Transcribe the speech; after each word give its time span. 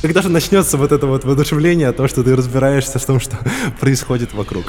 Когда 0.00 0.22
же 0.22 0.28
начнется 0.28 0.76
вот 0.76 0.92
это 0.92 1.06
вот 1.06 1.24
воодушевление, 1.24 1.90
то, 1.92 2.06
что 2.06 2.22
ты 2.22 2.36
разбираешься 2.36 3.00
в 3.00 3.04
том, 3.04 3.18
что 3.18 3.36
происходит 3.80 4.32
вокруг? 4.32 4.66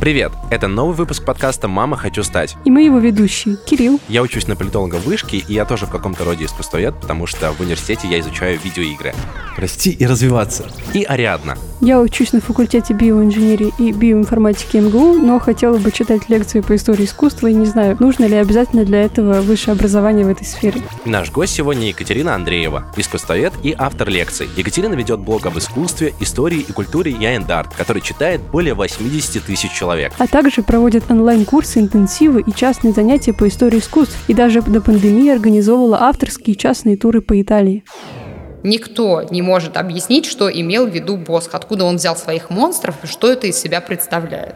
Привет! 0.00 0.32
Это 0.50 0.68
новый 0.68 0.94
выпуск 0.94 1.24
подкаста 1.24 1.66
«Мама, 1.66 1.96
хочу 1.96 2.22
стать». 2.24 2.56
И 2.64 2.70
мы 2.70 2.82
его 2.82 2.98
ведущие. 2.98 3.56
Кирилл. 3.64 4.00
Я 4.08 4.22
учусь 4.22 4.48
на 4.48 4.56
политолога 4.56 4.96
в 4.96 5.04
вышке, 5.04 5.38
и 5.38 5.54
я 5.54 5.64
тоже 5.64 5.86
в 5.86 5.90
каком-то 5.90 6.24
роде 6.24 6.44
искусствовед, 6.44 7.00
потому 7.00 7.26
что 7.26 7.52
в 7.52 7.60
университете 7.60 8.08
я 8.08 8.20
изучаю 8.20 8.58
видеоигры. 8.62 9.14
Расти 9.56 9.90
и 9.90 10.04
развиваться. 10.04 10.66
И 10.92 11.04
Ариадна. 11.04 11.56
Я 11.80 12.00
учусь 12.00 12.32
на 12.32 12.40
факультете 12.40 12.92
биоинженерии 12.92 13.72
и 13.78 13.92
биоинформатики 13.92 14.78
МГУ, 14.78 15.14
но 15.14 15.38
хотела 15.38 15.78
бы 15.78 15.90
читать 15.92 16.28
лекции 16.28 16.60
по 16.60 16.74
истории 16.74 17.04
искусства 17.04 17.46
и 17.46 17.54
не 17.54 17.66
знаю, 17.66 17.96
нужно 18.00 18.24
ли 18.24 18.36
обязательно 18.36 18.84
для 18.84 19.02
этого 19.02 19.40
высшее 19.40 19.74
образование 19.74 20.26
в 20.26 20.28
этой 20.28 20.44
сфере. 20.44 20.82
Наш 21.04 21.30
гость 21.30 21.54
сегодня 21.54 21.88
Екатерина 21.88 22.34
Андреева, 22.34 22.92
искусствовед 22.96 23.52
и 23.62 23.74
автор 23.76 24.08
лекций. 24.08 24.48
Екатерина 24.56 24.94
ведет 24.94 25.20
блог 25.20 25.46
об 25.46 25.56
искусстве, 25.56 26.14
истории 26.20 26.60
и 26.60 26.72
культуре 26.72 27.12
Я 27.12 27.34
Арт, 27.48 27.74
который 27.74 28.02
читает 28.02 28.40
более 28.40 28.74
80 28.74 29.44
тысяч 29.44 29.70
человек 29.72 29.83
человек. 29.84 30.12
А 30.18 30.26
также 30.26 30.62
проводит 30.62 31.10
онлайн-курсы, 31.10 31.80
интенсивы 31.80 32.40
и 32.40 32.52
частные 32.54 32.92
занятия 32.94 33.34
по 33.34 33.46
истории 33.46 33.78
искусств. 33.78 34.16
И 34.28 34.34
даже 34.34 34.62
до 34.62 34.80
пандемии 34.80 35.30
организовывала 35.30 36.00
авторские 36.02 36.56
частные 36.56 36.96
туры 36.96 37.20
по 37.20 37.40
Италии. 37.40 37.84
Никто 38.62 39.22
не 39.30 39.42
может 39.42 39.76
объяснить, 39.76 40.24
что 40.24 40.50
имел 40.50 40.86
в 40.86 40.90
виду 40.90 41.18
Босх, 41.18 41.54
откуда 41.54 41.84
он 41.84 41.96
взял 41.96 42.16
своих 42.16 42.48
монстров 42.48 42.94
и 43.02 43.06
что 43.06 43.30
это 43.30 43.46
из 43.46 43.58
себя 43.58 43.82
представляет. 43.82 44.54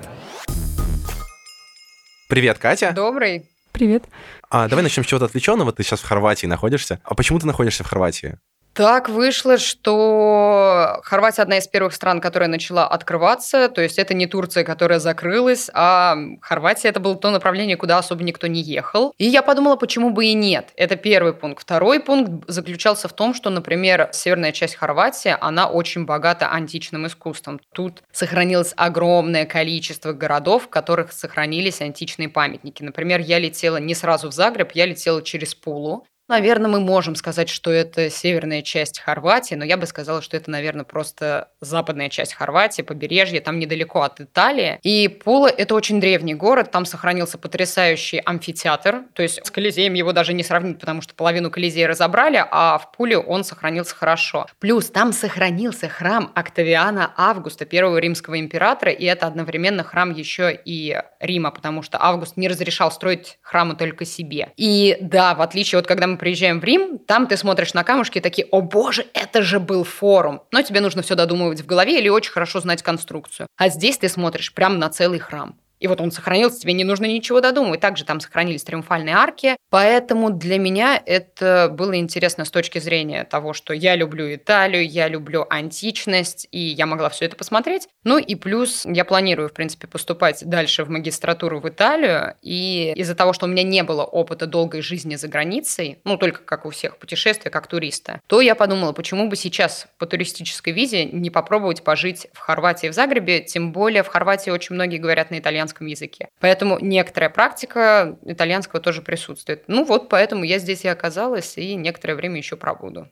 Привет, 2.31 2.59
Катя. 2.59 2.93
Добрый. 2.95 3.45
Привет. 3.73 4.05
А, 4.49 4.67
давай 4.67 4.83
начнем 4.83 5.05
с 5.05 5.07
чего-то 5.07 5.27
отвлеченного. 5.27 5.73
Ты 5.73 5.83
сейчас 5.83 6.01
в 6.01 6.09
Хорватии 6.09 6.47
находишься. 6.47 7.01
А 7.05 7.15
почему 7.15 7.39
ты 7.39 7.47
находишься 7.47 7.85
в 7.85 7.87
Хорватии? 7.87 8.39
Так 8.79 9.09
вышло, 9.09 9.59
что 9.59 11.01
Хорватия 11.03 11.43
одна 11.43 11.59
из 11.59 11.67
первых 11.67 11.93
стран, 11.93 12.21
которая 12.21 12.49
начала 12.49 12.87
открываться. 12.87 13.69
То 13.69 13.83
есть 13.83 13.99
это 13.99 14.15
не 14.15 14.29
Турция, 14.29 14.63
которая 14.63 15.01
закрылась, 15.01 15.69
а 15.75 16.17
Хорватия 16.41 16.91
это 16.91 17.01
было 17.01 17.17
то 17.17 17.33
направление, 17.33 17.77
куда 17.77 17.99
особо 17.99 18.23
никто 18.23 18.47
не 18.47 18.61
ехал. 18.61 19.13
И 19.19 19.25
я 19.25 19.43
подумала, 19.43 19.75
почему 19.75 20.11
бы 20.11 20.27
и 20.27 20.33
нет. 20.33 20.69
Это 20.77 20.95
первый 20.95 21.33
пункт. 21.33 21.65
Второй 21.65 21.99
пункт 21.99 22.45
заключался 22.47 23.09
в 23.09 23.13
том, 23.15 23.35
что, 23.35 23.51
например, 23.51 24.11
северная 24.13 24.53
часть 24.53 24.77
Хорватии, 24.77 25.37
она 25.41 25.69
очень 25.69 26.05
богата 26.05 26.49
античным 26.49 27.05
искусством. 27.09 27.61
Тут 27.75 28.05
сохранилось 28.13 28.75
огромное 28.77 29.45
количество 29.45 30.13
городов, 30.13 30.67
в 30.67 30.69
которых 30.69 31.11
сохранились 31.11 31.81
античные 31.81 32.29
памятники. 32.29 32.85
Например, 32.85 33.19
я 33.19 33.41
летела 33.41 33.79
не 33.79 33.97
сразу 33.97 34.29
в 34.29 34.33
Загреб, 34.33 34.71
я 34.75 34.87
летела 34.87 35.21
через 35.21 35.57
Пулу. 35.57 36.07
Наверное, 36.29 36.71
мы 36.71 36.81
можем 36.81 37.15
сказать, 37.15 37.49
что 37.49 37.71
это 37.71 38.11
северная 38.11 38.61
часть 38.61 39.01
Хорватии, 39.01 39.55
но 39.55 39.65
я 39.65 39.79
бы 39.79 39.87
сказала, 39.87 40.21
что 40.21 40.37
это, 40.37 40.51
наверное, 40.51 40.85
просто 40.85 41.49
западная 41.63 42.11
часть 42.11 42.35
Хорватии, 42.35 42.83
побережье, 42.83 43.41
там 43.41 43.59
недалеко 43.59 44.03
от 44.03 44.21
Италии. 44.21 44.79
И 44.83 45.09
Пула– 45.09 45.49
это 45.57 45.75
очень 45.75 46.01
древний 46.01 46.35
город, 46.35 46.71
там 46.71 46.85
сохранился 46.85 47.39
потрясающий 47.39 48.19
амфитеатр, 48.19 49.05
то 49.15 49.23
есть 49.23 49.45
с 49.45 49.51
Колизеем 49.51 49.95
его 49.95 50.13
даже 50.13 50.35
не 50.35 50.43
сравнить, 50.43 50.79
потому 50.79 51.01
что 51.01 51.15
половину 51.15 51.51
Колизея 51.51 51.89
разобрали, 51.89 52.45
а 52.51 52.77
в 52.77 52.93
Пуле 52.93 53.17
он 53.17 53.43
сохранился 53.43 53.97
хорошо. 53.97 54.47
Плюс 54.59 54.91
там 54.91 55.15
сохранился 55.15 55.89
храм 55.89 56.31
Октавиана 56.35 57.15
Августа, 57.17 57.65
первого 57.65 57.97
римского 57.97 58.39
императора, 58.39 58.93
и 58.93 59.07
это 59.07 59.27
одновременно 59.27 59.83
храм 59.83 60.13
еще 60.13 60.59
и 60.63 61.01
Рима, 61.21 61.51
потому 61.51 61.83
что 61.83 61.97
Август 62.03 62.37
не 62.37 62.49
разрешал 62.49 62.93
строить 62.93 63.39
храмы 63.41 63.77
только 63.77 64.05
себе. 64.05 64.53
И 64.59 64.99
да, 65.01 65.35
в 65.35 65.41
отличие 65.41 65.79
от 65.79 65.87
когда 65.87 66.07
мы 66.07 66.18
приезжаем 66.19 66.61
в 66.61 66.65
Рим, 66.65 66.99
там 66.99 67.27
ты 67.27 67.37
смотришь 67.37 67.75
на 67.75 67.85
камушки 67.85 68.19
и 68.19 68.21
такие, 68.21 68.47
о 68.51 68.61
боже, 68.61 69.07
это 69.15 69.43
же 69.43 69.61
был 69.61 69.85
форум. 69.85 70.43
Но 70.51 70.63
тебе 70.63 70.81
нужно 70.81 71.03
все 71.03 71.15
додумывать 71.15 71.63
в 71.63 71.67
голове 71.67 71.99
или 71.99 72.09
очень 72.09 72.33
хорошо 72.33 72.61
знать 72.61 72.83
конструкцию. 72.83 73.47
А 73.57 73.69
здесь 73.69 73.99
ты 73.99 74.09
смотришь 74.09 74.53
прямо 74.53 74.77
на 74.77 74.91
целый 74.91 75.19
храм. 75.19 75.57
И 75.81 75.87
вот 75.87 76.01
он 76.01 76.11
сохранился, 76.11 76.61
тебе 76.61 76.73
не 76.73 76.85
нужно 76.85 77.07
ничего 77.07 77.41
додумывать. 77.41 77.81
Также 77.81 78.05
там 78.05 78.21
сохранились 78.21 78.65
триумфальные 78.65 79.15
арки. 79.15 79.57
Поэтому 79.71 80.31
для 80.31 80.59
меня 80.59 81.01
это 81.05 81.69
было 81.73 81.97
интересно 81.97 82.45
с 82.45 82.51
точки 82.51 82.79
зрения 82.79 83.25
того, 83.25 83.53
что 83.53 83.73
я 83.73 83.97
люблю 83.97 84.35
Италию, 84.35 84.89
я 84.89 85.09
люблю 85.09 85.47
античность, 85.49 86.49
и 86.51 86.59
я 86.59 86.87
могла 86.87 87.09
все 87.09 87.27
это 87.27 87.37
посмотреть. 87.37 87.89
Ну 88.05 88.19
и 88.19 88.35
плюс 88.35 88.85
я 88.87 89.05
планирую, 89.05 89.49
в 89.49 89.53
принципе, 89.53 89.87
поступать 89.87 90.45
дальше 90.45 90.85
в 90.85 90.91
магистратуру 90.91 91.61
в 91.61 91.69
Италию. 91.69 92.35
И 92.43 92.93
из-за 92.97 93.15
того, 93.15 93.33
что 93.33 93.47
у 93.47 93.49
меня 93.49 93.63
не 93.63 93.83
было 93.83 94.05
опыта 94.05 94.47
долгой 94.47 94.83
жизни 94.83 95.17
за 95.17 95.29
границей, 95.29 95.99
ну 96.05 96.17
только 96.17 96.43
как 96.43 96.67
у 96.67 96.71
всех 96.71 96.99
путешествия, 96.99 97.51
как 97.51 97.67
туриста, 97.67 98.21
то 98.27 98.41
я 98.41 98.55
подумала, 98.55 98.93
почему 98.93 99.29
бы 99.29 99.37
сейчас 99.37 99.87
по 99.99 100.07
туристической 100.07 100.73
визе 100.73 101.05
не 101.05 101.31
попробовать 101.31 101.85
пожить 101.85 102.29
в 102.33 102.39
Хорватии, 102.39 102.89
в 102.89 102.93
Загребе, 102.93 103.41
тем 103.41 103.73
более 103.73 104.03
в 104.03 104.09
Хорватии 104.09 104.51
очень 104.51 104.75
многие 104.75 104.99
говорят 104.99 105.31
на 105.31 105.39
итальянском 105.39 105.68
итальянском 105.69 105.87
языке. 105.87 106.29
Поэтому 106.41 106.79
некоторая 106.81 107.31
практика 107.31 108.19
итальянского 108.25 108.81
тоже 108.81 109.03
присутствует. 109.03 109.65
Ну 109.69 109.85
вот 109.85 110.09
поэтому 110.09 110.45
я 110.45 110.59
здесь 110.59 110.85
и 110.85 110.89
оказалась, 110.89 111.59
и 111.59 111.75
некоторое 111.75 112.15
время 112.15 112.39
еще 112.39 112.57
пробуду. 112.57 113.09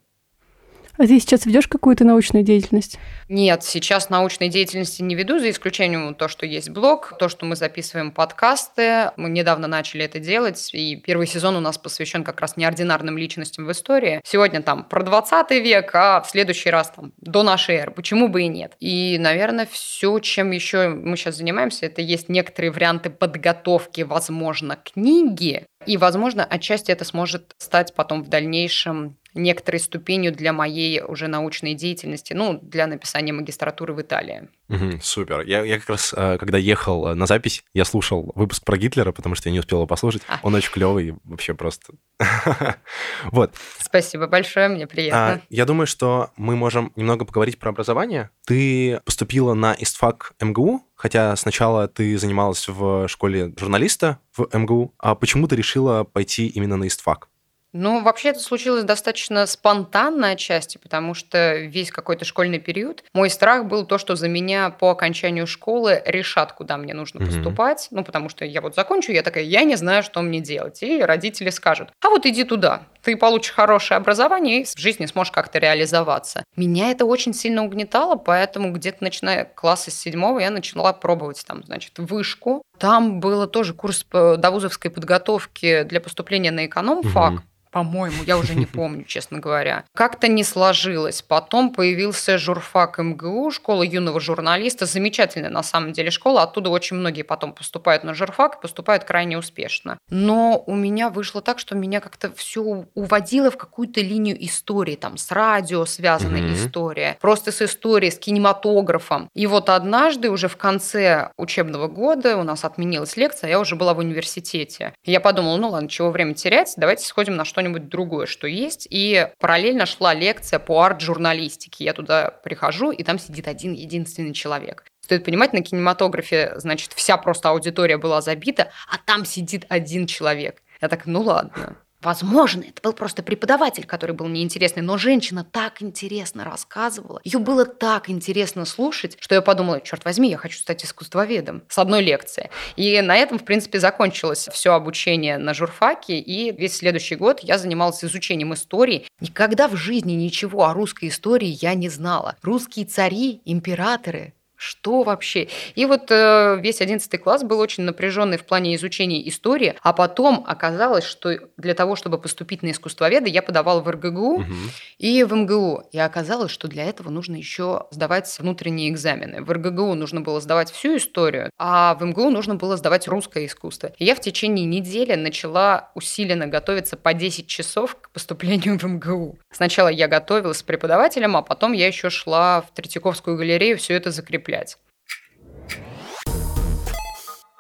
А 0.99 1.07
ты 1.07 1.21
сейчас 1.21 1.45
ведешь 1.47 1.69
какую-то 1.69 2.05
научную 2.05 2.45
деятельность? 2.45 2.99
Нет, 3.29 3.63
сейчас 3.63 4.09
научной 4.09 4.49
деятельности 4.49 5.03
не 5.03 5.15
веду, 5.15 5.39
за 5.39 5.51
исключением 5.51 6.15
то, 6.15 6.29
что 6.29 6.47
есть 6.47 6.71
блог, 6.71 7.15
то, 7.19 7.29
что 7.29 7.45
мы 7.45 7.57
записываем 7.57 8.13
подкасты. 8.13 9.11
Мы 9.17 9.29
недавно 9.29 9.67
начали 9.67 10.05
это 10.05 10.19
делать, 10.19 10.71
и 10.73 10.97
первый 10.97 11.27
сезон 11.27 11.57
у 11.57 11.61
нас 11.61 11.77
посвящен 11.77 12.25
как 12.25 12.41
раз 12.41 12.57
неординарным 12.57 13.19
личностям 13.19 13.67
в 13.67 13.73
истории. 13.73 14.21
Сегодня 14.25 14.63
там 14.63 14.85
про 14.85 15.03
20 15.03 15.51
век, 15.63 15.91
а 15.95 16.21
в 16.23 16.31
следующий 16.31 16.71
раз 16.71 16.91
там 16.91 17.13
до 17.19 17.43
нашей 17.43 17.77
эры. 17.77 17.91
Почему 17.91 18.29
бы 18.29 18.43
и 18.43 18.49
нет? 18.49 18.75
И, 18.81 19.19
наверное, 19.19 19.69
все, 19.71 20.19
чем 20.21 20.51
еще 20.53 20.89
мы 20.89 21.17
сейчас 21.17 21.37
занимаемся, 21.37 21.87
это 21.87 22.01
есть 22.01 22.29
некоторые 22.29 22.71
варианты 22.71 23.11
подготовки, 23.11 24.03
возможно, 24.03 24.77
книги, 24.77 25.67
и, 25.87 25.97
возможно, 25.97 26.45
отчасти 26.45 26.91
это 26.91 27.05
сможет 27.05 27.55
стать 27.59 27.95
потом 27.95 28.23
в 28.23 28.29
дальнейшем 28.29 29.17
некоторой 29.37 29.81
ступенью 29.81 30.33
для 30.33 30.53
моей 30.53 31.03
уже 31.03 31.29
научной 31.29 31.75
деятельности, 31.75 32.33
ну, 32.33 32.59
для 32.61 32.87
написания 32.87 33.33
магистратуры 33.33 33.95
в 33.95 34.01
Италии. 34.01 34.49
Угу, 34.69 35.01
супер. 35.01 35.43
Я, 35.43 35.65
я 35.65 35.79
как 35.79 35.91
раз, 35.91 36.15
э, 36.17 36.39
когда 36.39 36.59
ехал 36.59 37.09
э, 37.09 37.15
на 37.15 37.27
запись, 37.27 37.65
я 37.73 37.85
слушал 37.85 38.33
выпуск 38.35 38.65
про 38.65 38.77
Гитлера, 38.77 39.13
потому 39.13 39.35
что 39.35 39.49
я 39.49 39.53
не 39.53 39.61
успел 39.61 39.79
его 39.79 39.87
послушать. 39.87 40.23
А. 40.29 40.41
Он 40.43 40.55
очень 40.55 40.73
клевый, 40.73 41.15
вообще 41.25 41.55
просто... 41.55 41.95
вот. 43.25 43.55
Спасибо 43.79 44.27
большое, 44.27 44.69
мне 44.69 44.87
приятно. 44.87 45.35
А, 45.35 45.41
я 45.51 45.65
думаю, 45.65 45.87
что 45.87 46.31
мы 46.37 46.57
можем 46.57 46.93
немного 46.97 47.25
поговорить 47.25 47.59
про 47.59 47.71
образование. 47.71 48.31
Ты 48.47 49.01
поступила 49.05 49.55
на 49.55 49.75
ИСТФАК 49.79 50.35
МГУ, 50.41 50.83
хотя 50.95 51.37
сначала 51.37 51.87
ты 51.89 52.19
занималась 52.19 52.67
в 52.69 53.07
школе 53.09 53.53
журналиста 53.59 54.19
в 54.37 54.49
МГУ. 54.53 54.95
А 54.99 55.15
почему 55.15 55.47
ты 55.47 55.57
решила 55.57 56.05
пойти 56.05 56.47
именно 56.47 56.77
на 56.77 56.89
ИСТФАК? 56.89 57.29
Ну, 57.79 58.03
вообще 58.03 58.31
это 58.31 58.41
случилось 58.41 58.85
достаточно 58.85 59.45
спонтанно 59.45 60.31
отчасти, 60.31 60.79
потому 60.79 61.13
что 61.13 61.57
весь 61.57 61.91
какой-то 61.91 62.25
школьный 62.25 62.59
период 62.59 63.05
мой 63.13 63.29
страх 63.29 63.67
был 63.67 63.85
то, 63.85 63.99
что 63.99 64.17
за 64.17 64.29
меня 64.29 64.71
по 64.71 64.91
окончанию 64.91 65.47
школы 65.47 66.03
решат, 66.07 66.53
куда 66.53 66.79
мне 66.79 66.95
нужно 66.95 67.19
mm-hmm. 67.19 67.27
поступать. 67.27 67.89
Ну, 67.91 68.03
потому 68.03 68.31
что 68.31 68.47
я 68.47 68.63
вот 68.63 68.75
закончу, 68.75 69.13
я 69.13 69.23
такая, 69.23 69.45
я 69.45 69.65
не 69.65 69.77
знаю, 69.77 70.03
что 70.03 70.23
мне 70.23 70.41
делать. 70.41 70.83
И 70.83 71.03
родители 71.03 71.51
скажут, 71.51 71.91
а 72.03 72.09
вот 72.09 72.25
иди 72.25 72.45
туда, 72.45 72.85
ты 73.03 73.15
получишь 73.15 73.53
хорошее 73.53 73.99
образование 73.99 74.63
и 74.63 74.65
в 74.65 74.79
жизни 74.79 75.05
сможешь 75.05 75.31
как-то 75.31 75.59
реализоваться. 75.59 76.45
Меня 76.57 76.91
это 76.91 77.05
очень 77.05 77.35
сильно 77.35 77.63
угнетало, 77.63 78.17
поэтому 78.17 78.73
где-то 78.73 79.05
начиная 79.05 79.45
класса 79.45 79.91
с 79.91 79.95
седьмого 79.95 80.39
я 80.39 80.51
начала 80.51 80.95
пробовать 80.95 81.45
там, 81.47 81.63
значит, 81.63 81.99
вышку. 81.99 82.63
Там 82.79 83.21
было 83.21 83.47
тоже 83.47 83.75
курс 83.75 84.07
довузовской 84.11 84.91
подготовки 84.91 85.83
для 85.83 86.01
поступления 86.01 86.51
на 86.51 86.65
эконом-фак. 86.65 87.35
Угу 87.35 87.43
по-моему, 87.77 88.25
я 88.25 88.39
уже 88.39 88.55
не 88.55 88.65
помню, 88.81 89.05
честно 89.05 89.39
говоря. 89.39 89.85
Как-то 89.95 90.29
не 90.29 90.45
сложилось. 90.45 91.21
Потом 91.21 91.75
появился 91.75 92.39
журфак 92.39 92.97
МГУ, 92.97 93.51
школа 93.51 93.83
юного 93.83 94.19
журналиста. 94.19 94.87
Замечательная, 94.87 95.51
на 95.51 95.63
самом 95.63 95.93
деле, 95.93 96.11
школа. 96.11 96.45
Оттуда 96.45 96.71
очень 96.71 96.97
многие 96.97 97.21
потом 97.21 97.53
поступают 97.53 98.03
на 98.03 98.15
журфак 98.15 98.57
и 98.57 98.63
поступают 98.63 99.05
крайне 99.05 99.37
успешно. 99.37 99.99
Но 100.09 100.65
у 100.67 100.75
меня 100.75 101.11
вышло 101.11 101.43
так, 101.43 101.59
что 101.59 101.75
меня 101.75 102.01
как-то 102.01 102.33
все 102.33 102.87
уводило 102.95 103.51
в 103.51 103.59
какую-то 103.59 104.01
линию 104.01 104.43
истории. 104.43 104.97
Там 104.97 105.19
с 105.19 105.31
радио 105.31 105.85
связанная 105.85 106.41
mm-hmm. 106.41 106.55
история. 106.55 107.19
Просто 107.21 107.53
с 107.53 107.61
историей, 107.61 108.11
с 108.11 108.19
кинематографом. 108.19 109.29
И 109.35 109.47
вот 109.47 109.69
однажды 109.69 110.31
уже 110.31 110.49
в 110.49 110.57
конце 110.57 111.31
учебного 111.37 111.89
года 111.89 112.39
у 112.39 112.43
нас 112.43 112.65
отменилась 112.65 113.19
лекция, 113.19 113.51
я 113.51 113.61
уже 113.61 113.77
была 113.77 113.93
в 113.93 113.99
университете. 113.99 114.95
Я 115.05 115.21
подумала, 115.21 115.59
ну 115.59 115.69
ладно, 115.69 115.91
чего 115.91 116.11
время 116.11 116.33
терять, 116.33 116.73
давайте 116.79 117.05
сходим 117.05 117.37
на 117.37 117.45
что-нибудь 117.45 117.66
что-нибудь 117.67 117.89
другое, 117.89 118.27
что 118.27 118.47
есть. 118.47 118.87
И 118.91 119.29
параллельно 119.39 119.87
шла 119.87 120.15
лекция 120.15 120.59
по 120.59 120.83
арт-журналистике. 120.83 121.85
Я 121.85 121.93
туда 121.93 122.31
прихожу, 122.45 122.91
и 122.91 123.03
там 123.03 123.19
сидит 123.19 123.49
один 123.49 123.73
единственный 123.73 124.33
человек. 124.33 124.85
Стоит 125.01 125.25
понимать, 125.25 125.53
на 125.53 125.63
кинематографе, 125.63 126.55
значит, 126.57 126.93
вся 126.93 127.17
просто 127.17 127.51
аудитория 127.51 127.97
была 127.97 128.21
забита, 128.21 128.71
а 128.91 128.99
там 128.99 129.25
сидит 129.25 129.65
один 129.69 130.07
человек. 130.07 130.63
Я 130.81 130.89
так, 130.89 131.07
ну 131.07 131.23
ладно, 131.23 131.77
Возможно, 132.07 132.63
это 132.63 132.81
был 132.83 132.93
просто 132.93 133.25
преподаватель, 133.25 133.85
который 133.85 134.15
был 134.15 134.29
неинтересный, 134.29 134.81
но 134.81 134.97
женщина 134.97 135.43
так 135.43 135.83
интересно 135.83 136.45
рассказывала. 136.45 137.21
Ее 137.25 137.41
было 137.41 137.65
так 137.65 138.09
интересно 138.09 138.65
слушать, 138.65 139.17
что 139.19 139.35
я 139.35 139.43
подумала, 139.43 139.81
черт 139.81 140.05
возьми, 140.05 140.31
я 140.31 140.37
хочу 140.37 140.57
стать 140.57 140.85
искусствоведом 140.85 141.65
с 141.69 141.77
одной 141.79 142.03
лекции. 142.03 142.49
И 142.77 143.01
на 143.01 143.17
этом, 143.17 143.41
в 143.41 143.45
принципе, 143.45 143.81
закончилось 143.81 144.49
все 144.53 144.75
обучение 144.75 145.37
на 145.37 145.53
журфаке, 145.53 146.21
и 146.21 146.53
весь 146.53 146.77
следующий 146.77 147.17
год 147.17 147.41
я 147.41 147.59
занималась 147.59 148.05
изучением 148.05 148.55
истории. 148.55 149.09
Никогда 149.19 149.67
в 149.67 149.75
жизни 149.75 150.13
ничего 150.13 150.67
о 150.67 150.75
русской 150.75 151.09
истории 151.09 151.59
я 151.61 151.75
не 151.75 151.89
знала. 151.89 152.37
Русские 152.41 152.87
цари, 152.87 153.43
императоры, 153.45 154.33
что 154.57 155.03
вообще? 155.03 155.49
И 155.75 155.85
вот 155.85 156.11
э, 156.11 156.59
весь 156.61 156.81
11 156.81 157.21
класс 157.21 157.45
был 157.45 157.61
очень 157.61 157.85
напряженный 157.85 158.39
в 158.39 158.45
плане 158.45 158.75
изучения 158.75 159.27
истории, 159.29 159.75
а 159.83 159.93
потом 159.93 160.45
оказалось, 160.47 161.05
что 161.05 161.39
для 161.59 161.75
того, 161.75 161.95
чтобы 161.95 162.19
поступить 162.19 162.63
на 162.63 162.71
искусствоведа, 162.71 163.29
я 163.29 163.43
подавала 163.43 163.81
в 163.81 163.89
РГГУ 163.89 164.35
угу. 164.37 164.53
и 164.99 165.25
в 165.25 165.35
МГУ. 165.35 165.83
И 165.93 165.99
оказалось, 165.99 166.51
что 166.51 166.69
для 166.69 166.85
этого 166.85 167.11
нужно 167.11 167.37
еще 167.37 167.87
сдавать 167.91 168.35
внутренние 168.39 168.91
экзамены. 168.91 169.43
В 169.43 169.53
РГГУ 169.53 169.95
нужно 169.95 170.23
было 170.23 170.41
сдавать 170.41 170.71
всю 170.71 170.97
историю, 170.97 171.51
а 171.59 171.95
в 171.95 172.05
МГУ 172.05 172.31
нужно 172.31 172.55
было 172.55 172.79
сдавать 172.79 173.07
русское 173.09 173.45
искусство. 173.45 173.93
И 173.99 174.05
я 174.05 174.15
в 174.15 174.21
течение 174.21 174.65
недели 174.65 175.15
начала 175.15 175.91
усиленно 175.95 176.47
готовиться 176.47 176.97
по 176.97 177.13
10 177.13 177.47
часов 177.47 177.97
к 178.01 178.11
поступлению 178.11 178.79
в 178.79 178.85
МГУ. 178.85 179.39
Сначала 179.53 179.89
я 179.89 180.09
готовилась 180.09 180.59
с 180.59 180.63
преподавателем, 180.63 181.37
а 181.37 181.43
потом 181.43 181.73
я 181.73 181.87
еще 181.87 182.09
шла 182.09 182.63
в 182.63 182.73
Третьяковскую 182.75 183.37
галерею 183.37 183.77
все 183.77 183.95
это 183.95 184.11
закреплять 184.11 184.46
закреплять. 184.47 184.79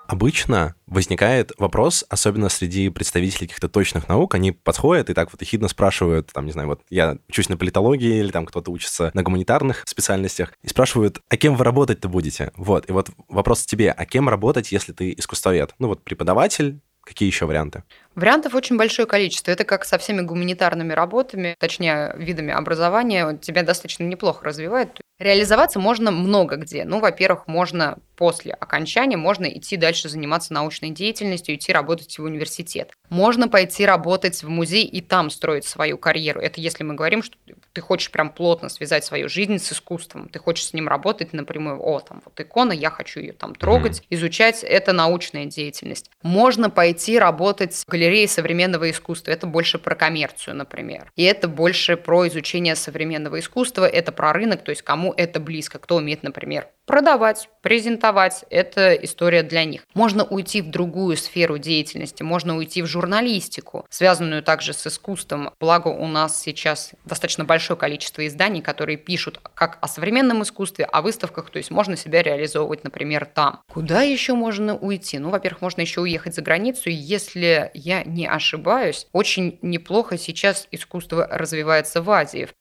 Обычно 0.09 0.77
возникает 0.87 1.51
вопрос, 1.59 2.05
особенно 2.09 2.49
среди 2.49 2.91
представителей 2.91 3.49
каких-то 3.49 3.69
точных 3.69 4.09
наук, 4.09 4.37
они 4.37 4.53
подходят 4.53 5.11
и 5.11 5.15
так 5.15 5.33
вот 5.33 5.41
ехидно 5.43 5.67
спрашивают, 5.67 6.31
там, 6.33 6.47
не 6.47 6.53
знаю, 6.53 6.69
вот 6.69 6.83
я 6.91 7.19
учусь 7.29 7.49
на 7.49 7.57
политологии 7.57 8.21
или 8.21 8.31
там 8.31 8.47
кто-то 8.47 8.71
учится 8.71 9.11
на 9.15 9.25
гуманитарных 9.25 9.83
специальностях, 9.85 10.53
и 10.63 10.69
спрашивают, 10.69 11.21
а 11.29 11.37
кем 11.37 11.57
вы 11.57 11.65
работать-то 11.65 12.09
будете? 12.09 12.53
Вот, 12.57 12.89
и 12.89 12.93
вот 12.93 13.11
вопрос 13.29 13.67
тебе, 13.67 13.91
а 13.91 14.07
кем 14.07 14.29
работать, 14.29 14.71
если 14.71 14.93
ты 14.93 15.13
искусствовед? 15.13 15.75
Ну 15.81 15.89
вот 15.89 16.05
преподаватель, 16.05 16.79
Какие 17.07 17.29
еще 17.29 17.47
варианты? 17.47 17.85
Вариантов 18.17 18.57
очень 18.57 18.77
большое 18.77 19.07
количество. 19.07 19.53
Это 19.53 19.63
как 19.63 19.85
со 19.85 19.97
всеми 19.97 20.23
гуманитарными 20.23 20.93
работами, 20.93 21.55
точнее, 21.61 22.13
видами 22.19 22.53
образования, 22.53 23.39
тебя 23.41 23.63
достаточно 23.63 24.03
неплохо 24.03 24.45
развивает. 24.45 25.01
Реализоваться 25.19 25.79
можно 25.79 26.11
много 26.11 26.57
где. 26.57 26.85
Ну, 26.85 27.01
во-первых, 27.01 27.47
можно 27.47 27.99
после 28.17 28.53
окончания, 28.53 29.17
можно 29.17 29.47
идти 29.47 29.79
дальше 29.79 30.11
заниматься 30.11 30.53
научной 30.53 30.91
деятельностью, 30.91 31.55
идти 31.55 31.73
работать 31.73 32.19
в 32.19 32.23
университет. 32.23 32.93
Можно 33.09 33.49
пойти 33.49 33.87
работать 33.87 34.43
в 34.43 34.49
музей 34.51 34.85
и 34.85 35.01
там 35.01 35.31
строить 35.31 35.65
свою 35.65 35.97
карьеру. 35.97 36.41
Это 36.41 36.61
если 36.61 36.85
мы 36.85 36.95
говорим, 36.95 37.23
что 37.23 37.39
ты 37.77 37.83
хочешь 37.83 38.11
прям 38.11 38.31
плотно 38.31 38.71
связать 38.71 39.05
свою 39.05 39.29
жизнь 39.29 39.59
с 39.59 39.71
искусством, 39.71 40.31
ты 40.31 40.39
хочешь 40.39 40.65
с 40.65 40.73
ним 40.73 40.89
работать 40.89 41.35
напрямую. 41.35 41.79
О, 41.79 42.01
там 42.01 42.23
вот 42.25 42.41
икона, 42.41 42.73
я 42.73 42.89
хочу 42.89 43.21
ее 43.21 43.35
там 43.35 43.55
трогать, 43.55 43.99
mm-hmm. 43.99 44.07
изучать. 44.09 44.65
Это 44.65 44.95
научная 44.95 45.45
деятельность. 45.45 46.11
Можно 46.23 46.71
пойти 46.71 47.19
работать 47.19 47.75
в 47.75 47.87
галерее 47.87 48.29
современного 48.29 48.91
искусства. 48.91 49.31
Это 49.31 49.47
больше 49.47 49.79
про 49.79 49.95
коммерцию, 49.95 50.57
например. 50.57 51.13
И 51.17 51.25
это 51.25 51.49
больше 51.49 51.99
про 51.99 52.27
изучение 52.29 52.77
современного 52.77 53.41
искусства. 53.41 53.87
Это 53.87 54.11
про 54.11 54.33
рынок, 54.33 54.65
то 54.65 54.71
есть 54.71 54.81
кому 54.81 55.13
это 55.15 55.39
близко, 55.39 55.79
кто 55.79 55.97
умеет, 55.97 56.23
например, 56.23 56.69
продавать, 56.87 57.51
презентовать. 57.61 58.47
Это 58.49 58.95
история 58.95 59.43
для 59.43 59.65
них. 59.65 59.83
Можно 59.93 60.25
уйти 60.25 60.63
в 60.63 60.71
другую 60.71 61.19
сферу 61.19 61.59
деятельности, 61.59 62.23
можно 62.23 62.57
уйти 62.57 62.81
в 62.81 62.87
журналистику, 62.87 63.85
связанную 63.91 64.43
также 64.43 64.73
с 64.73 64.87
искусством. 64.87 65.51
Благо 65.61 65.89
у 65.89 66.07
нас 66.07 66.41
сейчас 66.41 66.93
достаточно 67.05 67.45
большое 67.67 67.79
количество 67.79 68.25
изданий, 68.25 68.63
которые 68.63 68.97
пишут 68.97 69.41
как 69.55 69.79
о 69.81 69.89
современном 69.89 70.43
искусстве, 70.45 70.85
о 70.85 71.03
выставках, 71.03 71.51
то 71.51 71.59
есть 71.59 71.73
можно 71.73 71.97
себя 71.97 72.23
реализовывать, 72.23 72.85
например, 72.85 73.27
там. 73.27 73.61
Куда 73.69 74.03
еще 74.03 74.35
можно 74.35 74.77
уйти? 74.77 75.19
Ну, 75.19 75.31
во-первых, 75.31 75.63
можно 75.63 75.81
еще 75.81 76.01
уехать 76.01 76.37
за 76.37 76.43
границу, 76.43 76.91
если 76.91 77.73
я 77.75 78.05
не 78.05 78.29
ошибаюсь, 78.29 79.09
очень 79.13 79.59
неплохо 79.63 80.17
сейчас 80.17 80.69
искусство 80.71 81.27
развивается 81.29 82.03
в 82.03 82.11
Азии. 82.11 82.47
В 82.47 82.53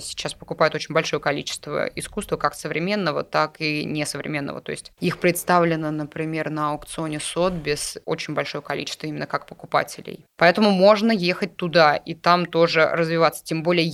сейчас 0.00 0.34
покупают 0.34 0.74
очень 0.74 0.94
большое 0.94 1.20
количество 1.20 1.86
искусства, 1.94 2.36
как 2.36 2.54
современного, 2.54 3.24
так 3.24 3.60
и 3.60 3.84
несовременного. 3.84 4.60
То 4.60 4.72
есть 4.72 4.92
их 5.00 5.18
представлено, 5.18 5.90
например, 5.90 6.50
на 6.50 6.70
аукционе 6.70 7.18
Сотбис 7.18 7.98
очень 8.04 8.34
большое 8.34 8.62
количество 8.62 9.06
именно 9.06 9.26
как 9.26 9.46
покупателей. 9.46 10.24
Поэтому 10.36 10.70
можно 10.70 11.12
ехать 11.12 11.56
туда 11.56 11.96
и 11.96 12.14
там 12.14 12.46
тоже 12.46 12.88
развиваться. 12.88 13.44
Тем 13.44 13.62
более 13.62 13.86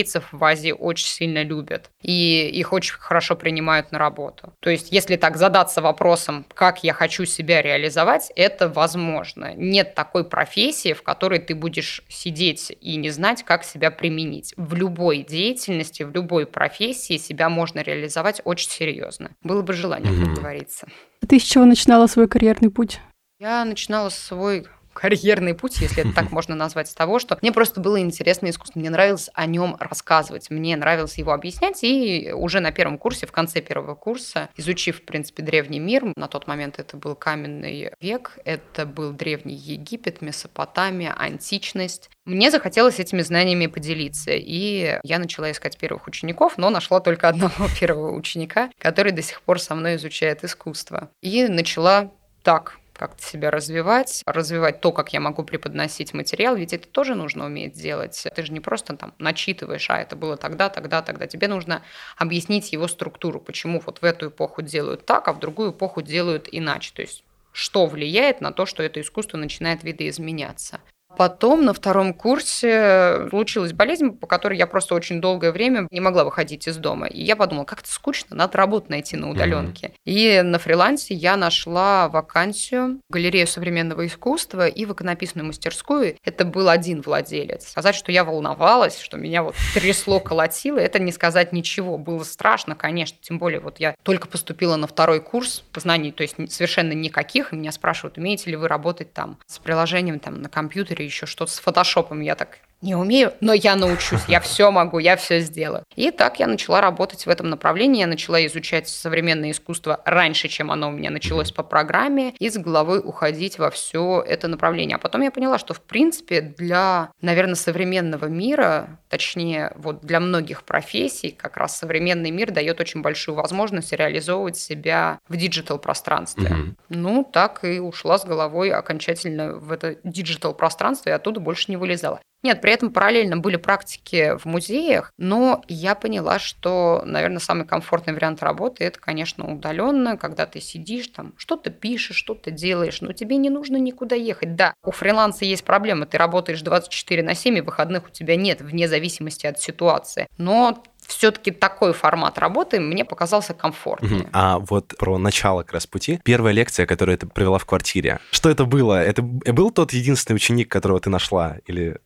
европейцев 0.00 0.28
в 0.32 0.44
Азии 0.44 0.72
очень 0.72 1.06
сильно 1.06 1.42
любят. 1.42 1.90
И 2.02 2.48
их 2.48 2.72
очень 2.72 2.94
хорошо 2.94 3.36
принимают 3.36 3.92
на 3.92 3.98
работу. 3.98 4.52
То 4.60 4.70
есть 4.70 4.92
если 4.92 5.16
так 5.16 5.36
задаться 5.36 5.82
вопросом, 5.82 6.46
как 6.54 6.82
я 6.84 6.92
хочу 6.92 7.24
себя 7.24 7.62
реализовать, 7.62 8.32
это 8.36 8.68
возможно. 8.68 9.54
Нет 9.54 9.94
такой 9.94 10.24
профессии, 10.24 10.92
в 10.92 11.02
которой 11.02 11.38
ты 11.38 11.54
будешь 11.54 12.02
сидеть 12.08 12.72
и 12.80 12.96
не 12.96 13.10
знать, 13.10 13.42
как 13.44 13.64
себя 13.64 13.90
применить. 13.90 14.54
В 14.56 14.74
любой 14.74 15.18
деятельности, 15.22 16.02
в 16.02 16.12
любой 16.12 16.46
профессии 16.46 17.16
себя 17.16 17.48
можно 17.48 17.80
реализовать 17.80 18.40
очень 18.44 18.70
серьезно. 18.70 19.30
Было 19.42 19.62
бы 19.62 19.72
желание, 19.72 20.12
как 20.12 20.34
говорится. 20.34 20.88
А 21.22 21.26
ты 21.26 21.38
с 21.38 21.42
чего 21.42 21.64
начинала 21.64 22.06
свой 22.06 22.28
карьерный 22.28 22.70
путь? 22.70 23.00
Я 23.38 23.64
начинала 23.64 24.10
свой 24.10 24.66
карьерный 25.00 25.54
путь, 25.54 25.80
если 25.80 26.02
это 26.02 26.14
так 26.14 26.30
можно 26.30 26.54
назвать, 26.54 26.88
с 26.88 26.94
того, 26.94 27.18
что 27.18 27.38
мне 27.40 27.52
просто 27.52 27.80
было 27.80 27.98
интересно 28.00 28.50
искусство, 28.50 28.78
мне 28.78 28.90
нравилось 28.90 29.30
о 29.32 29.46
нем 29.46 29.76
рассказывать, 29.80 30.50
мне 30.50 30.76
нравилось 30.76 31.16
его 31.16 31.32
объяснять, 31.32 31.82
и 31.82 32.32
уже 32.34 32.60
на 32.60 32.70
первом 32.70 32.98
курсе, 32.98 33.26
в 33.26 33.32
конце 33.32 33.62
первого 33.62 33.94
курса, 33.94 34.50
изучив, 34.56 34.98
в 34.98 35.04
принципе, 35.04 35.42
древний 35.42 35.78
мир, 35.78 36.12
на 36.16 36.28
тот 36.28 36.46
момент 36.46 36.78
это 36.78 36.98
был 36.98 37.14
каменный 37.14 37.92
век, 38.00 38.38
это 38.44 38.84
был 38.84 39.12
древний 39.12 39.54
Египет, 39.54 40.20
Месопотамия, 40.20 41.14
античность, 41.16 42.10
мне 42.26 42.50
захотелось 42.50 43.00
этими 43.00 43.22
знаниями 43.22 43.66
поделиться, 43.66 44.32
и 44.32 44.98
я 45.02 45.18
начала 45.18 45.50
искать 45.50 45.78
первых 45.78 46.06
учеников, 46.06 46.58
но 46.58 46.68
нашла 46.68 47.00
только 47.00 47.28
одного 47.28 47.68
первого 47.80 48.14
ученика, 48.14 48.70
который 48.78 49.12
до 49.12 49.22
сих 49.22 49.40
пор 49.40 49.60
со 49.60 49.74
мной 49.74 49.96
изучает 49.96 50.44
искусство. 50.44 51.10
И 51.22 51.48
начала 51.48 52.12
так 52.42 52.79
как-то 53.00 53.22
себя 53.22 53.50
развивать, 53.50 54.22
развивать 54.26 54.82
то, 54.82 54.92
как 54.92 55.14
я 55.14 55.20
могу 55.20 55.42
преподносить 55.42 56.12
материал, 56.12 56.54
ведь 56.54 56.74
это 56.74 56.86
тоже 56.86 57.14
нужно 57.14 57.46
уметь 57.46 57.72
делать. 57.72 58.26
Ты 58.36 58.42
же 58.42 58.52
не 58.52 58.60
просто 58.60 58.94
там 58.94 59.14
начитываешь, 59.18 59.88
а 59.88 59.98
это 59.98 60.16
было 60.16 60.36
тогда, 60.36 60.68
тогда, 60.68 61.00
тогда. 61.00 61.26
Тебе 61.26 61.48
нужно 61.48 61.82
объяснить 62.18 62.74
его 62.74 62.88
структуру, 62.88 63.40
почему 63.40 63.80
вот 63.80 64.02
в 64.02 64.04
эту 64.04 64.28
эпоху 64.28 64.60
делают 64.60 65.06
так, 65.06 65.28
а 65.28 65.32
в 65.32 65.38
другую 65.38 65.72
эпоху 65.72 66.02
делают 66.02 66.46
иначе. 66.52 66.92
То 66.94 67.00
есть 67.00 67.24
что 67.52 67.86
влияет 67.86 68.42
на 68.42 68.52
то, 68.52 68.66
что 68.66 68.82
это 68.82 69.00
искусство 69.00 69.38
начинает 69.38 69.82
видоизменяться. 69.82 70.80
Потом 71.20 71.66
на 71.66 71.74
втором 71.74 72.14
курсе 72.14 73.28
случилась 73.28 73.74
болезнь, 73.74 74.10
по 74.12 74.26
которой 74.26 74.56
я 74.56 74.66
просто 74.66 74.94
очень 74.94 75.20
долгое 75.20 75.52
время 75.52 75.86
не 75.90 76.00
могла 76.00 76.24
выходить 76.24 76.66
из 76.66 76.78
дома. 76.78 77.08
И 77.08 77.20
я 77.22 77.36
подумала, 77.36 77.66
как 77.66 77.80
это 77.80 77.92
скучно, 77.92 78.34
надо 78.34 78.56
работу 78.56 78.86
найти 78.88 79.18
на 79.18 79.28
удаленке. 79.28 79.88
Mm-hmm. 79.88 79.92
И 80.06 80.40
на 80.40 80.58
фрилансе 80.58 81.12
я 81.12 81.36
нашла 81.36 82.08
вакансию 82.08 83.02
в 83.06 83.12
галерею 83.12 83.46
современного 83.46 84.06
искусства 84.06 84.66
и 84.66 84.86
в 84.86 84.94
иконописную 84.94 85.46
мастерскую. 85.46 86.16
Это 86.24 86.46
был 86.46 86.70
один 86.70 87.02
владелец. 87.02 87.68
Сказать, 87.68 87.96
что 87.96 88.10
я 88.10 88.24
волновалась, 88.24 88.98
что 88.98 89.18
меня 89.18 89.42
вот 89.42 89.56
трясло, 89.74 90.20
колотило, 90.20 90.78
это 90.78 90.98
не 91.00 91.12
сказать 91.12 91.52
ничего. 91.52 91.98
Было 91.98 92.24
страшно, 92.24 92.74
конечно. 92.74 93.18
Тем 93.20 93.38
более 93.38 93.60
вот 93.60 93.78
я 93.78 93.94
только 94.04 94.26
поступила 94.26 94.76
на 94.76 94.86
второй 94.86 95.20
курс 95.20 95.64
знаний, 95.74 96.12
то 96.12 96.22
есть 96.22 96.36
совершенно 96.50 96.92
никаких. 96.92 97.52
И 97.52 97.56
меня 97.56 97.72
спрашивают, 97.72 98.16
умеете 98.16 98.48
ли 98.48 98.56
вы 98.56 98.68
работать 98.68 99.12
там 99.12 99.38
с 99.44 99.58
приложением 99.58 100.18
там 100.18 100.40
на 100.40 100.48
компьютере 100.48 101.09
еще 101.10 101.26
что-то 101.26 101.52
с 101.52 101.58
фотошопом. 101.58 102.20
Я 102.20 102.34
так 102.34 102.58
не 102.82 102.94
умею, 102.94 103.34
но 103.40 103.52
я 103.52 103.76
научусь, 103.76 104.22
я 104.28 104.40
все 104.40 104.70
могу, 104.70 104.98
я 104.98 105.16
все 105.16 105.40
сделаю. 105.40 105.84
И 105.96 106.10
так 106.10 106.40
я 106.40 106.46
начала 106.46 106.80
работать 106.80 107.26
в 107.26 107.28
этом 107.28 107.50
направлении, 107.50 108.00
я 108.00 108.06
начала 108.06 108.44
изучать 108.46 108.88
современное 108.88 109.50
искусство 109.50 110.00
раньше, 110.04 110.48
чем 110.48 110.70
оно 110.70 110.88
у 110.88 110.92
меня 110.92 111.10
началось 111.10 111.52
по 111.52 111.62
программе, 111.62 112.34
и 112.38 112.48
с 112.48 112.56
головой 112.56 113.00
уходить 113.02 113.58
во 113.58 113.70
все 113.70 114.24
это 114.26 114.48
направление. 114.48 114.96
А 114.96 114.98
потом 114.98 115.22
я 115.22 115.30
поняла, 115.30 115.58
что 115.58 115.74
в 115.74 115.80
принципе 115.80 116.40
для, 116.40 117.10
наверное, 117.20 117.54
современного 117.54 118.26
мира, 118.26 118.98
точнее, 119.08 119.72
вот 119.76 120.00
для 120.00 120.20
многих 120.20 120.62
профессий, 120.62 121.30
как 121.30 121.56
раз 121.56 121.76
современный 121.76 122.30
мир 122.30 122.50
дает 122.50 122.80
очень 122.80 123.02
большую 123.02 123.34
возможность 123.34 123.92
реализовывать 123.92 124.56
себя 124.56 125.18
в 125.28 125.36
диджитал-пространстве. 125.36 126.48
Mm-hmm. 126.48 126.74
Ну, 126.90 127.28
так 127.30 127.64
и 127.64 127.78
ушла 127.78 128.18
с 128.18 128.24
головой 128.24 128.70
окончательно 128.70 129.54
в 129.54 129.70
это 129.72 129.96
диджитал-пространство, 130.04 131.10
и 131.10 131.12
оттуда 131.12 131.40
больше 131.40 131.66
не 131.68 131.76
вылезала. 131.76 132.20
Нет, 132.42 132.60
при 132.60 132.72
этом 132.72 132.90
параллельно 132.90 133.36
были 133.36 133.56
практики 133.56 134.36
в 134.38 134.46
музеях, 134.46 135.12
но 135.18 135.62
я 135.68 135.94
поняла, 135.94 136.38
что, 136.38 137.02
наверное, 137.04 137.38
самый 137.38 137.66
комфортный 137.66 138.14
вариант 138.14 138.42
работы 138.42 138.84
это, 138.84 138.98
конечно, 138.98 139.52
удаленно, 139.52 140.16
когда 140.16 140.46
ты 140.46 140.60
сидишь 140.60 141.08
там, 141.08 141.34
что-то 141.36 141.70
пишешь, 141.70 142.16
что-то 142.16 142.50
делаешь, 142.50 143.00
но 143.02 143.12
тебе 143.12 143.36
не 143.36 143.50
нужно 143.50 143.76
никуда 143.76 144.16
ехать. 144.16 144.56
Да, 144.56 144.74
у 144.82 144.90
фриланса 144.90 145.44
есть 145.44 145.64
проблема, 145.64 146.06
ты 146.06 146.16
работаешь 146.18 146.62
24 146.62 147.22
на 147.22 147.34
7, 147.34 147.58
и 147.58 147.60
выходных 147.60 148.06
у 148.06 148.10
тебя 148.10 148.36
нет, 148.36 148.62
вне 148.62 148.88
зависимости 148.88 149.46
от 149.46 149.60
ситуации. 149.60 150.26
Но 150.38 150.82
все-таки 151.06 151.50
такой 151.50 151.92
формат 151.92 152.38
работы 152.38 152.80
мне 152.80 153.04
показался 153.04 153.52
комфортным. 153.52 154.28
А 154.32 154.58
вот 154.58 154.94
про 154.96 155.18
начало 155.18 155.62
как 155.62 155.74
раз 155.74 155.86
пути. 155.86 156.20
Первая 156.24 156.54
лекция, 156.54 156.86
которую 156.86 157.18
ты 157.18 157.26
провела 157.26 157.58
в 157.58 157.66
квартире. 157.66 158.20
Что 158.30 158.48
это 158.48 158.64
было? 158.64 159.02
Это 159.02 159.22
был 159.22 159.70
тот 159.70 159.92
единственный 159.92 160.36
ученик, 160.36 160.70
которого 160.70 161.00
ты 161.00 161.10
нашла? 161.10 161.56
Или 161.66 161.98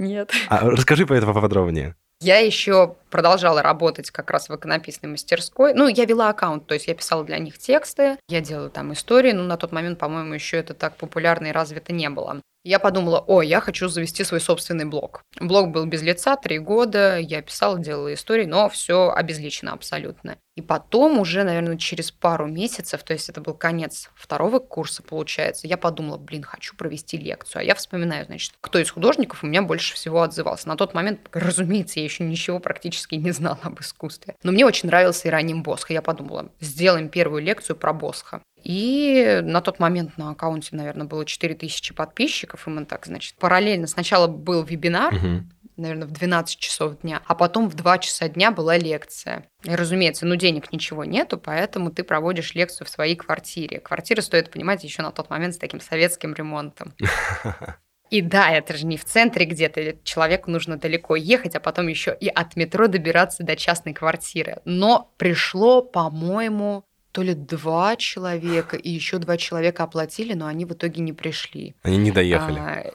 нет. 0.00 0.32
А 0.48 0.68
расскажи 0.68 1.06
про 1.06 1.16
это 1.16 1.26
поподробнее. 1.26 1.94
Я 2.22 2.38
еще 2.38 2.96
продолжала 3.08 3.62
работать 3.62 4.10
как 4.10 4.30
раз 4.30 4.50
в 4.50 4.54
иконописной 4.54 5.10
мастерской. 5.10 5.72
Ну, 5.72 5.88
я 5.88 6.04
вела 6.04 6.28
аккаунт, 6.28 6.66
то 6.66 6.74
есть 6.74 6.86
я 6.86 6.94
писала 6.94 7.24
для 7.24 7.38
них 7.38 7.56
тексты, 7.56 8.18
я 8.28 8.40
делала 8.42 8.68
там 8.68 8.92
истории, 8.92 9.32
но 9.32 9.42
на 9.44 9.56
тот 9.56 9.72
момент, 9.72 9.98
по-моему, 9.98 10.34
еще 10.34 10.58
это 10.58 10.74
так 10.74 10.96
популярно 10.96 11.46
и 11.46 11.52
развито 11.52 11.94
не 11.94 12.10
было. 12.10 12.42
Я 12.62 12.78
подумала, 12.78 13.24
о, 13.26 13.40
я 13.40 13.60
хочу 13.60 13.88
завести 13.88 14.22
свой 14.22 14.40
собственный 14.40 14.84
блог. 14.84 15.22
Блог 15.40 15.70
был 15.70 15.86
без 15.86 16.02
лица, 16.02 16.36
три 16.36 16.58
года, 16.58 17.18
я 17.18 17.40
писала, 17.40 17.78
делала 17.78 18.12
истории, 18.12 18.44
но 18.44 18.68
все 18.68 19.10
обезличено 19.10 19.72
абсолютно. 19.72 20.36
И 20.60 20.62
потом 20.62 21.18
уже, 21.18 21.42
наверное, 21.42 21.78
через 21.78 22.10
пару 22.10 22.46
месяцев, 22.46 23.02
то 23.02 23.14
есть 23.14 23.30
это 23.30 23.40
был 23.40 23.54
конец 23.54 24.10
второго 24.14 24.58
курса, 24.58 25.02
получается, 25.02 25.66
я 25.66 25.78
подумала, 25.78 26.18
блин, 26.18 26.42
хочу 26.42 26.76
провести 26.76 27.16
лекцию. 27.16 27.60
А 27.60 27.62
я 27.62 27.74
вспоминаю, 27.74 28.26
значит, 28.26 28.52
кто 28.60 28.78
из 28.78 28.90
художников 28.90 29.42
у 29.42 29.46
меня 29.46 29.62
больше 29.62 29.94
всего 29.94 30.20
отзывался. 30.20 30.68
На 30.68 30.76
тот 30.76 30.92
момент, 30.92 31.30
разумеется, 31.32 31.98
я 31.98 32.04
еще 32.04 32.24
ничего 32.24 32.58
практически 32.58 33.14
не 33.14 33.30
знала 33.30 33.58
об 33.62 33.80
искусстве. 33.80 34.36
Но 34.42 34.52
мне 34.52 34.66
очень 34.66 34.90
нравился 34.90 35.28
Ираним 35.28 35.62
Босха. 35.62 35.94
Я 35.94 36.02
подумала, 36.02 36.50
сделаем 36.60 37.08
первую 37.08 37.42
лекцию 37.42 37.76
про 37.76 37.94
Босха. 37.94 38.42
И 38.62 39.40
на 39.42 39.62
тот 39.62 39.78
момент 39.78 40.18
на 40.18 40.32
аккаунте, 40.32 40.76
наверное, 40.76 41.06
было 41.06 41.24
4000 41.24 41.94
подписчиков, 41.94 42.66
и 42.66 42.70
мы 42.70 42.84
так, 42.84 43.06
значит, 43.06 43.36
параллельно 43.36 43.86
сначала 43.86 44.26
был 44.26 44.62
вебинар, 44.62 45.14
угу 45.14 45.44
наверное, 45.80 46.06
в 46.06 46.12
12 46.12 46.58
часов 46.58 47.00
дня, 47.00 47.22
а 47.26 47.34
потом 47.34 47.68
в 47.68 47.74
2 47.74 47.98
часа 47.98 48.28
дня 48.28 48.50
была 48.50 48.76
лекция. 48.76 49.46
И, 49.64 49.74
разумеется, 49.74 50.26
ну 50.26 50.36
денег 50.36 50.72
ничего 50.72 51.04
нету, 51.04 51.38
поэтому 51.38 51.90
ты 51.90 52.04
проводишь 52.04 52.54
лекцию 52.54 52.86
в 52.86 52.90
своей 52.90 53.16
квартире. 53.16 53.80
Квартира, 53.80 54.20
стоит 54.20 54.50
понимать, 54.50 54.84
еще 54.84 55.02
на 55.02 55.10
тот 55.10 55.30
момент 55.30 55.54
с 55.54 55.58
таким 55.58 55.80
советским 55.80 56.34
ремонтом. 56.34 56.94
И 58.10 58.22
да, 58.22 58.50
это 58.50 58.76
же 58.76 58.86
не 58.86 58.96
в 58.96 59.04
центре 59.04 59.46
где-то, 59.46 59.96
человеку 60.02 60.50
нужно 60.50 60.76
далеко 60.76 61.14
ехать, 61.14 61.54
а 61.54 61.60
потом 61.60 61.86
еще 61.86 62.16
и 62.18 62.26
от 62.26 62.56
метро 62.56 62.88
добираться 62.88 63.44
до 63.44 63.54
частной 63.54 63.94
квартиры. 63.94 64.58
Но 64.64 65.12
пришло, 65.16 65.80
по-моему, 65.80 66.84
то 67.12 67.22
ли 67.22 67.34
два 67.34 67.96
человека, 67.96 68.76
и 68.76 68.90
еще 68.90 69.18
два 69.18 69.36
человека 69.36 69.84
оплатили, 69.84 70.34
но 70.34 70.46
они 70.46 70.64
в 70.64 70.72
итоге 70.72 71.02
не 71.02 71.12
пришли. 71.12 71.74
Они 71.82 71.96
не 71.98 72.10
доехали. 72.10 72.58
А, 72.58 72.92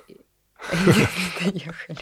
не 0.74 1.51
доехали. 1.51 2.00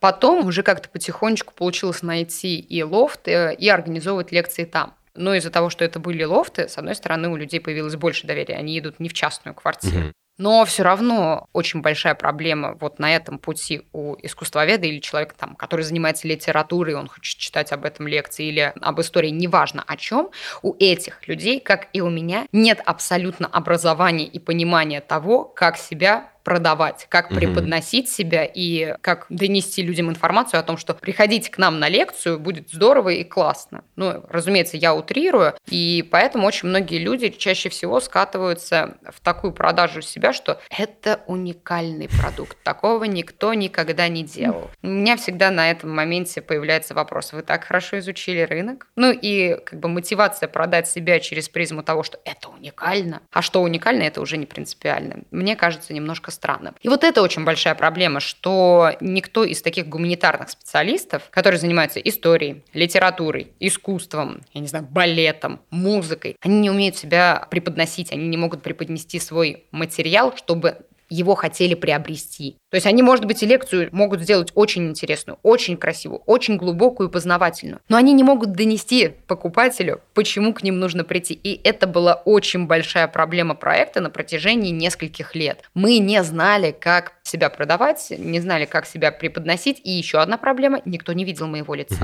Потом 0.00 0.46
уже 0.46 0.62
как-то 0.62 0.88
потихонечку 0.88 1.52
получилось 1.54 2.02
найти 2.02 2.58
и 2.58 2.82
лофт, 2.82 3.28
э, 3.28 3.54
и 3.54 3.68
организовывать 3.68 4.32
лекции 4.32 4.64
там. 4.64 4.94
Но 5.14 5.34
из-за 5.34 5.50
того, 5.50 5.68
что 5.68 5.84
это 5.84 5.98
были 5.98 6.22
лофты, 6.24 6.68
с 6.68 6.78
одной 6.78 6.94
стороны, 6.94 7.28
у 7.28 7.36
людей 7.36 7.60
появилось 7.60 7.96
больше 7.96 8.26
доверия. 8.26 8.56
Они 8.56 8.78
идут 8.78 9.00
не 9.00 9.08
в 9.08 9.14
частную 9.14 9.54
квартиру. 9.54 10.12
Но 10.38 10.64
все 10.64 10.84
равно 10.84 11.48
очень 11.52 11.82
большая 11.82 12.14
проблема 12.14 12.76
вот 12.80 13.00
на 13.00 13.14
этом 13.14 13.38
пути 13.38 13.82
у 13.92 14.14
искусствоведа 14.22 14.86
или 14.86 15.00
человека, 15.00 15.34
там, 15.36 15.56
который 15.56 15.84
занимается 15.84 16.28
литературой, 16.28 16.94
он 16.94 17.08
хочет 17.08 17.38
читать 17.38 17.72
об 17.72 17.84
этом 17.84 18.06
лекции 18.06 18.46
или 18.46 18.72
об 18.80 19.00
истории, 19.00 19.30
неважно 19.30 19.82
о 19.84 19.96
чем, 19.96 20.30
у 20.62 20.76
этих 20.78 21.26
людей, 21.26 21.58
как 21.58 21.88
и 21.92 22.00
у 22.00 22.08
меня, 22.08 22.46
нет 22.52 22.80
абсолютно 22.86 23.48
образования 23.48 24.26
и 24.26 24.38
понимания 24.38 25.00
того, 25.00 25.44
как 25.44 25.76
себя 25.76 26.30
продавать, 26.48 27.06
как 27.10 27.28
преподносить 27.28 28.08
себя 28.08 28.42
и 28.42 28.94
как 29.02 29.26
донести 29.28 29.82
людям 29.82 30.08
информацию 30.08 30.58
о 30.58 30.62
том, 30.62 30.78
что 30.78 30.94
приходите 30.94 31.50
к 31.50 31.58
нам 31.58 31.78
на 31.78 31.90
лекцию, 31.90 32.40
будет 32.40 32.70
здорово 32.70 33.10
и 33.10 33.22
классно. 33.22 33.84
Ну, 33.96 34.24
разумеется, 34.30 34.78
я 34.78 34.94
утрирую, 34.94 35.52
и 35.68 36.08
поэтому 36.10 36.46
очень 36.46 36.70
многие 36.70 37.00
люди 37.00 37.28
чаще 37.28 37.68
всего 37.68 38.00
скатываются 38.00 38.96
в 39.10 39.20
такую 39.20 39.52
продажу 39.52 40.00
себя, 40.00 40.32
что 40.32 40.58
это 40.70 41.20
уникальный 41.26 42.08
продукт, 42.08 42.56
такого 42.62 43.04
никто 43.04 43.52
никогда 43.52 44.08
не 44.08 44.24
делал. 44.24 44.70
У 44.82 44.86
меня 44.86 45.18
всегда 45.18 45.50
на 45.50 45.70
этом 45.70 45.94
моменте 45.94 46.40
появляется 46.40 46.94
вопрос, 46.94 47.34
вы 47.34 47.42
так 47.42 47.64
хорошо 47.64 47.98
изучили 47.98 48.40
рынок? 48.40 48.86
Ну 48.96 49.12
и 49.12 49.54
как 49.66 49.80
бы 49.80 49.90
мотивация 49.90 50.48
продать 50.48 50.88
себя 50.88 51.20
через 51.20 51.50
призму 51.50 51.82
того, 51.82 52.02
что 52.04 52.18
это 52.24 52.48
уникально, 52.48 53.20
а 53.32 53.42
что 53.42 53.60
уникально, 53.60 54.04
это 54.04 54.22
уже 54.22 54.38
не 54.38 54.46
принципиально. 54.46 55.24
Мне 55.30 55.54
кажется 55.54 55.92
немножко 55.92 56.30
странным. 56.38 56.74
И 56.80 56.88
вот 56.88 57.04
это 57.04 57.22
очень 57.22 57.44
большая 57.44 57.74
проблема, 57.74 58.20
что 58.20 58.92
никто 59.00 59.44
из 59.44 59.60
таких 59.60 59.88
гуманитарных 59.88 60.50
специалистов, 60.50 61.24
которые 61.30 61.58
занимаются 61.58 61.98
историей, 62.00 62.62
литературой, 62.72 63.52
искусством, 63.58 64.40
я 64.54 64.60
не 64.60 64.68
знаю, 64.68 64.86
балетом, 64.88 65.60
музыкой, 65.70 66.36
они 66.40 66.60
не 66.60 66.70
умеют 66.70 66.96
себя 66.96 67.46
преподносить, 67.50 68.12
они 68.12 68.28
не 68.28 68.36
могут 68.36 68.62
преподнести 68.62 69.18
свой 69.18 69.64
материал, 69.72 70.36
чтобы 70.36 70.78
его 71.08 71.34
хотели 71.34 71.74
приобрести. 71.74 72.56
То 72.70 72.76
есть 72.76 72.86
они, 72.86 73.02
может 73.02 73.24
быть, 73.24 73.42
и 73.42 73.46
лекцию 73.46 73.88
могут 73.92 74.20
сделать 74.20 74.52
очень 74.54 74.88
интересную, 74.88 75.38
очень 75.42 75.76
красивую, 75.76 76.20
очень 76.26 76.56
глубокую 76.56 77.08
и 77.08 77.12
познавательную, 77.12 77.80
но 77.88 77.96
они 77.96 78.12
не 78.12 78.22
могут 78.22 78.52
донести 78.52 79.12
покупателю, 79.26 80.00
почему 80.14 80.52
к 80.52 80.62
ним 80.62 80.78
нужно 80.78 81.04
прийти. 81.04 81.34
И 81.34 81.60
это 81.64 81.86
была 81.86 82.14
очень 82.14 82.66
большая 82.66 83.08
проблема 83.08 83.54
проекта 83.54 84.00
на 84.00 84.10
протяжении 84.10 84.70
нескольких 84.70 85.34
лет. 85.34 85.62
Мы 85.74 85.98
не 85.98 86.22
знали, 86.22 86.74
как 86.78 87.14
себя 87.22 87.50
продавать, 87.50 88.12
не 88.16 88.40
знали, 88.40 88.64
как 88.64 88.86
себя 88.86 89.12
преподносить. 89.12 89.80
И 89.84 89.90
еще 89.90 90.18
одна 90.18 90.36
проблема– 90.36 90.80
никто 90.84 91.12
не 91.12 91.24
видел 91.24 91.46
моего 91.46 91.74
лица. 91.74 91.96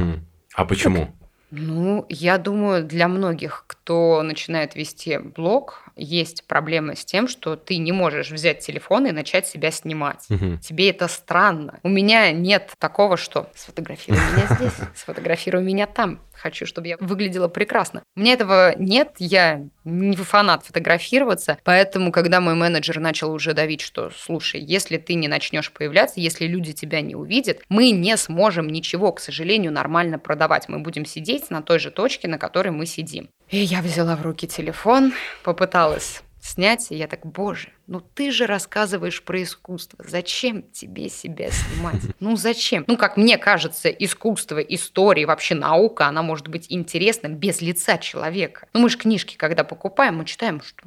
А 0.54 0.64
почему? 0.64 1.08
Ну, 1.56 2.06
я 2.08 2.38
думаю, 2.38 2.84
для 2.84 3.06
многих, 3.06 3.64
кто 3.66 4.22
начинает 4.22 4.74
вести 4.74 5.18
блог, 5.18 5.84
есть 5.96 6.44
проблема 6.46 6.96
с 6.96 7.04
тем, 7.04 7.28
что 7.28 7.56
ты 7.56 7.76
не 7.78 7.92
можешь 7.92 8.30
взять 8.30 8.60
телефон 8.60 9.06
и 9.06 9.12
начать 9.12 9.46
себя 9.46 9.70
снимать. 9.70 10.26
Угу. 10.28 10.58
Тебе 10.58 10.90
это 10.90 11.06
странно. 11.06 11.78
У 11.82 11.88
меня 11.88 12.32
нет 12.32 12.72
такого, 12.78 13.16
что 13.16 13.48
сфотографируй 13.54 14.18
меня 14.18 14.56
здесь, 14.56 14.88
сфотографируй 14.96 15.62
меня 15.62 15.86
там. 15.86 16.20
Хочу, 16.44 16.66
чтобы 16.66 16.88
я 16.88 16.98
выглядела 17.00 17.48
прекрасно. 17.48 18.02
У 18.14 18.20
меня 18.20 18.34
этого 18.34 18.74
нет, 18.76 19.14
я 19.18 19.62
не 19.84 20.14
фанат 20.14 20.62
фотографироваться, 20.62 21.56
поэтому, 21.64 22.12
когда 22.12 22.42
мой 22.42 22.54
менеджер 22.54 23.00
начал 23.00 23.32
уже 23.32 23.54
давить, 23.54 23.80
что, 23.80 24.10
слушай, 24.14 24.60
если 24.60 24.98
ты 24.98 25.14
не 25.14 25.26
начнешь 25.26 25.72
появляться, 25.72 26.20
если 26.20 26.46
люди 26.46 26.74
тебя 26.74 27.00
не 27.00 27.14
увидят, 27.14 27.62
мы 27.70 27.92
не 27.92 28.14
сможем 28.18 28.68
ничего, 28.68 29.10
к 29.12 29.20
сожалению, 29.20 29.72
нормально 29.72 30.18
продавать. 30.18 30.68
Мы 30.68 30.80
будем 30.80 31.06
сидеть 31.06 31.48
на 31.48 31.62
той 31.62 31.78
же 31.78 31.90
точке, 31.90 32.28
на 32.28 32.36
которой 32.36 32.72
мы 32.72 32.84
сидим. 32.84 33.30
И 33.48 33.56
я 33.56 33.80
взяла 33.80 34.14
в 34.14 34.20
руки 34.20 34.46
телефон, 34.46 35.14
попыталась 35.44 36.20
снять, 36.44 36.90
и 36.90 36.96
я 36.96 37.06
так, 37.08 37.24
боже, 37.24 37.70
ну 37.86 38.00
ты 38.00 38.30
же 38.30 38.46
рассказываешь 38.46 39.22
про 39.22 39.42
искусство, 39.42 40.04
зачем 40.06 40.62
тебе 40.70 41.08
себя 41.08 41.50
снимать? 41.50 42.02
Ну 42.20 42.36
зачем? 42.36 42.84
Ну, 42.86 42.96
как 42.96 43.16
мне 43.16 43.36
кажется, 43.38 43.88
искусство, 43.88 44.58
история, 44.58 45.26
вообще 45.26 45.54
наука, 45.54 46.06
она 46.06 46.22
может 46.22 46.48
быть 46.48 46.66
интересна 46.70 47.28
без 47.28 47.60
лица 47.60 47.98
человека. 47.98 48.66
Ну, 48.72 48.80
мы 48.80 48.88
же 48.88 48.98
книжки, 48.98 49.36
когда 49.36 49.64
покупаем, 49.64 50.16
мы 50.16 50.24
читаем, 50.24 50.62
что 50.62 50.84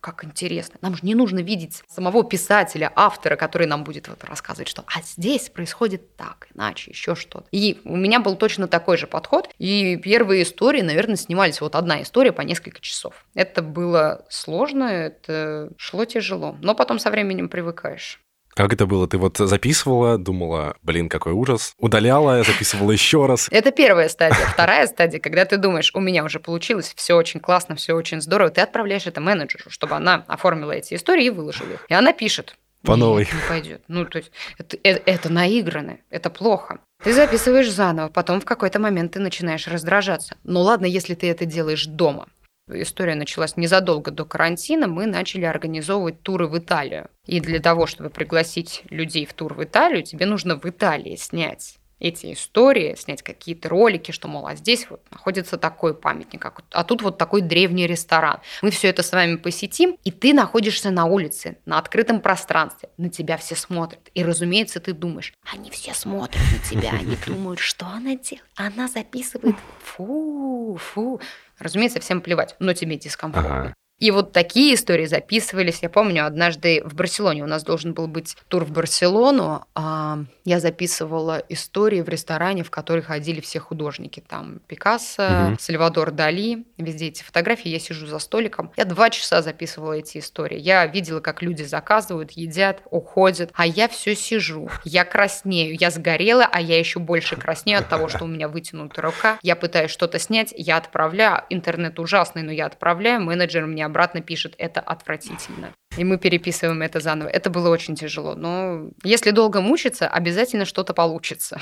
как 0.00 0.24
интересно. 0.24 0.76
Нам 0.80 0.94
же 0.96 1.00
не 1.02 1.14
нужно 1.14 1.40
видеть 1.40 1.82
самого 1.88 2.24
писателя, 2.24 2.92
автора, 2.94 3.36
который 3.36 3.66
нам 3.66 3.84
будет 3.84 4.08
вот 4.08 4.24
рассказывать, 4.24 4.68
что 4.68 4.84
а 4.86 5.02
здесь 5.02 5.48
происходит 5.48 6.16
так, 6.16 6.48
иначе, 6.54 6.90
еще 6.90 7.14
что-то. 7.14 7.46
И 7.52 7.80
у 7.84 7.96
меня 7.96 8.20
был 8.20 8.36
точно 8.36 8.68
такой 8.68 8.96
же 8.96 9.06
подход. 9.06 9.48
И 9.58 9.96
первые 9.96 10.42
истории, 10.42 10.80
наверное, 10.80 11.16
снимались 11.16 11.60
вот 11.60 11.74
одна 11.74 12.02
история 12.02 12.32
по 12.32 12.42
несколько 12.42 12.80
часов. 12.80 13.26
Это 13.34 13.62
было 13.62 14.24
сложно, 14.28 14.84
это 14.84 15.70
шло 15.76 16.04
тяжело. 16.04 16.56
Но 16.60 16.74
потом 16.74 16.98
со 16.98 17.10
временем 17.10 17.48
привыкаешь. 17.48 18.20
Как 18.60 18.74
это 18.74 18.84
было? 18.84 19.08
Ты 19.08 19.16
вот 19.16 19.38
записывала, 19.38 20.18
думала, 20.18 20.76
блин, 20.82 21.08
какой 21.08 21.32
ужас. 21.32 21.74
Удаляла, 21.78 22.42
записывала 22.42 22.90
еще 22.90 23.24
раз. 23.24 23.48
Это 23.50 23.70
первая 23.70 24.10
стадия. 24.10 24.44
Вторая 24.52 24.86
стадия, 24.86 25.18
когда 25.18 25.46
ты 25.46 25.56
думаешь, 25.56 25.92
у 25.94 26.00
меня 26.00 26.24
уже 26.24 26.40
получилось, 26.40 26.92
все 26.94 27.14
очень 27.14 27.40
классно, 27.40 27.74
все 27.76 27.94
очень 27.94 28.20
здорово. 28.20 28.50
Ты 28.50 28.60
отправляешь 28.60 29.06
это 29.06 29.22
менеджеру, 29.22 29.70
чтобы 29.70 29.96
она 29.96 30.24
оформила 30.26 30.72
эти 30.72 30.92
истории 30.92 31.24
и 31.24 31.30
выложила 31.30 31.72
их. 31.72 31.86
И 31.88 31.94
она 31.94 32.12
пишет. 32.12 32.54
По 32.82 32.96
новой. 32.96 33.22
Не 33.32 33.48
пойдет. 33.48 33.82
Ну, 33.88 34.04
то 34.04 34.18
есть 34.18 34.30
это, 34.58 34.76
это, 34.82 35.02
это 35.06 35.32
наиграно, 35.32 35.96
это 36.10 36.28
плохо. 36.28 36.80
Ты 37.02 37.14
записываешь 37.14 37.70
заново, 37.70 38.10
потом 38.10 38.42
в 38.42 38.44
какой-то 38.44 38.78
момент 38.78 39.12
ты 39.12 39.20
начинаешь 39.20 39.68
раздражаться. 39.68 40.36
Ну 40.44 40.60
ладно, 40.60 40.84
если 40.84 41.14
ты 41.14 41.30
это 41.30 41.46
делаешь 41.46 41.86
дома. 41.86 42.26
История 42.74 43.14
началась 43.14 43.56
незадолго 43.56 44.10
до 44.10 44.24
карантина, 44.24 44.86
мы 44.86 45.06
начали 45.06 45.44
организовывать 45.44 46.22
туры 46.22 46.46
в 46.46 46.58
Италию. 46.58 47.08
И 47.26 47.40
для 47.40 47.60
того, 47.60 47.86
чтобы 47.86 48.10
пригласить 48.10 48.82
людей 48.90 49.26
в 49.26 49.32
тур 49.32 49.54
в 49.54 49.64
Италию, 49.64 50.02
тебе 50.02 50.26
нужно 50.26 50.56
в 50.56 50.64
Италии 50.64 51.16
снять 51.16 51.80
эти 52.00 52.32
истории, 52.32 52.96
снять 52.98 53.22
какие-то 53.22 53.68
ролики, 53.68 54.10
что, 54.10 54.26
мол, 54.26 54.46
а 54.46 54.56
здесь 54.56 54.88
вот 54.88 55.02
находится 55.10 55.58
такой 55.58 55.94
памятник, 55.94 56.50
а 56.70 56.84
тут 56.84 57.02
вот 57.02 57.18
такой 57.18 57.42
древний 57.42 57.86
ресторан. 57.86 58.40
Мы 58.62 58.70
все 58.70 58.88
это 58.88 59.02
с 59.02 59.12
вами 59.12 59.36
посетим, 59.36 59.96
и 60.02 60.10
ты 60.10 60.32
находишься 60.32 60.90
на 60.90 61.04
улице, 61.04 61.58
на 61.66 61.78
открытом 61.78 62.20
пространстве, 62.20 62.88
на 62.96 63.10
тебя 63.10 63.36
все 63.36 63.54
смотрят. 63.54 64.10
И, 64.14 64.24
разумеется, 64.24 64.80
ты 64.80 64.94
думаешь, 64.94 65.34
они 65.52 65.70
все 65.70 65.92
смотрят 65.92 66.42
на 66.50 66.68
тебя, 66.68 66.90
они 66.92 67.16
думают, 67.26 67.60
что 67.60 67.86
она 67.86 68.16
делает. 68.16 68.44
Она 68.56 68.88
записывает, 68.88 69.56
фу, 69.82 70.78
фу. 70.80 71.20
Разумеется, 71.60 72.00
всем 72.00 72.22
плевать, 72.22 72.56
но 72.58 72.72
тебе 72.72 72.96
дискомфортно. 72.96 73.60
Ага. 73.60 73.74
И 74.00 74.10
вот 74.10 74.32
такие 74.32 74.74
истории 74.74 75.04
записывались. 75.04 75.80
Я 75.82 75.90
помню, 75.90 76.26
однажды 76.26 76.82
в 76.84 76.94
Барселоне 76.94 77.44
у 77.44 77.46
нас 77.46 77.62
должен 77.62 77.92
был 77.92 78.08
быть 78.08 78.34
тур 78.48 78.64
в 78.64 78.72
Барселону. 78.72 79.66
А 79.74 80.20
я 80.46 80.58
записывала 80.58 81.42
истории 81.50 82.00
в 82.00 82.08
ресторане, 82.08 82.64
в 82.64 82.70
который 82.70 83.02
ходили 83.02 83.40
все 83.40 83.60
художники. 83.60 84.24
Там 84.26 84.60
Пикассо, 84.66 85.50
угу. 85.50 85.56
Сальвадор 85.60 86.12
Дали, 86.12 86.64
везде 86.78 87.08
эти 87.08 87.22
фотографии. 87.22 87.68
Я 87.68 87.78
сижу 87.78 88.06
за 88.06 88.18
столиком. 88.18 88.72
Я 88.76 88.86
два 88.86 89.10
часа 89.10 89.42
записывала 89.42 89.92
эти 89.92 90.18
истории. 90.18 90.58
Я 90.58 90.86
видела, 90.86 91.20
как 91.20 91.42
люди 91.42 91.62
заказывают, 91.62 92.32
едят, 92.32 92.80
уходят. 92.90 93.50
А 93.54 93.66
я 93.66 93.86
все 93.86 94.16
сижу. 94.16 94.70
Я 94.84 95.04
краснею. 95.04 95.76
Я 95.78 95.90
сгорела, 95.90 96.48
а 96.50 96.60
я 96.60 96.78
еще 96.78 97.00
больше 97.00 97.36
краснею 97.36 97.80
от 97.80 97.88
того, 97.90 98.08
что 98.08 98.24
у 98.24 98.28
меня 98.28 98.48
вытянута 98.48 99.02
рука. 99.02 99.38
Я 99.42 99.56
пытаюсь 99.56 99.90
что-то 99.90 100.18
снять, 100.18 100.54
я 100.56 100.78
отправляю. 100.78 101.44
Интернет 101.50 101.98
ужасный, 101.98 102.42
но 102.42 102.50
я 102.50 102.64
отправляю. 102.64 103.20
Менеджер 103.20 103.66
мне 103.66 103.84
обратно 103.90 104.20
пишет, 104.20 104.54
это 104.58 104.80
отвратительно. 104.80 105.72
И 105.98 106.04
мы 106.04 106.18
переписываем 106.18 106.82
это 106.82 107.00
заново. 107.00 107.28
Это 107.28 107.50
было 107.50 107.68
очень 107.68 107.94
тяжело. 107.94 108.34
Но 108.34 108.90
если 109.04 109.32
долго 109.32 109.60
мучиться, 109.60 110.08
обязательно 110.08 110.64
что-то 110.64 110.94
получится. 110.94 111.60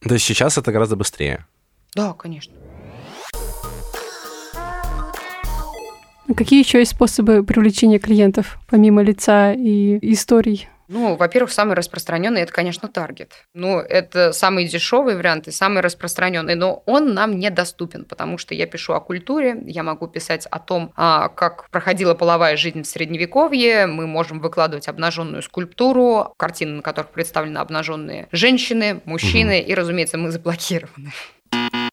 То 0.00 0.14
есть 0.14 0.24
сейчас 0.24 0.58
это 0.58 0.72
гораздо 0.72 0.96
быстрее? 0.96 1.46
Да, 1.94 2.12
конечно. 2.12 2.54
Какие 6.36 6.62
еще 6.62 6.78
есть 6.78 6.92
способы 6.92 7.42
привлечения 7.42 7.98
клиентов, 7.98 8.58
помимо 8.68 9.02
лица 9.02 9.52
и 9.52 9.98
историй? 10.12 10.68
Ну, 10.88 11.16
во-первых, 11.16 11.52
самый 11.52 11.74
распространенный 11.74 12.40
это, 12.40 12.52
конечно, 12.52 12.88
таргет. 12.88 13.44
Ну, 13.52 13.78
это 13.78 14.32
самый 14.32 14.66
дешевый 14.66 15.16
вариант 15.16 15.46
и 15.46 15.50
самый 15.50 15.82
распространенный, 15.82 16.54
но 16.54 16.82
он 16.86 17.12
нам 17.12 17.38
недоступен, 17.38 18.06
потому 18.06 18.38
что 18.38 18.54
я 18.54 18.66
пишу 18.66 18.94
о 18.94 19.00
культуре, 19.00 19.58
я 19.66 19.82
могу 19.82 20.08
писать 20.08 20.46
о 20.46 20.58
том, 20.58 20.92
а, 20.96 21.28
как 21.28 21.68
проходила 21.70 22.14
половая 22.14 22.56
жизнь 22.56 22.82
в 22.82 22.86
средневековье, 22.86 23.86
мы 23.86 24.06
можем 24.06 24.40
выкладывать 24.40 24.88
обнаженную 24.88 25.42
скульптуру, 25.42 26.32
картины, 26.38 26.76
на 26.76 26.82
которых 26.82 27.10
представлены 27.10 27.58
обнаженные 27.58 28.28
женщины, 28.32 29.02
мужчины, 29.04 29.60
угу. 29.60 29.70
и, 29.70 29.74
разумеется, 29.74 30.16
мы 30.16 30.30
заблокированы. 30.30 31.12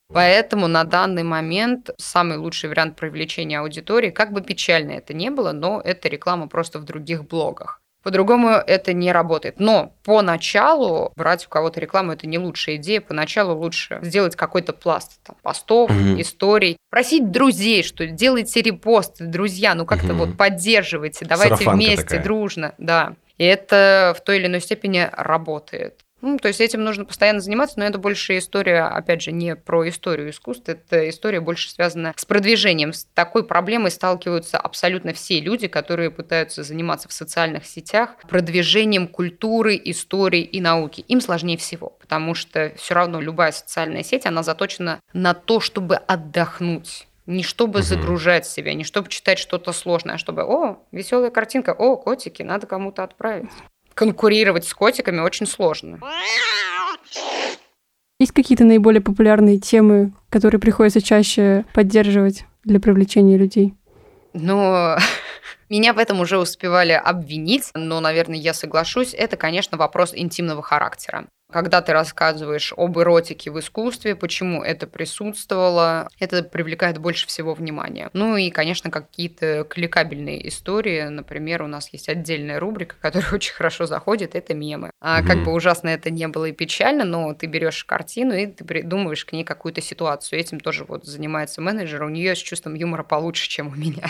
Поэтому 0.07 0.67
на 0.67 0.85
данный 0.85 1.23
момент 1.23 1.89
самый 1.97 2.37
лучший 2.37 2.69
вариант 2.69 2.95
привлечения 2.95 3.59
аудитории, 3.59 4.11
как 4.11 4.31
бы 4.31 4.41
печально 4.41 4.91
это 4.91 5.13
не 5.13 5.29
было, 5.29 5.51
но 5.51 5.81
это 5.83 6.07
реклама 6.07 6.47
просто 6.47 6.79
в 6.79 6.85
других 6.85 7.27
блогах. 7.27 7.81
По-другому 8.05 8.49
это 8.49 8.93
не 8.93 9.11
работает. 9.11 9.59
Но 9.59 9.95
поначалу 10.03 11.11
брать 11.15 11.47
у 11.47 11.49
кого-то 11.49 11.79
рекламу 11.79 12.11
это 12.11 12.27
не 12.27 12.37
лучшая 12.37 12.75
идея. 12.75 13.01
Поначалу 13.01 13.57
лучше 13.57 13.97
сделать 14.03 14.35
какой-то 14.35 14.73
пласт 14.73 15.19
там, 15.23 15.35
постов, 15.41 15.89
угу. 15.89 16.21
историй. 16.21 16.77
Просить 16.91 17.31
друзей, 17.31 17.81
что 17.81 18.05
делайте 18.05 18.61
репосты, 18.61 19.25
друзья, 19.25 19.73
ну 19.73 19.87
как-то 19.87 20.13
угу. 20.13 20.25
вот 20.25 20.37
поддерживайте, 20.37 21.25
давайте 21.25 21.55
Сарафанка 21.55 21.77
вместе, 21.77 22.03
такая. 22.03 22.23
дружно. 22.23 22.75
Да. 22.77 23.15
И 23.39 23.43
это 23.43 24.15
в 24.15 24.23
той 24.23 24.37
или 24.37 24.45
иной 24.45 24.61
степени 24.61 25.09
работает. 25.11 26.04
Ну, 26.25 26.39
то 26.39 26.47
есть 26.47 26.59
этим 26.59 26.83
нужно 26.83 27.05
постоянно 27.05 27.39
заниматься, 27.39 27.77
но 27.77 27.85
это 27.85 27.99
больше 27.99 28.39
история, 28.39 28.81
опять 28.81 29.21
же, 29.21 29.31
не 29.31 29.55
про 29.55 29.87
историю 29.87 30.31
искусства, 30.31 30.71
это 30.71 31.07
история 31.07 31.39
больше 31.39 31.69
связана 31.69 32.15
с 32.17 32.25
продвижением. 32.25 32.93
С 32.93 33.03
такой 33.13 33.45
проблемой 33.45 33.91
сталкиваются 33.91 34.57
абсолютно 34.57 35.13
все 35.13 35.39
люди, 35.39 35.67
которые 35.67 36.09
пытаются 36.09 36.63
заниматься 36.63 37.07
в 37.09 37.13
социальных 37.13 37.67
сетях 37.67 38.15
продвижением 38.27 39.07
культуры, 39.07 39.79
истории 39.85 40.41
и 40.41 40.59
науки. 40.59 41.01
Им 41.01 41.21
сложнее 41.21 41.57
всего, 41.57 41.89
потому 41.89 42.33
что 42.33 42.73
все 42.75 42.95
равно 42.95 43.21
любая 43.21 43.51
социальная 43.51 44.01
сеть, 44.01 44.25
она 44.25 44.41
заточена 44.41 45.01
на 45.13 45.35
то, 45.35 45.59
чтобы 45.59 45.95
отдохнуть 45.95 47.07
не 47.27 47.43
чтобы 47.43 47.79
угу. 47.79 47.85
загружать 47.85 48.47
себя, 48.47 48.73
не 48.73 48.83
чтобы 48.83 49.09
читать 49.09 49.37
что-то 49.37 49.73
сложное, 49.73 50.15
а 50.15 50.17
чтобы, 50.17 50.43
о, 50.43 50.79
веселая 50.91 51.31
картинка, 51.31 51.71
о, 51.71 51.97
котики, 51.97 52.43
надо 52.43 52.67
кому-то 52.67 53.03
отправить 53.03 53.49
конкурировать 53.95 54.65
с 54.67 54.73
котиками 54.73 55.19
очень 55.21 55.47
сложно. 55.47 55.99
Есть 58.19 58.31
какие-то 58.31 58.63
наиболее 58.63 59.01
популярные 59.01 59.59
темы, 59.59 60.13
которые 60.29 60.61
приходится 60.61 61.01
чаще 61.01 61.65
поддерживать 61.73 62.45
для 62.63 62.79
привлечения 62.79 63.37
людей? 63.37 63.73
Ну, 64.33 64.95
меня 65.69 65.93
в 65.93 65.97
этом 65.97 66.21
уже 66.21 66.37
успевали 66.37 66.93
обвинить, 66.93 67.71
но, 67.73 67.99
наверное, 67.99 68.37
я 68.37 68.53
соглашусь. 68.53 69.13
Это, 69.13 69.35
конечно, 69.35 69.77
вопрос 69.77 70.13
интимного 70.15 70.61
характера. 70.61 71.25
Когда 71.51 71.81
ты 71.81 71.93
рассказываешь 71.93 72.73
об 72.75 72.97
эротике 72.97 73.51
в 73.51 73.59
искусстве, 73.59 74.15
почему 74.15 74.63
это 74.63 74.87
присутствовало, 74.87 76.09
это 76.19 76.43
привлекает 76.43 76.97
больше 76.97 77.27
всего 77.27 77.53
внимания. 77.53 78.09
Ну 78.13 78.35
и, 78.35 78.49
конечно, 78.49 78.89
какие-то 78.89 79.63
кликабельные 79.63 80.47
истории. 80.47 81.03
Например, 81.03 81.61
у 81.61 81.67
нас 81.67 81.89
есть 81.93 82.09
отдельная 82.09 82.59
рубрика, 82.59 82.95
которая 82.99 83.29
очень 83.33 83.53
хорошо 83.53 83.85
заходит, 83.85 84.35
это 84.35 84.53
мемы. 84.53 84.91
А 84.99 85.21
mm-hmm. 85.21 85.27
как 85.27 85.43
бы 85.43 85.53
ужасно 85.53 85.89
это 85.89 86.09
не 86.09 86.27
было 86.27 86.45
и 86.45 86.51
печально, 86.51 87.05
но 87.05 87.33
ты 87.33 87.45
берешь 87.45 87.85
картину 87.85 88.33
и 88.33 88.47
ты 88.47 88.65
придумываешь 88.65 89.25
к 89.25 89.31
ней 89.31 89.43
какую-то 89.43 89.81
ситуацию. 89.81 90.39
Этим 90.39 90.59
тоже 90.59 90.83
вот 90.83 91.05
занимается 91.05 91.61
менеджер. 91.61 92.03
У 92.03 92.09
нее 92.09 92.35
с 92.35 92.39
чувством 92.39 92.73
юмора 92.73 93.03
получше, 93.03 93.47
чем 93.49 93.67
у 93.67 93.75
меня. 93.75 94.09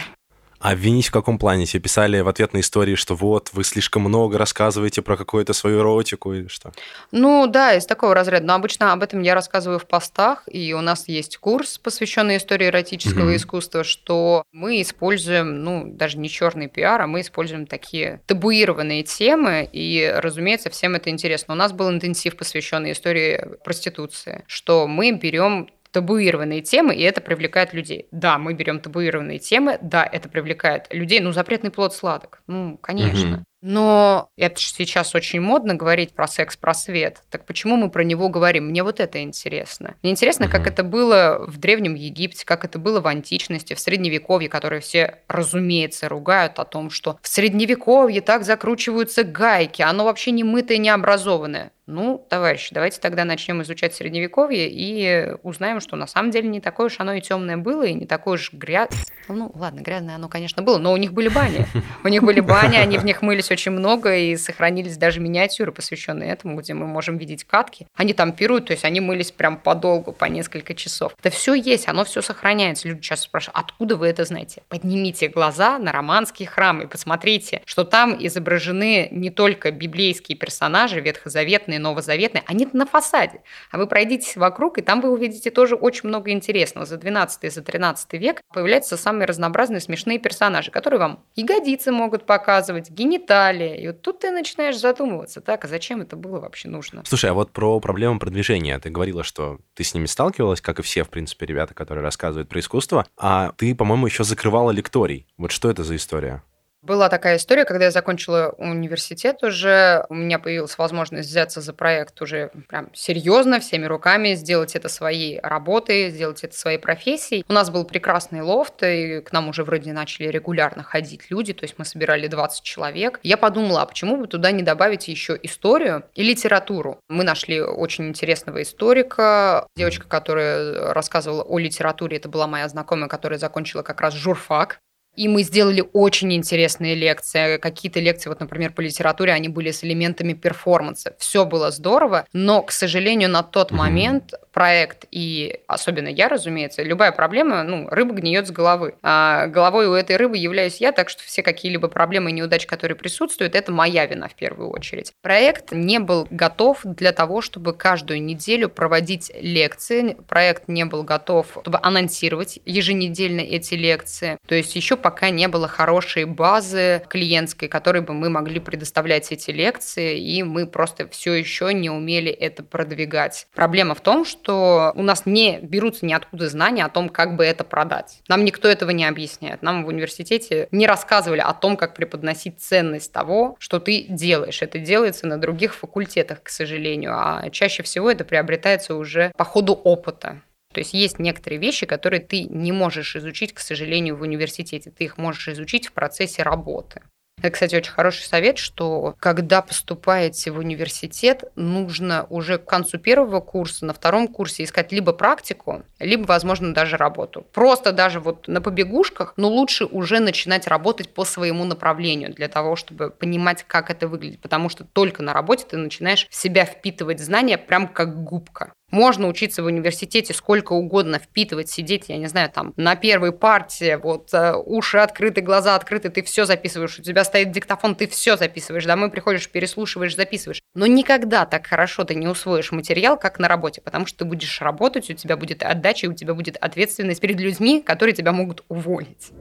А 0.60 0.72
обвинить 0.72 1.08
в 1.08 1.12
каком 1.12 1.38
плане? 1.38 1.66
Тебе 1.66 1.82
писали 1.82 2.20
в 2.22 2.28
ответ 2.28 2.54
на 2.54 2.60
истории, 2.60 2.96
что 2.96 3.16
вот, 3.16 3.50
вы 3.54 3.64
слишком 3.64 4.04
много 4.04 4.38
рассказываете 4.38 5.02
про 5.02 5.18
какую-то 5.18 5.54
свою 5.54 5.80
эротику 5.80 6.34
или 6.34 6.48
что? 6.48 6.72
Ну 7.12 7.48
да, 7.48 7.74
из 7.74 7.86
такого 7.86 8.16
разряда. 8.16 8.46
Но 8.46 8.56
обычно 8.56 8.94
об 8.94 9.04
этом 9.04 9.22
я 9.22 9.36
рассказываю 9.36 9.80
в 9.80 9.86
постах, 9.86 10.44
и 10.48 10.74
у 10.74 10.82
нас 10.82 11.08
есть 11.08 11.38
курс, 11.38 11.78
посвященный 11.78 12.38
истории 12.38 12.68
эротического 12.68 13.32
mm-hmm. 13.32 13.36
искусства, 13.36 13.84
что 13.84 14.44
мы 14.52 14.82
используем, 14.82 15.64
ну, 15.64 15.84
даже 15.86 16.18
не 16.18 16.30
черный 16.30 16.68
пиар, 16.68 17.02
а 17.02 17.08
мы 17.08 17.22
используем 17.22 17.68
такие 17.68 18.22
табуированные 18.26 19.04
темы, 19.04 19.70
и, 19.72 20.14
разумеется, 20.18 20.70
всем 20.70 20.96
это 20.96 21.10
интересно. 21.10 21.54
У 21.54 21.58
нас 21.58 21.74
был 21.74 21.90
интенсив, 21.90 22.38
посвященный 22.38 22.94
истории 22.94 23.58
проституции, 23.64 24.44
что 24.48 24.88
мы 24.88 25.12
берем 25.12 25.70
табуированные 25.96 26.60
темы, 26.60 26.94
и 26.94 27.02
это 27.04 27.22
привлекает 27.22 27.74
людей. 27.74 28.10
Да, 28.12 28.38
мы 28.38 28.54
берем 28.54 28.82
табуированные 28.82 29.40
темы, 29.40 29.80
да, 29.82 30.04
это 30.04 30.28
привлекает 30.28 30.88
людей. 30.90 31.22
Ну, 31.22 31.32
запретный 31.32 31.72
плод 31.72 31.94
сладок. 31.94 32.42
Ну, 32.48 32.78
конечно. 32.80 33.38
Угу. 33.38 33.44
Но 33.62 34.28
это 34.38 34.60
же 34.60 34.68
сейчас 34.68 35.16
очень 35.16 35.40
модно 35.40 35.74
говорить 35.74 36.14
про 36.14 36.28
секс-просвет. 36.28 37.24
Так 37.32 37.46
почему 37.46 37.78
мы 37.78 37.90
про 37.90 38.04
него 38.04 38.28
говорим? 38.28 38.68
Мне 38.68 38.84
вот 38.84 39.00
это 39.00 39.24
интересно. 39.24 39.96
Мне 40.04 40.12
интересно, 40.12 40.50
как 40.50 40.68
это 40.68 40.84
было 40.84 41.46
в 41.48 41.58
Древнем 41.58 41.96
Египте, 41.96 42.46
как 42.46 42.66
это 42.66 42.78
было 42.78 43.00
в 43.00 43.08
античности, 43.08 43.74
в 43.74 43.80
Средневековье, 43.80 44.50
которые 44.50 44.82
все, 44.82 45.20
разумеется, 45.30 46.10
ругают 46.10 46.60
о 46.60 46.66
том, 46.66 46.90
что 46.90 47.18
в 47.22 47.28
Средневековье 47.30 48.22
так 48.22 48.44
закручиваются 48.44 49.24
гайки, 49.24 49.82
оно 49.82 50.04
вообще 50.04 50.32
не 50.32 50.44
мытое, 50.44 50.78
не 50.78 50.90
образованное. 50.90 51.72
Ну, 51.88 52.26
товарищи, 52.30 52.74
давайте 52.74 53.00
тогда 53.00 53.26
начнем 53.26 53.62
изучать 53.62 53.94
Средневековье 53.94 54.68
и 54.72 55.36
узнаем, 55.44 55.80
что 55.80 55.96
на 55.96 56.08
самом 56.08 56.32
деле 56.32 56.50
не 56.50 56.60
такое 56.60 56.88
уж 56.88 57.00
оно 57.00 57.14
и 57.14 57.22
темное 57.22 57.58
было, 57.58 57.84
и 57.84 57.94
не 57.94 58.08
такое 58.08 58.36
уж 58.36 58.52
грязное. 58.52 59.06
Ну, 59.28 59.52
ладно, 59.54 59.82
грязное 59.82 60.16
оно, 60.16 60.28
конечно, 60.28 60.64
было, 60.64 60.80
но 60.80 60.92
у 60.94 60.98
них 60.98 61.14
были 61.14 61.28
бани. 61.28 61.66
У 62.04 62.08
них 62.08 62.24
были 62.24 62.40
бани, 62.40 62.76
они 62.76 62.98
в 62.98 63.06
них 63.06 63.22
мылись 63.22 63.50
очень 63.50 63.72
много, 63.72 64.16
и 64.16 64.36
сохранились 64.36 64.98
даже 64.98 65.20
миниатюры, 65.20 65.72
посвященные 65.72 66.30
этому, 66.32 66.56
где 66.58 66.74
мы 66.74 66.86
можем 66.86 67.18
видеть 67.18 67.44
катки. 67.44 67.88
Они 67.96 68.14
там 68.14 68.34
пируют, 68.34 68.68
то 68.68 68.74
есть 68.74 68.86
они 68.86 69.00
мылись 69.00 69.32
прям 69.32 69.58
подолгу, 69.58 70.12
по 70.12 70.26
несколько 70.26 70.76
часов. 70.76 71.16
Это 71.20 71.30
все 71.32 71.56
есть, 71.56 71.88
оно 71.88 72.06
все 72.06 72.22
сохраняется. 72.22 72.88
Люди 72.88 73.02
часто 73.02 73.26
спрашивают, 73.26 73.58
откуда 73.58 73.96
вы 73.96 74.08
это 74.08 74.26
знаете? 74.26 74.62
Поднимите 74.70 75.28
глаза 75.28 75.80
на 75.80 75.92
романский 75.92 76.46
храм 76.46 76.82
и 76.82 76.88
посмотрите, 76.88 77.62
что 77.66 77.84
там 77.84 78.16
изображены 78.20 79.08
не 79.12 79.32
только 79.32 79.72
библейские 79.72 80.38
персонажи, 80.38 81.00
ветхозаветные, 81.00 81.75
ветхозаветные, 81.76 81.80
новозаветные, 81.80 82.44
они 82.48 82.68
на 82.74 82.86
фасаде. 82.86 83.42
А 83.72 83.78
вы 83.78 83.88
пройдитесь 83.88 84.36
вокруг, 84.36 84.78
и 84.78 84.82
там 84.82 85.02
вы 85.02 85.10
увидите 85.10 85.52
тоже 85.52 85.76
очень 85.76 86.10
много 86.10 86.32
интересного. 86.32 86.86
За 86.86 86.98
12 86.98 87.44
и 87.44 87.50
за 87.50 87.62
13 87.62 88.14
век 88.14 88.42
появляются 88.54 88.98
самые 88.98 89.26
разнообразные 89.26 89.80
смешные 89.80 90.20
персонажи, 90.20 90.72
которые 90.72 91.00
вам 91.00 91.24
ягодицы 91.36 91.92
могут 91.92 92.26
показывать, 92.26 92.90
гениталии. 92.90 93.82
И 93.82 93.88
вот 93.88 94.02
тут 94.02 94.20
ты 94.20 94.32
начинаешь 94.32 94.78
задумываться, 94.78 95.42
так, 95.42 95.66
а 95.66 95.68
зачем 95.68 96.02
это 96.02 96.16
было 96.16 96.40
вообще 96.40 96.70
нужно? 96.70 97.04
Слушай, 97.06 97.32
а 97.32 97.34
вот 97.34 97.52
про 97.52 97.80
проблему 97.80 98.20
продвижения. 98.20 98.80
Ты 98.80 98.90
говорила, 98.90 99.24
что 99.24 99.60
ты 99.74 99.84
с 99.84 99.94
ними 99.94 100.06
сталкивалась, 100.06 100.62
как 100.62 100.80
и 100.80 100.82
все, 100.82 101.04
в 101.04 101.10
принципе, 101.10 101.46
ребята, 101.46 101.74
которые 101.74 102.04
рассказывают 102.04 102.50
про 102.50 102.60
искусство, 102.60 103.06
а 103.18 103.52
ты, 103.58 103.76
по-моему, 103.76 104.08
еще 104.08 104.24
закрывала 104.24 104.72
лекторий. 104.72 105.28
Вот 105.38 105.52
что 105.52 105.70
это 105.70 105.84
за 105.84 105.96
история? 105.96 106.44
Была 106.86 107.10
такая 107.10 107.38
история, 107.38 107.66
когда 107.66 107.86
я 107.86 107.92
закончила 107.92 108.54
университет 108.60 109.42
уже, 109.42 110.06
у 110.10 110.14
меня 110.14 110.38
появилась 110.38 110.78
возможность 110.78 111.28
взяться 111.28 111.60
за 111.60 111.74
проект 111.74 112.22
уже 112.22 112.52
прям 112.70 112.92
серьезно, 112.94 113.60
всеми 113.60 113.86
руками, 113.86 114.36
сделать 114.36 114.76
это 114.76 114.88
своей 114.88 115.40
работой, 115.42 116.12
сделать 116.12 116.44
это 116.44 116.56
своей 116.56 116.78
профессией. 116.78 117.44
У 117.50 117.54
нас 117.54 117.72
был 117.72 117.86
прекрасный 117.86 118.42
лофт, 118.42 118.84
и 118.84 119.22
к 119.22 119.32
нам 119.32 119.50
уже 119.50 119.64
вроде 119.64 119.94
начали 119.94 120.28
регулярно 120.28 120.84
ходить 120.84 121.32
люди, 121.32 121.54
то 121.54 121.64
есть 121.64 121.74
мы 121.80 121.86
собирали 121.86 122.28
20 122.28 122.62
человек. 122.62 123.20
Я 123.24 123.38
подумала, 123.38 123.82
а 123.82 123.86
почему 123.88 124.18
бы 124.18 124.28
туда 124.28 124.52
не 124.52 124.62
добавить 124.62 125.08
еще 125.08 125.40
историю 125.42 126.04
и 126.14 126.22
литературу? 126.22 127.00
Мы 127.10 127.24
нашли 127.24 127.62
очень 127.62 128.10
интересного 128.10 128.62
историка, 128.62 129.66
девочка, 129.76 130.08
которая 130.08 130.94
рассказывала 130.94 131.42
о 131.42 131.58
литературе, 131.58 132.18
это 132.18 132.30
была 132.30 132.46
моя 132.46 132.70
знакомая, 132.70 133.10
которая 133.10 133.40
закончила 133.40 133.82
как 133.82 134.02
раз 134.02 134.14
журфак, 134.14 134.82
и 135.16 135.28
мы 135.28 135.44
сделали 135.44 135.84
очень 135.94 136.34
интересные 136.34 136.96
лекции. 136.96 137.58
Какие-то 137.58 138.00
лекции, 138.00 138.30
вот, 138.30 138.40
например, 138.40 138.72
по 138.72 138.82
литературе, 138.82 139.34
они 139.34 139.50
были 139.50 139.72
с 139.72 139.84
элементами 139.84 140.34
перформанса. 140.34 141.16
Все 141.20 141.46
было 141.46 141.72
здорово, 141.72 142.26
но, 142.34 142.62
к 142.62 142.72
сожалению, 142.72 143.30
на 143.30 143.44
тот 143.44 143.72
mm-hmm. 143.72 143.76
момент 143.76 144.34
проект 144.54 145.06
и 145.12 145.60
особенно 145.68 146.08
я, 146.08 146.30
разумеется, 146.30 146.82
любая 146.82 147.12
проблема, 147.12 147.64
ну, 147.64 147.90
рыба 147.90 148.14
гниет 148.14 148.48
с 148.48 148.52
головы. 148.52 148.96
А 149.04 149.48
головой 149.48 149.88
у 149.88 149.94
этой 149.94 150.16
рыбы 150.16 150.38
являюсь 150.38 150.78
я, 150.78 150.92
так 150.92 151.10
что 151.10 151.24
все 151.24 151.44
какие-либо 151.44 151.90
проблемы 151.90 152.30
и 152.30 152.34
неудачи, 152.34 152.66
которые 152.66 152.96
присутствуют, 152.96 153.56
это 153.56 153.72
моя 153.72 154.06
вина 154.06 154.30
в 154.30 154.36
первую 154.36 154.70
очередь. 154.70 155.12
Проект 155.22 155.74
не 155.74 156.00
был 156.00 156.28
готов 156.30 156.80
для 156.84 157.12
того, 157.12 157.42
чтобы 157.42 157.74
каждую 157.74 158.24
неделю 158.24 158.70
проводить 158.70 159.32
лекции. 159.36 160.16
Проект 160.28 160.68
не 160.68 160.86
был 160.86 161.04
готов, 161.04 161.58
чтобы 161.62 161.80
анонсировать 161.82 162.60
еженедельно 162.66 163.42
эти 163.42 163.74
лекции. 163.74 164.38
То 164.48 164.56
есть 164.56 164.76
еще 164.76 164.96
пока 165.06 165.30
не 165.30 165.48
было 165.48 165.68
хорошей 165.68 166.26
базы 166.26 167.04
клиентской, 167.10 167.68
которой 167.68 168.02
бы 168.02 168.16
мы 168.16 168.32
могли 168.32 168.60
предоставлять 168.60 169.32
эти 169.32 169.52
лекции, 169.52 170.20
и 170.20 170.42
мы 170.42 170.66
просто 170.66 171.08
все 171.08 171.34
еще 171.34 171.72
не 171.76 171.92
умели 171.92 172.32
это 172.32 172.64
продвигать. 172.64 173.46
Проблема 173.54 173.94
в 173.94 174.02
том, 174.02 174.26
что 174.26 174.94
у 174.96 175.04
нас 175.04 175.28
не 175.28 175.60
берутся 175.62 176.08
ниоткуда 176.08 176.50
знания 176.50 176.84
о 176.84 176.90
том, 176.90 177.10
как 177.10 177.36
бы 177.36 177.46
это 177.46 177.64
продать. 177.64 178.24
Нам 178.28 178.44
никто 178.44 178.68
этого 178.68 178.90
не 178.90 179.06
объясняет. 179.06 179.62
Нам 179.62 179.86
в 179.86 179.90
университете 179.90 180.68
не 180.72 180.88
рассказывали 180.88 181.42
о 181.42 181.54
том, 181.54 181.78
как 181.78 181.94
преподносить 181.94 182.60
ценность 182.60 183.14
того, 183.14 183.58
что 183.60 183.80
ты 183.80 184.08
делаешь. 184.10 184.64
Это 184.64 184.80
делается 184.80 185.28
на 185.28 185.40
других 185.40 185.76
факультетах, 185.76 186.42
к 186.42 186.50
сожалению, 186.50 187.12
а 187.14 187.48
чаще 187.52 187.84
всего 187.84 188.10
это 188.10 188.26
приобретается 188.26 188.96
уже 188.96 189.32
по 189.38 189.44
ходу 189.44 189.74
опыта. 189.74 190.42
То 190.76 190.82
есть 190.82 190.94
есть 190.94 191.20
некоторые 191.20 191.58
вещи, 191.58 191.86
которые 191.86 192.20
ты 192.20 192.44
не 192.44 192.74
можешь 192.74 193.16
изучить, 193.16 193.54
к 193.54 193.60
сожалению, 193.60 194.18
в 194.18 194.24
университете. 194.24 194.92
Ты 194.92 195.06
их 195.06 195.18
можешь 195.18 195.48
изучить 195.48 195.88
в 195.88 195.94
процессе 195.94 196.44
работы. 196.44 197.02
Это, 197.38 197.52
кстати, 197.52 197.76
очень 197.76 197.94
хороший 197.94 198.24
совет, 198.24 198.58
что 198.58 199.16
когда 199.20 199.62
поступаете 199.62 200.52
в 200.52 200.58
университет, 200.58 201.46
нужно 201.56 202.28
уже 202.30 202.58
к 202.58 202.66
концу 202.66 202.98
первого 202.98 203.40
курса, 203.40 203.86
на 203.86 203.94
втором 203.94 204.28
курсе 204.28 204.66
искать 204.66 204.92
либо 204.92 205.14
практику, 205.14 205.84
либо, 206.00 206.26
возможно, 206.26 206.74
даже 206.74 206.98
работу. 206.98 207.48
Просто 207.54 207.94
даже 207.94 208.20
вот 208.20 208.50
на 208.50 208.60
побегушках, 208.60 209.34
но 209.38 209.48
лучше 209.48 209.86
уже 209.86 210.20
начинать 210.20 210.68
работать 210.68 211.14
по 211.14 211.24
своему 211.24 211.64
направлению 211.64 212.34
для 212.34 212.50
того, 212.50 212.76
чтобы 212.76 213.12
понимать, 213.12 213.64
как 213.66 213.90
это 213.90 214.10
выглядит. 214.10 214.42
Потому 214.42 214.68
что 214.68 214.84
только 214.84 215.24
на 215.24 215.32
работе 215.32 215.66
ты 215.70 215.78
начинаешь 215.78 216.28
в 216.30 216.36
себя 216.36 216.66
впитывать 216.66 217.22
знания 217.22 217.58
прям 217.58 217.88
как 217.88 218.26
губка. 218.26 218.74
Можно 218.92 219.28
учиться 219.28 219.64
в 219.64 219.66
университете 219.66 220.34
сколько 220.34 220.74
угодно, 220.74 221.20
впитывать, 221.20 221.70
сидеть, 221.70 222.06
я 222.08 222.18
не 222.18 222.28
знаю, 222.28 222.50
там, 222.50 222.74
на 222.78 222.96
первой 222.96 223.32
партии, 223.32 224.00
вот, 224.02 224.34
э, 224.34 224.54
уши 224.56 225.00
открыты, 225.00 225.42
глаза 225.42 225.76
открыты, 225.76 226.10
ты 226.10 226.22
все 226.24 226.46
записываешь, 226.46 227.00
у 227.00 227.02
тебя 227.02 227.24
стоит 227.24 227.52
диктофон, 227.52 227.96
ты 227.96 228.08
все 228.08 228.38
записываешь, 228.38 228.86
домой 228.86 229.10
приходишь, 229.10 229.50
переслушиваешь, 229.50 230.16
записываешь. 230.16 230.62
Но 230.76 230.86
никогда 230.86 231.46
так 231.46 231.66
хорошо 231.68 232.04
ты 232.04 232.16
не 232.16 232.28
усвоишь 232.28 232.72
материал, 232.72 233.18
как 233.18 233.40
на 233.40 233.48
работе, 233.48 233.82
потому 233.82 234.06
что 234.06 234.20
ты 234.20 234.26
будешь 234.26 234.62
работать, 234.62 235.10
у 235.10 235.14
тебя 235.14 235.36
будет 235.36 235.64
отдача, 235.64 236.06
у 236.06 236.14
тебя 236.14 236.34
будет 236.34 236.56
ответственность 236.58 237.22
перед 237.22 237.40
людьми, 237.40 237.82
которые 237.82 238.16
тебя 238.16 238.32
могут 238.32 238.64
уволить. 238.70 239.32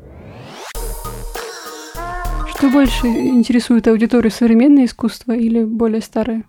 Что 2.49 2.71
больше 2.71 3.07
интересует 3.07 3.87
аудиторию, 3.89 4.31
современное 4.31 4.87
искусство 4.87 5.33
или 5.33 5.65
более 5.65 6.01
старое? 6.01 6.45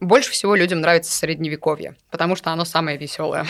Больше 0.00 0.32
всего 0.32 0.54
людям 0.54 0.80
нравится 0.80 1.16
средневековье, 1.16 1.96
потому 2.10 2.36
что 2.36 2.50
оно 2.50 2.64
самое 2.64 2.98
веселое. 2.98 3.46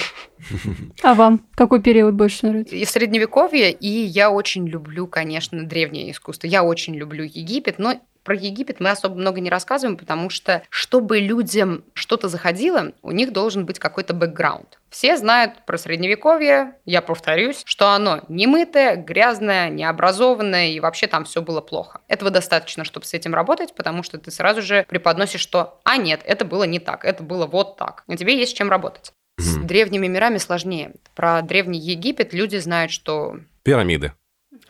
А 1.02 1.14
вам 1.14 1.46
какой 1.54 1.80
период 1.82 2.14
больше 2.14 2.46
нравится? 2.46 2.76
И 2.76 2.84
средневековье, 2.84 3.72
и 3.72 3.88
я 3.88 4.30
очень 4.30 4.66
люблю, 4.66 5.06
конечно, 5.06 5.64
древнее 5.64 6.10
искусство. 6.10 6.46
Я 6.46 6.62
очень 6.62 6.94
люблю 6.94 7.24
Египет, 7.24 7.78
но 7.78 8.00
про 8.24 8.34
Египет 8.34 8.80
мы 8.80 8.90
особо 8.90 9.14
много 9.14 9.40
не 9.40 9.50
рассказываем, 9.50 9.96
потому 9.96 10.30
что, 10.30 10.62
чтобы 10.70 11.20
людям 11.20 11.84
что-то 11.92 12.28
заходило, 12.28 12.92
у 13.02 13.12
них 13.12 13.32
должен 13.32 13.66
быть 13.66 13.78
какой-то 13.78 14.14
бэкграунд. 14.14 14.80
Все 14.88 15.16
знают 15.16 15.66
про 15.66 15.76
Средневековье, 15.76 16.76
я 16.84 17.02
повторюсь, 17.02 17.62
что 17.64 17.90
оно 17.90 18.22
немытое, 18.28 18.96
грязное, 18.96 19.68
необразованное, 19.68 20.68
и 20.68 20.80
вообще 20.80 21.06
там 21.06 21.24
все 21.24 21.42
было 21.42 21.60
плохо. 21.60 22.00
Этого 22.08 22.30
достаточно, 22.30 22.84
чтобы 22.84 23.06
с 23.06 23.14
этим 23.14 23.34
работать, 23.34 23.74
потому 23.74 24.02
что 24.02 24.18
ты 24.18 24.30
сразу 24.30 24.62
же 24.62 24.86
преподносишь, 24.88 25.40
что 25.40 25.80
«а 25.84 25.96
нет, 25.96 26.20
это 26.24 26.44
было 26.44 26.64
не 26.64 26.78
так, 26.78 27.04
это 27.04 27.22
было 27.22 27.46
вот 27.46 27.76
так». 27.76 28.04
И 28.08 28.16
тебе 28.16 28.38
есть 28.38 28.52
с 28.52 28.54
чем 28.54 28.70
работать. 28.70 29.12
С 29.36 29.56
древними 29.56 30.06
мирами 30.06 30.38
сложнее. 30.38 30.92
Про 31.14 31.42
Древний 31.42 31.80
Египет 31.80 32.32
люди 32.32 32.56
знают, 32.56 32.92
что... 32.92 33.38
Пирамиды. 33.64 34.12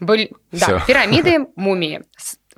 Были, 0.00 0.32
да, 0.50 0.82
пирамиды, 0.86 1.46
мумии. 1.56 2.02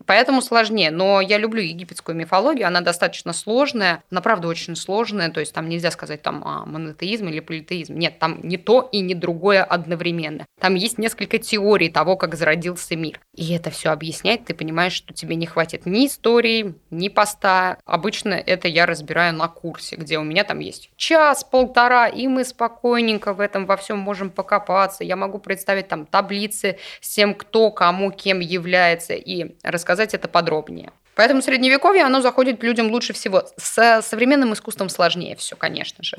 Поэтому 0.05 0.43
сложнее. 0.43 0.91
Но 0.91 1.21
я 1.21 1.39
люблю 1.39 1.63
египетскую 1.63 2.17
мифологию, 2.17 2.67
она 2.67 2.81
достаточно 2.81 3.33
сложная, 3.33 4.03
она 4.11 4.21
правда 4.21 4.49
очень 4.49 4.77
сложная, 4.77 5.31
то 5.31 5.41
есть 5.41 5.53
там 5.53 5.69
нельзя 5.69 5.91
сказать 5.91 6.23
там 6.23 6.43
а, 6.45 6.65
монотеизм 6.67 7.29
или 7.29 7.41
политеизм. 7.41 7.95
Нет, 7.95 8.19
там 8.19 8.41
не 8.43 8.57
то 8.57 8.89
и 8.93 9.01
не 9.01 9.15
другое 9.15 9.65
одновременно. 9.65 10.47
Там 10.61 10.75
есть 10.75 10.99
несколько 10.99 11.39
теорий 11.39 11.89
того, 11.89 12.17
как 12.17 12.35
зародился 12.35 12.97
мир. 12.97 13.21
И 13.35 13.53
это 13.53 13.71
все 13.71 13.91
объяснять, 13.91 14.45
ты 14.45 14.55
понимаешь, 14.55 14.93
что 14.93 15.15
тебе 15.15 15.35
не 15.37 15.47
хватит 15.47 15.87
ни 15.87 16.07
истории, 16.07 16.75
ни 16.91 17.09
поста. 17.09 17.79
Обычно 17.85 18.35
это 18.35 18.69
я 18.69 18.87
разбираю 18.87 19.35
на 19.35 19.49
курсе, 19.49 19.97
где 19.97 20.19
у 20.19 20.23
меня 20.23 20.45
там 20.45 20.61
есть 20.61 20.91
час, 20.97 21.45
полтора, 21.45 22.09
и 22.09 22.27
мы 22.27 22.45
спокойненько 22.45 23.33
в 23.33 23.41
этом 23.41 23.67
во 23.67 23.77
всем 23.77 23.99
можем 23.99 24.31
покопаться. 24.31 25.05
Я 25.05 25.17
могу 25.17 25.39
представить 25.39 25.89
там 25.89 26.07
таблицы 26.07 26.79
с 27.01 27.15
тем, 27.15 27.35
кто 27.35 27.71
кому 27.71 28.11
кем 28.11 28.41
является, 28.41 29.15
и 29.15 29.57
рассказать 29.63 29.86
рассказать 29.87 30.15
это 30.15 30.27
подробнее. 30.27 30.91
Поэтому 31.15 31.43
средневековье, 31.43 32.03
оно 32.03 32.21
заходит 32.21 32.63
людям 32.65 32.91
лучше 32.91 33.13
всего. 33.13 33.45
С 33.57 34.03
современным 34.03 34.53
искусством 34.53 34.89
сложнее 34.89 35.37
все, 35.37 35.55
конечно 35.55 36.03
же. 36.03 36.17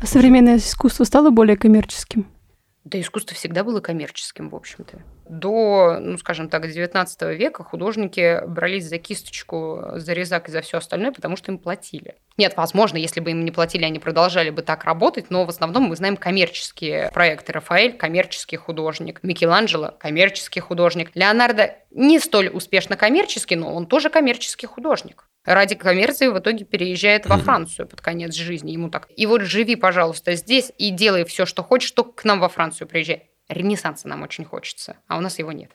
А 0.00 0.06
современное 0.06 0.56
искусство 0.56 1.04
стало 1.04 1.30
более 1.30 1.56
коммерческим? 1.56 2.26
Да 2.84 3.00
искусство 3.00 3.36
всегда 3.36 3.62
было 3.62 3.80
коммерческим, 3.80 4.50
в 4.50 4.56
общем-то. 4.56 5.02
До, 5.28 5.98
ну, 6.00 6.18
скажем 6.18 6.48
так, 6.48 6.68
19 6.68 7.22
века 7.38 7.62
художники 7.62 8.44
брались 8.46 8.86
за 8.86 8.98
кисточку, 8.98 9.82
за 9.94 10.12
резак 10.12 10.48
и 10.48 10.52
за 10.52 10.62
все 10.62 10.78
остальное, 10.78 11.12
потому 11.12 11.36
что 11.36 11.52
им 11.52 11.58
платили. 11.58 12.16
Нет, 12.36 12.54
возможно, 12.56 12.96
если 12.96 13.20
бы 13.20 13.30
им 13.30 13.44
не 13.44 13.52
платили, 13.52 13.84
они 13.84 14.00
продолжали 14.00 14.50
бы 14.50 14.62
так 14.62 14.84
работать, 14.84 15.30
но 15.30 15.44
в 15.44 15.48
основном 15.48 15.84
мы 15.84 15.96
знаем 15.96 16.16
коммерческие 16.16 17.10
проекты. 17.14 17.52
Рафаэль– 17.52 17.92
коммерческий 17.96 18.56
художник, 18.56 19.20
Микеланджело– 19.22 19.94
коммерческий 19.98 20.60
художник. 20.60 21.12
Леонардо 21.14 21.76
не 21.92 22.18
столь 22.18 22.48
успешно 22.48 22.96
коммерческий, 22.96 23.54
но 23.54 23.72
он 23.72 23.86
тоже 23.86 24.10
коммерческий 24.10 24.66
художник 24.66 25.28
ради 25.44 25.74
коммерции 25.74 26.28
в 26.28 26.38
итоге 26.38 26.64
переезжает 26.64 27.26
во 27.26 27.38
Францию 27.38 27.86
под 27.86 28.00
конец 28.00 28.34
жизни. 28.34 28.72
Ему 28.72 28.90
так, 28.90 29.08
и 29.16 29.26
вот 29.26 29.42
живи, 29.42 29.76
пожалуйста, 29.76 30.34
здесь 30.34 30.72
и 30.78 30.90
делай 30.90 31.24
все, 31.24 31.46
что 31.46 31.62
хочешь, 31.62 31.90
только 31.92 32.12
к 32.12 32.24
нам 32.24 32.40
во 32.40 32.48
Францию 32.48 32.88
приезжай. 32.88 33.30
Ренессанса 33.48 34.08
нам 34.08 34.22
очень 34.22 34.44
хочется, 34.44 34.96
а 35.08 35.18
у 35.18 35.20
нас 35.20 35.38
его 35.38 35.52
нет. 35.52 35.72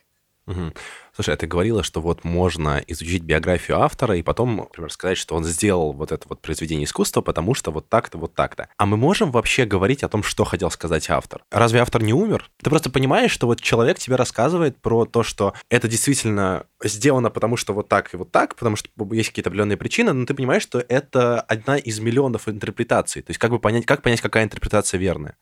Угу. 0.47 0.73
Слушай, 1.13 1.33
а 1.33 1.37
ты 1.37 1.45
говорила, 1.45 1.83
что 1.83 1.99
вот 1.99 2.23
можно 2.23 2.81
изучить 2.87 3.23
биографию 3.23 3.79
автора 3.79 4.15
и 4.15 4.21
потом, 4.21 4.55
например, 4.55 4.89
сказать, 4.91 5.17
что 5.17 5.35
он 5.35 5.43
сделал 5.43 5.91
вот 5.91 6.11
это 6.11 6.25
вот 6.29 6.41
произведение 6.41 6.85
искусства, 6.85 7.21
потому 7.21 7.53
что 7.53 7.71
вот 7.71 7.89
так-то, 7.89 8.17
вот 8.17 8.33
так-то. 8.33 8.69
А 8.77 8.85
мы 8.85 8.95
можем 8.95 9.31
вообще 9.31 9.65
говорить 9.65 10.03
о 10.03 10.09
том, 10.09 10.23
что 10.23 10.45
хотел 10.45 10.71
сказать 10.71 11.09
автор? 11.09 11.43
Разве 11.51 11.81
автор 11.81 12.01
не 12.01 12.13
умер? 12.13 12.49
Ты 12.63 12.69
просто 12.69 12.89
понимаешь, 12.89 13.31
что 13.31 13.47
вот 13.47 13.59
человек 13.59 13.99
тебе 13.99 14.15
рассказывает 14.15 14.77
про 14.77 15.05
то, 15.05 15.23
что 15.23 15.53
это 15.69 15.89
действительно 15.89 16.65
сделано 16.81 17.29
потому, 17.29 17.57
что 17.57 17.73
вот 17.73 17.89
так 17.89 18.13
и 18.13 18.17
вот 18.17 18.31
так, 18.31 18.55
потому 18.55 18.77
что 18.77 18.89
есть 19.11 19.29
какие-то 19.29 19.49
определенные 19.49 19.77
причины, 19.77 20.13
но 20.13 20.25
ты 20.25 20.33
понимаешь, 20.33 20.63
что 20.63 20.79
это 20.87 21.41
одна 21.41 21.77
из 21.77 21.99
миллионов 21.99 22.47
интерпретаций. 22.47 23.21
То 23.21 23.31
есть 23.31 23.39
как 23.39 23.51
бы 23.51 23.59
понять, 23.59 23.85
как 23.85 24.01
понять, 24.01 24.21
какая 24.21 24.45
интерпретация 24.45 24.97
верная? 24.97 25.35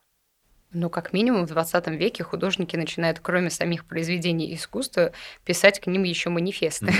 Ну, 0.76 0.90
как 0.90 1.14
минимум, 1.14 1.46
в 1.46 1.48
20 1.48 1.88
веке 1.88 2.26
художники 2.26 2.76
начинают, 2.76 3.20
кроме 3.22 3.50
самих 3.50 3.86
произведений 3.86 4.54
искусства, 4.54 5.14
писать 5.46 5.80
к 5.80 5.88
ним 5.88 6.04
еще 6.04 6.30
манифесты, 6.30 6.92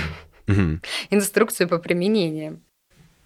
инструкцию 1.10 1.68
по 1.68 1.78
применению. 1.78 2.62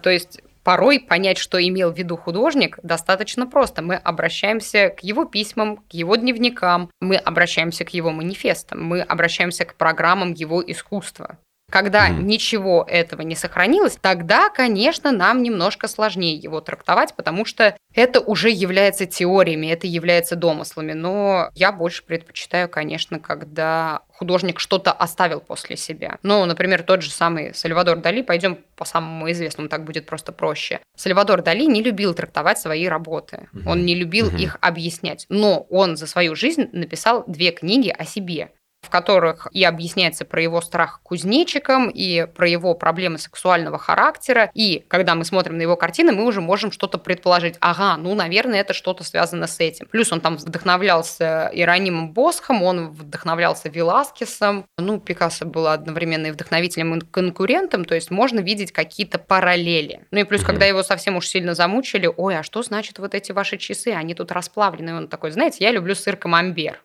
То 0.02 0.10
есть 0.10 0.42
порой 0.64 1.00
понять, 1.00 1.38
что 1.38 1.64
имел 1.64 1.94
в 1.94 1.98
виду 1.98 2.18
художник, 2.18 2.80
достаточно 2.82 3.46
просто. 3.46 3.84
Мы 3.84 3.94
обращаемся 3.96 4.90
к 4.90 5.04
его 5.04 5.26
письмам, 5.26 5.78
к 5.78 5.94
его 5.94 6.16
дневникам, 6.16 6.90
мы 7.00 7.18
обращаемся 7.18 7.86
к 7.86 7.94
его 7.94 8.10
манифестам, 8.10 8.84
мы 8.84 9.02
обращаемся 9.02 9.66
к 9.66 9.76
программам 9.76 10.34
его 10.34 10.64
искусства. 10.66 11.38
Когда 11.70 12.10
mm. 12.10 12.22
ничего 12.24 12.86
этого 12.88 13.22
не 13.22 13.36
сохранилось, 13.36 13.98
тогда, 14.02 14.50
конечно, 14.50 15.12
нам 15.12 15.44
немножко 15.44 15.88
сложнее 15.88 16.36
его 16.36 16.62
трактовать, 16.62 17.14
потому 17.16 17.46
что 17.46 17.76
это 17.94 18.20
уже 18.20 18.50
является 18.50 19.06
теориями, 19.06 19.68
это 19.68 19.88
является 19.88 20.36
домыслами. 20.36 20.94
Но 20.94 21.50
я 21.56 21.72
больше 21.72 22.04
предпочитаю, 22.04 22.70
конечно, 22.70 23.20
когда 23.20 24.02
художник 24.20 24.60
что-то 24.60 24.92
оставил 24.92 25.40
после 25.40 25.78
себя. 25.78 26.18
Ну, 26.24 26.44
например, 26.46 26.84
тот 26.84 27.02
же 27.02 27.10
самый 27.10 27.54
Сальвадор 27.54 27.98
Дали, 27.98 28.22
пойдем 28.22 28.60
по 28.76 28.84
самому 28.84 29.32
известному, 29.32 29.70
так 29.70 29.86
будет 29.86 30.06
просто 30.06 30.32
проще. 30.32 30.82
Сальвадор 30.98 31.42
Дали 31.42 31.64
не 31.64 31.82
любил 31.82 32.14
трактовать 32.14 32.60
свои 32.60 32.88
работы, 32.88 33.48
угу. 33.54 33.70
он 33.70 33.86
не 33.86 33.96
любил 33.96 34.28
угу. 34.28 34.38
их 34.38 34.58
объяснять, 34.60 35.26
но 35.30 35.62
он 35.70 35.96
за 35.96 36.06
свою 36.06 36.36
жизнь 36.36 36.68
написал 36.74 37.24
две 37.28 37.52
книги 37.52 37.90
о 37.90 38.04
себе 38.04 38.52
в 38.82 38.90
которых 38.90 39.48
и 39.52 39.64
объясняется 39.64 40.26
про 40.26 40.42
его 40.42 40.62
страх 40.62 41.02
кузнечиком, 41.04 41.90
и 41.90 42.26
про 42.26 42.48
его 42.48 42.74
проблемы 42.74 43.18
сексуального 43.18 43.78
характера. 43.78 44.50
И 44.54 44.86
когда 44.88 45.16
мы 45.16 45.26
смотрим 45.26 45.58
на 45.58 45.62
его 45.62 45.76
картины, 45.76 46.12
мы 46.12 46.26
уже 46.26 46.42
можем 46.42 46.72
что-то 46.72 46.98
предположить. 46.98 47.56
Ага, 47.60 47.98
ну, 47.98 48.16
наверное, 48.16 48.62
это 48.62 48.74
что-то 48.74 49.04
связано 49.04 49.48
с 49.48 49.60
этим. 49.60 49.88
Плюс 49.88 50.12
он 50.12 50.22
там 50.22 50.38
вдохновлялся 50.38 51.50
Иронимом 51.54 52.14
Босхом, 52.14 52.64
он 52.64 52.90
вдохновлялся 52.90 53.70
Веласкесом. 53.70 54.66
Ну, 54.78 55.00
Пикассо 55.00 55.46
был 55.46 55.68
одновременно 55.68 56.28
и 56.28 56.32
вдохновителем, 56.32 56.96
и 56.96 57.02
конкурентом, 57.02 57.86
то 57.86 57.96
есть 57.96 58.12
можно 58.12 58.40
видеть 58.40 58.72
какие-то 58.72 59.20
параллели. 59.20 60.08
Ну 60.12 60.20
и 60.20 60.24
плюс, 60.24 60.42
угу. 60.42 60.48
когда 60.48 60.66
его 60.66 60.84
совсем 60.84 61.18
уж 61.18 61.28
сильно 61.28 61.54
замучили, 61.54 62.10
ой, 62.16 62.38
а 62.38 62.44
что 62.44 62.64
значит 62.64 63.00
вот 63.00 63.14
эти 63.14 63.32
ваши 63.32 63.58
часы, 63.58 63.90
они 63.90 64.16
тут 64.16 64.32
расплавлены. 64.32 64.90
И 64.90 64.94
он 64.94 65.08
такой, 65.08 65.32
знаете, 65.32 65.64
я 65.64 65.72
люблю 65.72 65.96
сыр 65.96 66.16
камамбер. 66.16 66.82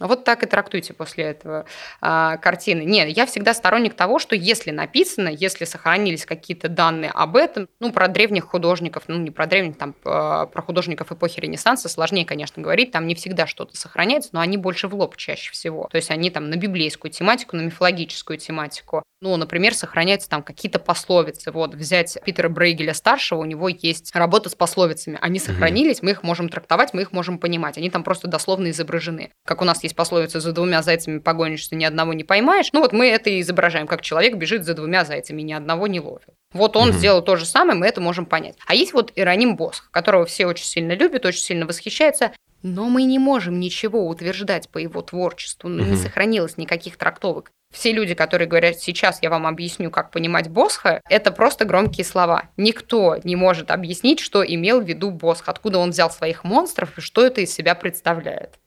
Вот 0.00 0.24
так 0.24 0.42
и 0.42 0.46
трактуйте 0.46 0.94
после 0.94 1.24
этого 1.24 1.64
а, 2.00 2.36
картины. 2.38 2.82
Нет, 2.82 3.08
я 3.08 3.26
всегда 3.26 3.54
сторонник 3.54 3.94
того, 3.94 4.18
что 4.18 4.34
если 4.34 4.70
написано, 4.70 5.28
если 5.28 5.64
сохранились 5.64 6.24
какие-то 6.24 6.68
данные 6.68 7.10
об 7.10 7.36
этом, 7.36 7.68
ну, 7.80 7.92
про 7.92 8.08
древних 8.08 8.44
художников, 8.44 9.04
ну, 9.08 9.18
не 9.18 9.30
про 9.30 9.46
древних, 9.46 9.76
там, 9.76 9.94
а, 10.04 10.46
про 10.46 10.62
художников 10.62 11.12
эпохи 11.12 11.40
Ренессанса 11.40 11.88
сложнее, 11.88 12.24
конечно, 12.24 12.62
говорить, 12.62 12.92
там 12.92 13.06
не 13.06 13.14
всегда 13.14 13.46
что-то 13.46 13.76
сохраняется, 13.76 14.30
но 14.32 14.40
они 14.40 14.56
больше 14.56 14.88
в 14.88 14.94
лоб 14.94 15.16
чаще 15.16 15.52
всего. 15.52 15.88
То 15.90 15.96
есть 15.96 16.10
они 16.10 16.30
там 16.30 16.50
на 16.50 16.56
библейскую 16.56 17.10
тематику, 17.10 17.56
на 17.56 17.62
мифологическую 17.62 18.38
тематику. 18.38 19.02
Ну, 19.20 19.36
например, 19.36 19.74
сохраняются 19.74 20.28
там 20.28 20.44
какие-то 20.44 20.78
пословицы. 20.78 21.50
Вот, 21.50 21.74
взять 21.74 22.18
Питера 22.24 22.48
Брейгеля 22.48 22.94
старшего, 22.94 23.40
у 23.40 23.44
него 23.44 23.68
есть 23.68 24.14
работа 24.14 24.48
с 24.48 24.54
пословицами. 24.54 25.18
Они 25.20 25.40
сохранились, 25.40 26.02
мы 26.02 26.12
их 26.12 26.22
можем 26.22 26.48
трактовать, 26.48 26.94
мы 26.94 27.02
их 27.02 27.10
можем 27.10 27.38
понимать. 27.38 27.76
Они 27.78 27.90
там 27.90 28.04
просто 28.04 28.28
дословно 28.28 28.70
изображены. 28.88 29.30
Как 29.44 29.62
у 29.62 29.64
нас 29.64 29.82
есть 29.82 29.94
пословица 29.94 30.40
«за 30.40 30.52
двумя 30.52 30.82
зайцами 30.82 31.18
погонишься, 31.18 31.76
ни 31.76 31.84
одного 31.84 32.12
не 32.12 32.24
поймаешь». 32.24 32.70
Ну, 32.72 32.80
вот 32.80 32.92
мы 32.92 33.08
это 33.08 33.30
и 33.30 33.40
изображаем, 33.40 33.86
как 33.86 34.00
человек 34.00 34.36
бежит 34.36 34.64
за 34.64 34.74
двумя 34.74 35.04
зайцами, 35.04 35.42
ни 35.42 35.52
одного 35.52 35.86
не 35.86 36.00
ловит. 36.00 36.28
Вот 36.52 36.76
он 36.76 36.90
угу. 36.90 36.98
сделал 36.98 37.22
то 37.22 37.36
же 37.36 37.44
самое, 37.44 37.78
мы 37.78 37.86
это 37.86 38.00
можем 38.00 38.26
понять. 38.26 38.56
А 38.66 38.74
есть 38.74 38.92
вот 38.92 39.12
Ироним 39.16 39.56
Босх, 39.56 39.90
которого 39.90 40.24
все 40.24 40.46
очень 40.46 40.64
сильно 40.64 40.92
любят, 40.92 41.26
очень 41.26 41.42
сильно 41.42 41.66
восхищаются. 41.66 42.32
Но 42.62 42.88
мы 42.88 43.04
не 43.04 43.20
можем 43.20 43.60
ничего 43.60 44.08
утверждать 44.08 44.68
по 44.68 44.78
его 44.78 45.00
творчеству, 45.00 45.68
ну, 45.68 45.84
не 45.84 45.96
сохранилось 45.96 46.56
никаких 46.56 46.96
трактовок. 46.96 47.52
Все 47.72 47.92
люди, 47.92 48.14
которые 48.14 48.48
говорят, 48.48 48.80
сейчас 48.80 49.22
я 49.22 49.30
вам 49.30 49.46
объясню, 49.46 49.90
как 49.90 50.10
понимать 50.10 50.48
Босха, 50.48 51.00
это 51.08 51.30
просто 51.30 51.66
громкие 51.66 52.04
слова. 52.04 52.48
Никто 52.56 53.18
не 53.22 53.36
может 53.36 53.70
объяснить, 53.70 54.20
что 54.20 54.44
имел 54.44 54.80
в 54.80 54.88
виду 54.88 55.10
Босх, 55.10 55.48
откуда 55.48 55.78
он 55.78 55.90
взял 55.90 56.10
своих 56.10 56.44
монстров 56.44 56.96
и 56.96 57.00
что 57.00 57.24
это 57.24 57.42
из 57.42 57.52
себя 57.52 57.74
представляет. 57.74 58.58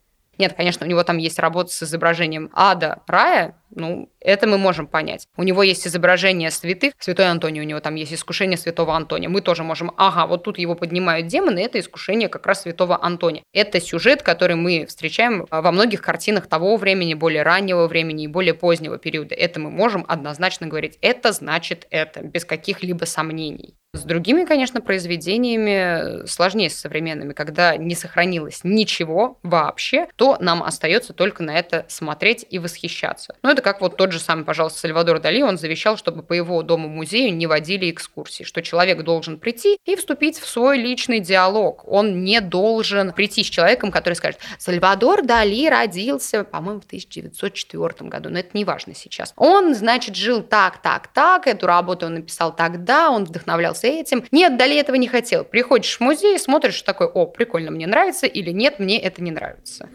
Нет, 0.41 0.53
конечно, 0.53 0.87
у 0.87 0.89
него 0.89 1.03
там 1.03 1.19
есть 1.19 1.37
работа 1.37 1.71
с 1.71 1.83
изображением 1.83 2.49
ада, 2.51 3.03
рая, 3.05 3.61
ну, 3.75 4.09
это 4.19 4.47
мы 4.47 4.57
можем 4.57 4.87
понять. 4.87 5.27
У 5.37 5.43
него 5.43 5.61
есть 5.61 5.85
изображение 5.85 6.49
святых, 6.49 6.93
святой 6.97 7.29
Антоний, 7.29 7.61
у 7.61 7.63
него 7.63 7.79
там 7.79 7.93
есть 7.93 8.11
искушение 8.11 8.57
святого 8.57 8.95
Антония. 8.95 9.29
Мы 9.29 9.41
тоже 9.41 9.63
можем, 9.63 9.91
ага, 9.97 10.25
вот 10.25 10.43
тут 10.43 10.57
его 10.57 10.73
поднимают 10.73 11.27
демоны, 11.27 11.59
это 11.59 11.79
искушение 11.79 12.27
как 12.27 12.47
раз 12.47 12.63
святого 12.63 13.03
Антония. 13.03 13.43
Это 13.53 13.79
сюжет, 13.79 14.23
который 14.23 14.55
мы 14.55 14.87
встречаем 14.87 15.45
во 15.51 15.71
многих 15.71 16.01
картинах 16.01 16.47
того 16.47 16.75
времени, 16.75 17.13
более 17.13 17.43
раннего 17.43 17.87
времени 17.87 18.23
и 18.23 18.27
более 18.27 18.55
позднего 18.55 18.97
периода. 18.97 19.35
Это 19.35 19.59
мы 19.59 19.69
можем 19.69 20.05
однозначно 20.07 20.65
говорить. 20.65 20.97
Это 21.01 21.31
значит 21.31 21.85
это, 21.91 22.21
без 22.21 22.45
каких-либо 22.45 23.05
сомнений. 23.05 23.75
С 23.93 24.03
другими, 24.03 24.45
конечно, 24.45 24.79
произведениями 24.79 26.25
сложнее 26.25 26.69
с 26.69 26.77
современными. 26.77 27.33
Когда 27.33 27.75
не 27.75 27.93
сохранилось 27.93 28.61
ничего 28.63 29.37
вообще, 29.43 30.07
то 30.15 30.30
нам 30.39 30.63
остается 30.63 31.13
только 31.13 31.43
на 31.43 31.57
это 31.57 31.85
смотреть 31.87 32.45
и 32.49 32.59
восхищаться. 32.59 33.35
Но 33.43 33.51
это 33.51 33.61
это 33.61 33.69
как 33.69 33.81
вот 33.81 33.95
тот 33.95 34.11
же 34.11 34.19
самый, 34.19 34.43
пожалуйста, 34.43 34.79
Сальвадор 34.79 35.19
Дали, 35.19 35.43
он 35.43 35.57
завещал, 35.57 35.95
чтобы 35.95 36.23
по 36.23 36.33
его 36.33 36.63
дому-музею 36.63 37.35
не 37.35 37.45
водили 37.45 37.91
экскурсии, 37.91 38.43
что 38.43 38.61
человек 38.61 39.03
должен 39.03 39.37
прийти 39.37 39.77
и 39.85 39.95
вступить 39.95 40.39
в 40.39 40.47
свой 40.47 40.79
личный 40.79 41.19
диалог. 41.19 41.83
Он 41.87 42.23
не 42.23 42.41
должен 42.41 43.13
прийти 43.13 43.43
с 43.43 43.47
человеком, 43.47 43.91
который 43.91 44.15
скажет, 44.15 44.39
Сальвадор 44.57 45.23
Дали 45.23 45.67
родился, 45.67 46.43
по-моему, 46.43 46.81
в 46.81 46.85
1904 46.85 48.09
году, 48.09 48.29
но 48.29 48.39
это 48.39 48.49
не 48.53 48.65
важно 48.65 48.95
сейчас. 48.95 49.33
Он, 49.37 49.75
значит, 49.75 50.15
жил 50.15 50.41
так, 50.41 50.81
так, 50.81 51.07
так, 51.07 51.45
эту 51.45 51.67
работу 51.67 52.07
он 52.07 52.15
написал 52.15 52.55
тогда, 52.55 53.11
он 53.11 53.25
вдохновлялся 53.25 53.87
этим. 53.87 54.25
Нет, 54.31 54.57
Дали 54.57 54.75
этого 54.75 54.95
не 54.95 55.07
хотел. 55.07 55.43
Приходишь 55.43 55.97
в 55.97 56.01
музей, 56.01 56.39
смотришь 56.39 56.81
такой, 56.81 57.07
о, 57.07 57.27
прикольно, 57.27 57.69
мне 57.69 57.85
нравится, 57.85 58.25
или 58.25 58.49
нет, 58.49 58.79
мне 58.79 58.99
это 58.99 59.21
не 59.21 59.31
нравится. 59.31 59.87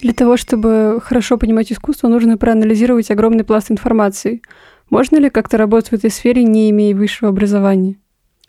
Для 0.00 0.12
того, 0.12 0.36
чтобы 0.36 1.00
хорошо 1.02 1.38
понимать 1.38 1.72
искусство, 1.72 2.08
нужно 2.08 2.36
проанализировать 2.36 3.10
огромный 3.10 3.44
пласт 3.44 3.70
информации. 3.70 4.42
Можно 4.90 5.16
ли 5.16 5.30
как-то 5.30 5.56
работать 5.56 5.90
в 5.90 5.94
этой 5.94 6.10
сфере, 6.10 6.44
не 6.44 6.68
имея 6.70 6.94
высшего 6.94 7.30
образования? 7.30 7.96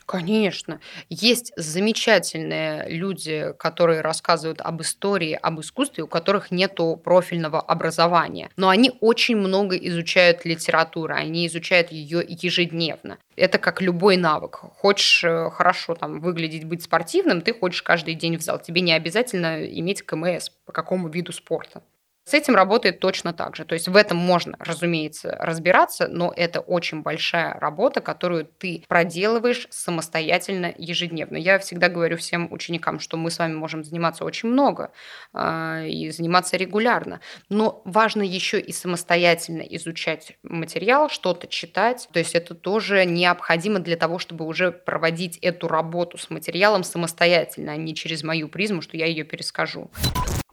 Конечно. 0.06 0.80
Есть 1.10 1.52
замечательные 1.56 2.88
люди, 2.89 3.54
которые 3.58 4.02
рассказывают 4.02 4.62
об 4.62 4.82
истории, 4.82 5.34
об 5.41 5.60
искусстве, 5.60 6.04
у 6.04 6.08
которых 6.08 6.52
нет 6.52 6.76
профильного 7.04 7.60
образования. 7.60 8.50
Но 8.56 8.70
они 8.70 8.91
очень 9.02 9.36
много 9.36 9.76
изучают 9.78 10.46
литературу, 10.46 11.13
они 11.15 11.48
изучают 11.48 11.91
ее 11.91 12.24
ежедневно. 12.28 13.18
Это 13.36 13.58
как 13.58 13.82
любой 13.82 14.18
навык. 14.18 14.56
Хочешь 14.56 15.24
э, 15.24 15.50
хорошо 15.50 15.96
там 15.96 16.20
выглядеть, 16.20 16.65
быть 16.65 16.84
спортивным, 16.84 17.41
ты 17.41 17.54
хочешь 17.54 17.82
каждый 17.82 18.13
день 18.13 18.38
в 18.38 18.41
зал. 18.41 18.60
Тебе 18.60 18.82
не 18.82 18.94
обязательно 18.94 19.65
иметь 19.65 20.04
КМС 20.04 20.50
по 20.65 20.72
какому 20.72 21.08
виду 21.08 21.32
спорта. 21.32 21.82
С 22.27 22.33
этим 22.33 22.55
работает 22.55 22.99
точно 22.99 23.33
так 23.33 23.55
же. 23.55 23.65
То 23.65 23.73
есть 23.73 23.88
в 23.88 23.95
этом 23.95 24.17
можно, 24.17 24.55
разумеется, 24.59 25.38
разбираться, 25.39 26.07
но 26.07 26.33
это 26.35 26.59
очень 26.59 27.03
большая 27.03 27.53
работа, 27.59 28.01
которую 28.01 28.45
ты 28.45 28.83
проделываешь 28.88 29.67
самостоятельно 29.69 30.73
ежедневно. 30.75 31.38
Я 31.38 31.59
всегда 31.59 31.88
говорю 31.88 32.17
всем 32.17 32.51
ученикам, 32.51 32.99
что 32.99 33.15
мы 33.15 33.29
с 33.29 33.38
вами 33.38 33.53
можем 33.53 33.83
заниматься 33.83 34.25
очень 34.25 34.49
много 34.49 34.91
э, 35.35 35.88
и 35.88 36.09
заниматься 36.09 36.57
регулярно, 36.57 37.19
но 37.49 37.83
важно 37.85 38.23
еще 38.23 38.59
и 38.59 38.71
самостоятельно 38.71 39.61
изучать 39.61 40.35
материал, 40.41 41.09
что-то 41.09 41.45
читать. 41.45 42.09
То 42.11 42.17
есть 42.17 42.33
это 42.33 42.55
тоже 42.55 43.05
необходимо 43.05 43.77
для 43.77 43.97
того, 43.97 44.17
чтобы 44.17 44.45
уже 44.45 44.71
проводить 44.71 45.38
эту 45.43 45.67
работу 45.67 46.17
с 46.17 46.31
материалом 46.31 46.83
самостоятельно, 46.83 47.73
а 47.73 47.75
не 47.75 47.93
через 47.93 48.23
мою 48.23 48.47
призму, 48.47 48.81
что 48.81 48.97
я 48.97 49.05
ее 49.05 49.25
перескажу. 49.25 49.91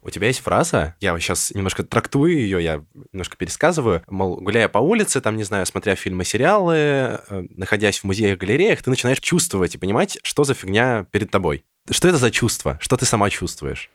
У 0.03 0.11
тебя 0.11 0.27
есть 0.27 0.41
фраза, 0.41 0.97
я 1.01 1.17
сейчас 1.21 1.53
немножко 1.53 1.85
трактую 1.85 2.37
ее, 2.37 2.62
я 2.62 2.85
немножко 3.12 3.37
пересказываю, 3.37 4.03
мол, 4.09 4.37
гуляя 4.37 4.69
по 4.69 4.79
улице, 4.79 5.21
там, 5.21 5.37
не 5.37 5.45
знаю, 5.45 5.65
смотря 5.65 5.95
фильмы, 5.95 6.25
сериалы, 6.25 6.75
э, 6.75 7.21
находясь 7.51 8.01
в 8.01 8.05
музеях, 8.05 8.38
галереях, 8.38 8.83
ты 8.83 8.91
начинаешь 8.91 9.21
чувствовать 9.21 9.77
и 9.77 9.79
понимать, 9.79 10.19
что 10.25 10.43
за 10.43 10.55
фигня 10.55 11.07
перед 11.12 11.31
тобой. 11.31 11.65
Что 11.88 12.09
это 12.09 12.19
за 12.19 12.33
чувство? 12.33 12.79
Что 12.81 12.97
ты 12.97 13.07
сама 13.07 13.31
чувствуешь? 13.31 13.91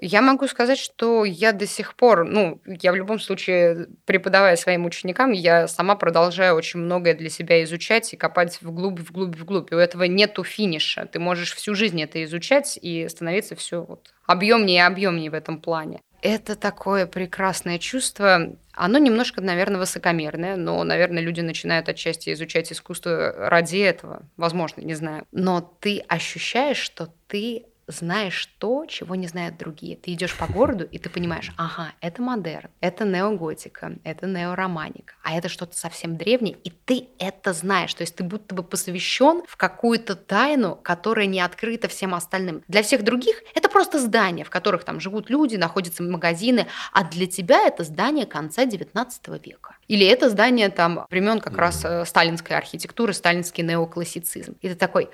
Я 0.00 0.22
могу 0.22 0.46
сказать, 0.48 0.78
что 0.78 1.24
я 1.24 1.52
до 1.52 1.66
сих 1.66 1.94
пор, 1.94 2.24
ну, 2.24 2.60
я 2.66 2.92
в 2.92 2.96
любом 2.96 3.20
случае, 3.20 3.88
преподавая 4.06 4.56
своим 4.56 4.84
ученикам, 4.86 5.30
я 5.32 5.68
сама 5.68 5.94
продолжаю 5.94 6.54
очень 6.54 6.80
многое 6.80 7.14
для 7.14 7.30
себя 7.30 7.62
изучать 7.64 8.12
и 8.12 8.16
копать 8.16 8.58
вглубь, 8.60 9.00
вглубь, 9.00 9.36
вглубь. 9.36 9.72
И 9.72 9.74
у 9.74 9.78
этого 9.78 10.04
нету 10.04 10.42
финиша. 10.42 11.06
Ты 11.06 11.18
можешь 11.18 11.54
всю 11.54 11.74
жизнь 11.74 12.02
это 12.02 12.22
изучать 12.24 12.78
и 12.80 13.08
становиться 13.08 13.54
все 13.54 13.82
вот 13.82 14.12
объемнее 14.26 14.78
и 14.78 14.86
объемнее 14.86 15.30
в 15.30 15.34
этом 15.34 15.60
плане. 15.60 16.00
Это 16.22 16.56
такое 16.56 17.06
прекрасное 17.06 17.78
чувство. 17.78 18.56
Оно 18.72 18.98
немножко, 18.98 19.42
наверное, 19.42 19.78
высокомерное, 19.78 20.56
но, 20.56 20.82
наверное, 20.82 21.22
люди 21.22 21.42
начинают 21.42 21.90
отчасти 21.90 22.32
изучать 22.32 22.72
искусство 22.72 23.34
ради 23.36 23.76
этого. 23.76 24.22
Возможно, 24.38 24.80
не 24.80 24.94
знаю. 24.94 25.26
Но 25.32 25.60
ты 25.60 26.02
ощущаешь, 26.08 26.78
что 26.78 27.12
ты 27.28 27.66
знаешь 27.86 28.46
то, 28.58 28.86
чего 28.86 29.14
не 29.14 29.26
знают 29.26 29.56
другие. 29.56 29.96
Ты 29.96 30.12
идешь 30.12 30.36
по 30.36 30.46
городу, 30.46 30.84
и 30.84 30.98
ты 30.98 31.10
понимаешь, 31.10 31.52
ага, 31.56 31.92
это 32.00 32.22
модерн, 32.22 32.70
это 32.80 33.04
неоготика, 33.04 33.96
это 34.04 34.26
неороманика, 34.26 35.14
а 35.22 35.36
это 35.36 35.48
что-то 35.48 35.76
совсем 35.76 36.16
древнее, 36.16 36.56
и 36.64 36.70
ты 36.70 37.08
это 37.18 37.52
знаешь. 37.52 37.94
То 37.94 38.02
есть 38.02 38.16
ты 38.16 38.24
будто 38.24 38.54
бы 38.54 38.62
посвящен 38.62 39.42
в 39.46 39.56
какую-то 39.56 40.16
тайну, 40.16 40.76
которая 40.76 41.26
не 41.26 41.40
открыта 41.40 41.88
всем 41.88 42.14
остальным. 42.14 42.62
Для 42.68 42.82
всех 42.82 43.04
других 43.04 43.42
это 43.54 43.68
просто 43.68 43.98
здания, 43.98 44.44
в 44.44 44.50
которых 44.50 44.84
там 44.84 45.00
живут 45.00 45.30
люди, 45.30 45.56
находятся 45.56 46.02
магазины, 46.02 46.66
а 46.92 47.04
для 47.04 47.26
тебя 47.26 47.66
это 47.66 47.84
здание 47.84 48.26
конца 48.26 48.64
19 48.64 49.28
века. 49.44 49.76
Или 49.88 50.06
это 50.06 50.30
здание 50.30 50.70
там 50.70 51.06
времен 51.10 51.40
как 51.40 51.58
раз 51.58 51.84
э, 51.84 52.04
сталинской 52.06 52.56
архитектуры, 52.56 53.12
сталинский 53.12 53.62
неоклассицизм. 53.62 54.56
И 54.60 54.68
ты 54.68 54.74
такой, 54.74 55.10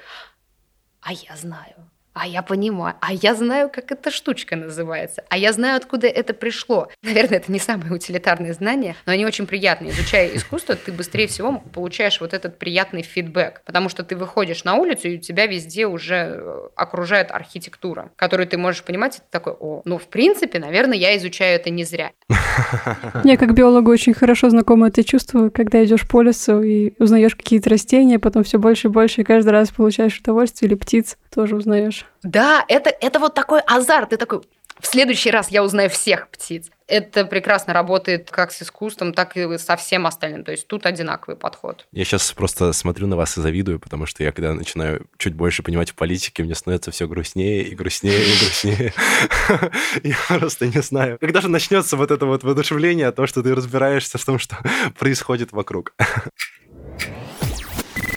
а 1.01 1.13
я 1.13 1.37
знаю, 1.37 1.75
а 2.13 2.27
я 2.27 2.43
понимаю, 2.43 2.97
а 3.01 3.13
я 3.13 3.35
знаю, 3.35 3.71
как 3.73 3.93
эта 3.93 4.11
штучка 4.11 4.57
называется, 4.57 5.25
а 5.29 5.39
я 5.39 5.53
знаю, 5.53 5.77
откуда 5.77 6.07
это 6.07 6.35
пришло. 6.35 6.89
Наверное, 7.03 7.39
это 7.39 7.53
не 7.53 7.59
самые 7.59 7.93
утилитарные 7.93 8.53
знания, 8.53 8.97
но 9.07 9.13
они 9.13 9.25
очень 9.25 9.47
приятные. 9.47 9.93
Изучая 9.93 10.35
искусство, 10.35 10.75
ты 10.75 10.93
быстрее 10.93 11.29
всего 11.29 11.63
получаешь 11.73 12.21
вот 12.21 12.35
этот 12.35 12.59
приятный 12.59 13.03
фидбэк, 13.03 13.63
потому 13.65 13.89
что 13.89 14.03
ты 14.03 14.17
выходишь 14.17 14.65
на 14.65 14.75
улицу, 14.75 15.09
и 15.09 15.19
тебя 15.19 15.47
везде 15.47 15.87
уже 15.87 16.35
э, 16.37 16.69
окружает 16.75 17.31
архитектура, 17.31 18.11
которую 18.17 18.47
ты 18.47 18.59
можешь 18.59 18.83
понимать, 18.83 19.17
и 19.17 19.19
ты 19.19 19.25
такой, 19.31 19.55
о, 19.59 19.83
ну, 19.85 19.99
в 19.99 20.07
принципе, 20.07 20.59
наверное, 20.59 20.99
я 20.99 21.17
изучаю 21.17 21.57
это 21.57 21.71
не 21.71 21.85
зря. 21.85 22.11
Мне 23.25 23.37
как 23.37 23.55
биологу 23.55 23.91
очень 23.91 24.15
хорошо 24.15 24.51
знакомо 24.51 24.89
это 24.89 25.05
чувство, 25.05 25.49
когда 25.51 25.85
идешь 25.85 26.07
по 26.09 26.23
лесу 26.23 26.63
и 26.63 26.93
узнаешь 26.99 27.37
какие-то 27.37 27.71
растения, 27.71 28.19
потом 28.19 28.43
все 28.43 28.59
больше 28.59 28.89
и 28.89 28.91
больше, 28.91 29.21
и 29.21 29.25
каждый 29.25 29.51
раз 29.51 29.71
получаешь 29.71 30.19
удовольствие, 30.19 30.69
или 30.69 30.75
птиц 30.75 31.17
тоже 31.33 31.57
узнаешь. 31.57 32.00
Да, 32.23 32.65
это, 32.69 32.91
это 32.91 33.19
вот 33.19 33.35
такой 33.35 33.61
азарт. 33.61 34.11
Ты 34.11 34.17
такой, 34.17 34.43
в 34.81 34.87
следующий 34.87 35.31
раз 35.31 35.51
я 35.51 35.63
узнаю 35.63 35.91
всех 35.91 36.29
птиц. 36.29 36.71
Это 36.87 37.25
прекрасно 37.25 37.73
работает 37.73 38.31
как 38.31 38.51
с 38.51 38.63
искусством, 38.63 39.13
так 39.13 39.37
и 39.37 39.59
со 39.59 39.77
всем 39.77 40.07
остальным. 40.07 40.43
То 40.43 40.53
есть 40.53 40.67
тут 40.67 40.87
одинаковый 40.87 41.37
подход. 41.37 41.87
Я 41.93 42.05
сейчас 42.05 42.33
просто 42.33 42.73
смотрю 42.73 43.07
на 43.07 43.17
вас 43.17 43.37
и 43.37 43.41
завидую, 43.41 43.79
потому 43.79 44.07
что 44.07 44.25
я 44.25 44.33
когда 44.33 44.55
начинаю 44.55 45.07
чуть 45.19 45.35
больше 45.35 45.63
понимать 45.63 45.91
в 45.91 45.95
политике, 45.95 46.43
мне 46.43 46.55
становится 46.55 46.91
все 46.91 47.07
грустнее 47.07 47.63
и 47.63 47.75
грустнее 47.75 48.21
и 48.21 48.39
грустнее. 48.39 48.93
Я 50.03 50.17
просто 50.39 50.67
не 50.67 50.83
знаю. 50.83 51.19
Когда 51.21 51.41
же 51.41 51.49
начнется 51.49 51.97
вот 51.97 52.11
это 52.11 52.27
вот 52.27 52.43
воодушевление, 52.43 53.13
то, 53.13 53.27
что 53.27 53.43
ты 53.43 53.55
разбираешься 53.55 54.19
в 54.19 54.25
том, 54.25 54.39
что 54.39 54.57
происходит 54.99 55.53
вокруг. 55.53 55.95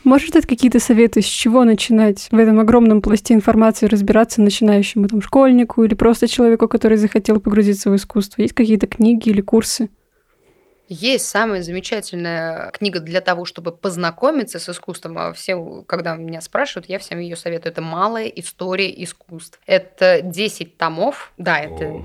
Можешь 0.03 0.31
дать 0.31 0.45
какие-то 0.45 0.79
советы, 0.79 1.21
с 1.21 1.25
чего 1.25 1.63
начинать 1.63 2.27
в 2.29 2.37
этом 2.37 2.59
огромном 2.59 3.01
пласте 3.01 3.33
информации 3.33 3.85
разбираться 3.85 4.41
начинающему 4.41 5.07
там 5.07 5.21
школьнику 5.21 5.83
или 5.83 5.93
просто 5.93 6.27
человеку, 6.27 6.67
который 6.67 6.97
захотел 6.97 7.39
погрузиться 7.39 7.89
в 7.89 7.95
искусство? 7.95 8.41
Есть 8.41 8.53
какие-то 8.53 8.87
книги 8.87 9.29
или 9.29 9.41
курсы? 9.41 9.89
Есть 10.89 11.27
самая 11.27 11.63
замечательная 11.63 12.69
книга 12.71 12.99
для 12.99 13.21
того, 13.21 13.45
чтобы 13.45 13.71
познакомиться 13.71 14.59
с 14.59 14.67
искусством. 14.67 15.17
А 15.17 15.31
все, 15.31 15.83
когда 15.87 16.15
меня 16.15 16.41
спрашивают, 16.41 16.89
я 16.89 16.99
всем 16.99 17.19
ее 17.19 17.37
советую. 17.37 17.71
Это 17.71 17.81
«Малая 17.81 18.27
история 18.27 18.91
искусств». 19.03 19.59
Это 19.65 20.21
10 20.21 20.77
томов. 20.77 21.31
Да, 21.37 21.59
это... 21.59 21.85
О 21.85 22.03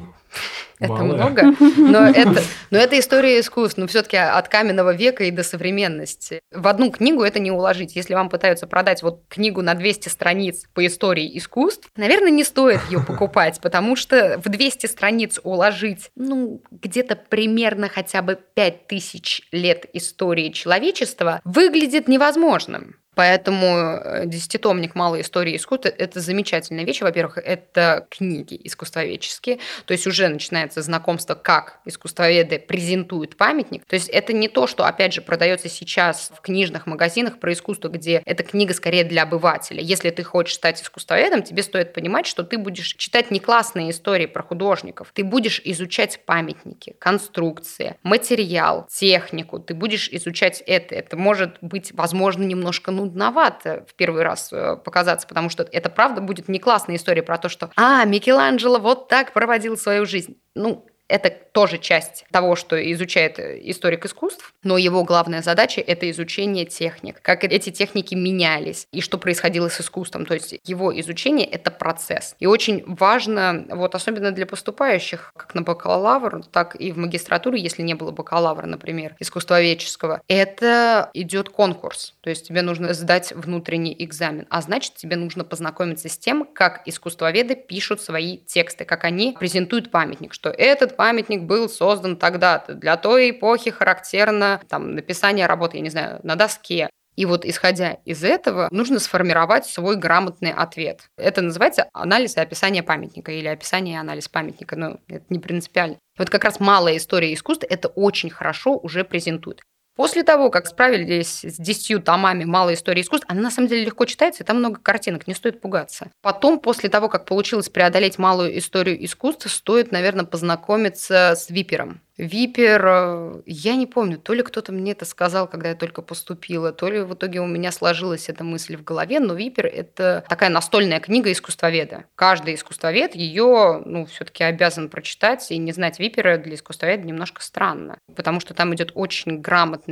это 0.79 0.93
Мало. 0.93 1.03
много, 1.03 1.55
но 1.77 2.09
это, 2.09 2.43
но 2.71 2.79
это 2.79 2.99
история 2.99 3.41
искусств, 3.41 3.79
но 3.79 3.87
все-таки 3.87 4.17
от 4.17 4.49
каменного 4.49 4.95
века 4.95 5.25
и 5.25 5.31
до 5.31 5.43
современности. 5.43 6.41
В 6.53 6.67
одну 6.69 6.91
книгу 6.91 7.23
это 7.23 7.41
не 7.41 7.51
уложить. 7.51 7.97
Если 7.97 8.15
вам 8.15 8.29
пытаются 8.29 8.67
продать 8.67 9.03
вот 9.03 9.23
книгу 9.29 9.63
на 9.63 9.75
200 9.75 10.09
страниц 10.09 10.65
по 10.75 10.87
истории 10.87 11.37
искусств, 11.37 11.89
наверное, 11.97 12.31
не 12.31 12.45
стоит 12.45 12.81
ее 12.91 13.01
покупать, 13.01 13.61
потому 13.63 13.97
что 13.97 14.41
в 14.43 14.49
200 14.49 14.87
страниц 14.87 15.41
уложить, 15.43 16.11
ну, 16.15 16.63
где-то 16.71 17.17
примерно 17.17 17.89
хотя 17.89 18.23
бы 18.23 18.39
5000 18.55 19.49
лет 19.53 19.87
истории 19.93 20.51
человечества 20.51 21.41
выглядит 21.45 22.09
невозможным. 22.09 22.97
Поэтому 23.19 23.67
э, 23.67 24.27
десятитомник 24.27 24.95
«Малой 24.95 25.23
истории 25.23 25.57
искусства»— 25.57 25.89
это 25.99 26.21
замечательная 26.21 26.85
вещь. 26.85 27.01
Во-первых, 27.01 27.39
это 27.39 28.07
книги 28.11 28.61
искусствоведческие, 28.63 29.59
то 29.87 29.93
есть 29.93 30.07
уже 30.07 30.29
начинается 30.29 30.83
знакомство, 30.83 31.35
как 31.35 31.81
искусствоведы 31.85 32.61
презентуют 32.61 33.37
памятник. 33.37 33.85
То 33.87 33.95
есть 33.95 34.09
это 34.09 34.33
не 34.33 34.47
то, 34.47 34.69
что, 34.69 34.85
опять 34.87 35.15
же, 35.15 35.21
продается 35.21 35.69
сейчас 35.69 36.31
в 36.33 36.41
книжных 36.41 36.87
магазинах 36.87 37.41
про 37.41 37.53
искусство, 37.53 37.89
где 37.89 38.23
эта 38.25 38.45
книга 38.45 38.73
скорее 38.73 39.03
для 39.03 39.25
обывателя. 39.25 39.83
Если 39.83 40.11
ты 40.11 40.23
хочешь 40.23 40.55
стать 40.55 40.81
искусствоведом, 40.81 41.43
тебе 41.43 41.65
стоит 41.65 41.95
понимать, 41.95 42.25
что 42.25 42.45
ты 42.45 42.57
будешь 42.57 42.95
читать 42.95 43.33
не 43.33 43.41
классные 43.41 43.91
истории 43.91 44.27
про 44.27 44.45
художников, 44.45 45.11
ты 45.13 45.25
будешь 45.25 45.61
изучать 45.65 46.21
памятники, 46.25 46.95
конструкции, 47.01 47.97
материал, 48.05 48.87
технику, 48.89 49.59
ты 49.59 49.75
будешь 49.75 50.09
изучать 50.09 50.63
это. 50.69 50.95
Это 50.95 51.17
может 51.17 51.59
быть, 51.61 51.91
возможно, 51.91 52.45
немножко 52.45 52.93
ну, 52.93 53.08
нудновато 53.09 53.85
в 53.89 53.95
первый 53.95 54.23
раз 54.23 54.53
э, 54.53 54.77
показаться, 54.77 55.27
потому 55.27 55.49
что 55.51 55.63
это 55.63 55.89
правда 55.91 56.21
будет 56.21 56.49
не 56.49 56.59
классная 56.59 56.97
история 56.97 57.23
про 57.23 57.39
то, 57.39 57.49
что 57.49 57.71
«А, 57.77 58.05
Микеланджело 58.05 58.79
вот 58.79 59.09
так 59.09 59.33
проводил 59.33 59.77
свою 59.77 60.07
жизнь». 60.07 60.41
Ну, 60.55 60.87
это 61.09 61.31
тоже 61.31 61.79
часть 61.79 62.25
того, 62.31 62.55
что 62.55 62.77
изучает 62.93 63.39
историк 63.39 64.05
искусств, 64.05 64.53
но 64.63 64.79
его 64.79 65.05
главная 65.05 65.43
задача– 65.43 65.81
это 65.87 66.11
изучение 66.11 66.65
техник, 66.67 67.21
как 67.23 67.45
эти 67.45 67.71
техники 67.71 68.15
менялись 68.15 68.87
и 68.93 69.01
что 69.01 69.19
происходило 69.19 69.69
с 69.69 69.81
искусством. 69.81 70.27
То 70.27 70.35
есть 70.35 70.59
его 70.65 70.99
изучение– 71.01 71.47
это 71.51 71.71
процесс. 71.71 72.37
И 72.39 72.47
очень 72.47 72.85
важно, 72.87 73.65
вот 73.71 73.95
особенно 73.95 74.31
для 74.31 74.47
поступающих, 74.47 75.33
как 75.37 75.55
на 75.55 75.63
бакалавр, 75.63 76.45
так 76.45 76.77
и 76.77 76.93
в 76.93 76.99
магистратуру, 76.99 77.57
если 77.57 77.83
не 77.83 77.95
было 77.95 78.11
бакалавра, 78.11 78.67
например, 78.67 79.17
искусствоведческого, 79.19 80.21
это 80.29 81.11
идет 81.15 81.49
конкурс. 81.49 82.15
То 82.21 82.31
есть 82.31 82.47
тебе 82.47 82.63
нужно 82.63 82.93
сдать 82.93 83.33
внутренний 83.33 83.97
экзамен, 83.99 84.47
а 84.51 84.61
значит, 84.61 84.95
тебе 84.95 85.17
нужно 85.17 85.45
познакомиться 85.45 86.09
с 86.09 86.19
тем, 86.19 86.45
как 86.45 86.83
искусствоведы 86.87 87.57
пишут 87.57 88.03
свои 88.03 88.39
тексты, 88.39 88.85
как 88.85 89.05
они 89.05 89.35
презентуют 89.39 89.91
памятник, 89.91 90.35
что 90.35 90.51
этот 90.51 90.98
памятник 90.99 91.43
был 91.45 91.69
создан 91.69 92.17
тогда-то. 92.17 92.75
Для 92.75 92.97
той 92.97 93.31
эпохи 93.31 93.71
характерно 93.71 94.61
там, 94.69 94.97
написание 94.97 95.47
работы, 95.47 95.77
я 95.77 95.83
не 95.83 95.91
знаю, 95.91 96.19
на 96.25 96.35
доске. 96.35 96.91
И 97.15 97.25
вот 97.25 97.45
исходя 97.45 97.99
из 98.05 98.25
этого, 98.25 98.69
нужно 98.73 98.99
сформировать 98.99 99.65
свой 99.65 99.97
грамотный 99.97 100.53
ответ. 100.53 101.09
Это 101.17 101.41
называется 101.41 101.89
анализ 101.93 102.37
и 102.37 102.41
описание 102.41 102.83
памятника 102.83 103.31
или 103.31 103.47
описание 103.47 103.95
и 103.95 103.99
анализ 103.99 104.29
памятника. 104.29 104.75
Но 104.75 104.99
это 105.07 105.25
не 105.29 105.39
принципиально. 105.39 105.99
Вот 106.19 106.31
как 106.31 106.43
раз 106.43 106.59
малая 106.59 106.97
история 106.97 107.33
искусства 107.33 107.69
это 107.71 107.89
очень 107.89 108.31
хорошо 108.31 108.77
уже 108.77 109.05
презентует. 109.05 109.63
После 109.99 110.23
того, 110.23 110.49
как 110.49 110.69
справились 110.69 111.45
с 111.45 111.57
десятью 111.57 112.01
томами 112.01 112.45
«Малой 112.45 112.75
истории 112.75 113.03
искусств», 113.03 113.27
она 113.29 113.41
на 113.43 113.51
самом 113.51 113.67
деле 113.67 113.85
легко 113.85 114.05
читается, 114.05 114.45
и 114.45 114.47
там 114.47 114.59
много 114.59 114.79
картинок, 114.81 115.27
не 115.27 115.35
стоит 115.35 115.61
пугаться. 115.61 116.13
Потом, 116.23 116.61
после 116.61 116.89
того, 116.89 117.09
как 117.09 117.25
получилось 117.25 117.69
преодолеть 117.69 118.17
малую 118.17 118.57
историю 118.57 119.05
искусства, 119.05 119.49
стоит, 119.49 119.91
наверное, 119.91 120.25
познакомиться 120.25 121.35
с 121.37 121.51
Випером. 121.51 122.01
Випер, 122.19 122.85
э, 122.85 123.43
я 123.47 123.77
не 123.77 123.87
помню, 123.87 124.19
то 124.19 124.35
ли 124.35 124.43
кто-то 124.43 124.73
мне 124.73 124.91
это 124.91 125.05
сказал, 125.05 125.47
когда 125.47 125.69
я 125.69 125.75
только 125.77 126.03
поступила, 126.03 126.73
то 126.73 126.91
ли 126.91 127.01
в 127.01 127.15
итоге 127.15 127.41
у 127.41 127.47
меня 127.47 127.71
сложилась 127.71 128.29
эта 128.29 128.43
мысль 128.43 128.77
в 128.77 128.83
голове, 128.83 129.21
но 129.21 129.35
Випер– 129.35 129.67
это 129.73 130.25
такая 130.29 130.51
настольная 130.51 130.99
книга 130.99 131.31
искусствоведа. 131.31 132.07
Каждый 132.17 132.57
искусствовед 132.57 133.15
ее, 133.15 133.83
ну, 133.87 134.05
все-таки 134.07 134.43
обязан 134.43 134.89
прочитать, 134.89 135.49
и 135.53 135.59
не 135.59 135.71
знать 135.71 136.01
Випера 136.01 136.39
для 136.39 136.57
искусствоведа 136.57 137.07
немножко 137.07 137.41
странно, 137.41 137.99
потому 138.17 138.41
что 138.41 138.53
там 138.53 138.75
идет 138.75 138.91
очень 138.95 139.41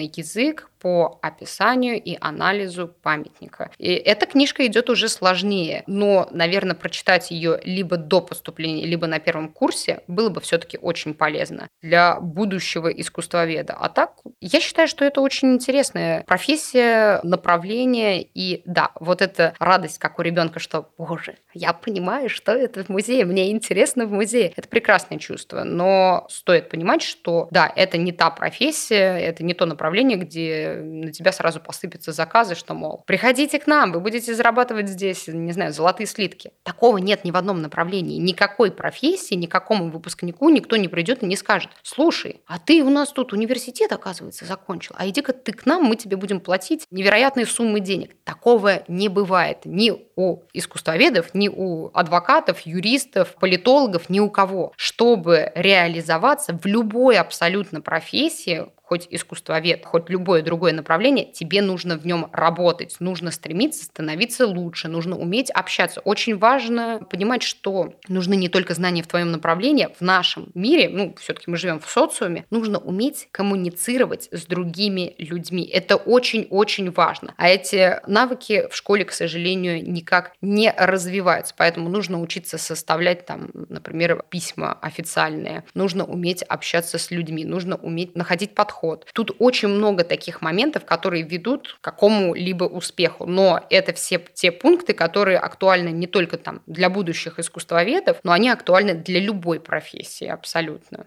язык, 0.05 0.71
по 0.87 1.18
описанию 1.20 2.01
и 2.01 2.16
анализу 2.20 2.87
памятника. 2.87 3.72
И 3.77 3.92
эта 3.92 4.25
книжка 4.25 4.64
идет 4.68 4.88
уже 4.88 5.09
сложнее, 5.09 5.83
но, 5.88 6.29
наверное, 6.31 6.77
прочитать 6.77 7.33
ее 7.33 7.59
либо 7.64 7.96
до 7.96 8.20
поступления, 8.20 8.87
либо 8.87 9.09
на 9.09 9.18
первом 9.18 9.49
курсе 9.49 10.03
было 10.07 10.29
бы 10.29 10.40
все-таки 10.40 10.79
очень 10.81 11.14
полезно 11.14 11.68
для 11.83 12.20
будущего 12.20 12.87
искусствоведа. 12.87 13.72
А 13.72 13.88
так, 13.88 14.12
я 14.40 14.61
считаю, 14.61 14.87
что 14.87 15.05
это 15.05 15.22
очень 15.22 15.55
интересная 15.55 16.22
профессия, 16.22 17.18
направление, 17.25 18.22
и 18.22 18.62
да, 18.64 18.92
вот 19.01 19.22
эта 19.22 19.55
радость, 19.59 19.99
как 19.99 20.20
у 20.20 20.22
ребенка, 20.22 20.61
что, 20.61 20.88
боже, 20.96 21.35
я 21.53 21.72
понимаю, 21.72 22.29
что 22.29 22.53
это 22.53 22.85
в 22.85 22.90
музее, 22.90 23.25
мне 23.25 23.51
интересно 23.51 24.07
в 24.07 24.12
музее. 24.12 24.53
Это 24.55 24.68
прекрасное 24.68 25.18
чувство, 25.18 25.64
но 25.64 26.29
стоит 26.31 26.68
понимать, 26.68 27.03
что 27.03 27.49
да, 27.51 27.72
это 27.75 27.99
не 27.99 28.12
та 28.12 28.31
профессия, 28.31 29.18
это 29.18 29.42
не 29.42 29.53
то 29.53 29.66
направление, 29.66 30.16
где 30.16 30.76
на 30.83 31.12
тебя 31.12 31.33
сразу 31.33 31.61
посыпятся 31.61 32.12
заказы, 32.12 32.55
что, 32.55 32.75
мол, 32.75 33.03
приходите 33.07 33.59
к 33.59 33.67
нам, 33.67 33.93
вы 33.93 34.01
будете 34.01 34.35
зарабатывать 34.35 34.89
здесь, 34.89 35.29
не 35.29 35.53
знаю, 35.53 35.73
золотые 35.73 36.07
слитки. 36.07 36.53
Такого 36.62 36.99
нет 36.99 37.25
ни 37.25 37.31
в 37.31 37.37
одном 37.37 37.62
направлении. 37.62 38.19
Никакой 38.19 38.71
профессии, 38.71 39.35
никакому 39.35 39.91
выпускнику 39.91 40.49
никто 40.51 40.77
не 40.77 40.89
придет 40.89 41.23
и 41.23 41.27
не 41.27 41.37
скажет, 41.37 41.71
слушай, 41.83 42.41
а 42.47 42.59
ты 42.59 42.83
у 42.83 42.91
нас 42.91 43.12
тут 43.12 43.33
университет, 43.33 43.93
оказывается, 43.93 44.45
закончил, 44.45 44.95
а 44.99 45.09
иди-ка 45.09 45.33
ты 45.33 45.53
к 45.53 45.66
нам, 45.66 45.85
мы 45.85 45.97
тебе 45.97 46.16
будем 46.16 46.41
платить 46.41 46.87
невероятные 46.91 47.47
суммы 47.47 47.81
денег. 47.81 48.16
Такого 48.24 48.83
не 48.89 49.09
бывает 49.09 49.64
ни 49.64 50.06
у 50.17 50.43
искусствоведов, 50.53 51.35
ни 51.35 51.49
у 51.49 51.91
адвокатов, 51.95 52.61
юристов, 52.61 53.35
политологов, 53.35 54.09
ни 54.09 54.19
у 54.19 54.31
кого. 54.31 54.73
Чтобы 54.77 55.53
реализоваться 55.55 56.59
в 56.59 56.67
любой 56.67 57.19
абсолютно 57.19 57.81
профессии, 57.81 58.67
хоть 58.87 59.09
искусствовед, 59.11 59.85
хоть 59.85 60.09
любое 60.09 60.43
другое 60.43 60.73
направление, 60.73 61.27
тебе 61.33 61.61
нужно 61.61 61.99
в 61.99 62.07
нем 62.07 62.29
работать, 62.33 62.97
нужно 63.01 63.33
стремиться 63.33 63.85
становиться 63.85 64.47
лучше, 64.47 64.87
нужно 64.87 65.19
уметь 65.19 65.51
общаться. 65.51 66.01
Очень 66.01 66.39
важно 66.39 67.01
понимать, 67.11 67.43
что 67.43 67.95
нужны 68.07 68.37
не 68.37 68.49
только 68.49 68.75
знания 68.75 69.03
в 69.03 69.09
твоем 69.09 69.33
направлении, 69.33 69.89
в 69.99 70.03
нашем 70.03 70.51
мире, 70.55 70.89
ну, 70.89 71.14
все-таки 71.19 71.51
мы 71.51 71.57
живем 71.57 71.81
в 71.81 71.91
социуме, 71.91 72.47
нужно 72.51 72.79
уметь 72.79 73.29
коммуницировать 73.33 74.29
с 74.31 74.47
другими 74.47 75.17
людьми. 75.19 75.64
Это 75.64 75.97
очень-очень 75.97 76.93
важно. 76.93 77.35
А 77.37 77.49
эти 77.49 78.01
навыки 78.07 78.69
в 78.71 78.77
школе, 78.77 79.05
к 79.05 79.11
сожалению, 79.11 79.85
никак 80.07 80.33
не 80.41 80.73
развиваются. 80.77 81.55
Поэтому 81.57 81.89
нужно 81.89 82.21
учиться 82.21 82.59
составлять 82.59 83.27
там, 83.27 83.51
например, 83.53 84.25
письма 84.31 84.79
официальные. 84.81 85.65
Нужно 85.75 86.05
уметь 86.05 86.43
общаться 86.45 86.99
с 86.99 87.11
людьми, 87.11 87.45
нужно 87.45 87.77
уметь 87.77 88.15
находить 88.15 88.55
подход. 88.55 89.07
Тут 89.13 89.35
очень 89.41 89.69
много 89.69 90.05
таких 90.05 90.43
моментов, 90.43 90.85
которые 90.85 91.25
ведут 91.25 91.79
к 91.81 91.85
какому-либо 91.85 92.65
успеху. 92.65 93.27
Но 93.27 93.67
это 93.69 93.93
все 93.93 94.21
те 94.33 94.53
пункты, 94.53 94.93
которые 94.95 95.39
актуальны 95.39 95.89
не 95.89 96.07
только 96.07 96.39
там 96.39 96.63
для 96.67 96.89
будущих 96.89 97.39
искусствоведов, 97.41 98.19
но 98.23 98.33
они 98.33 98.49
актуальны 98.49 98.95
для 98.95 99.19
любой 99.21 99.59
профессии 99.59 100.27
абсолютно. 100.27 101.07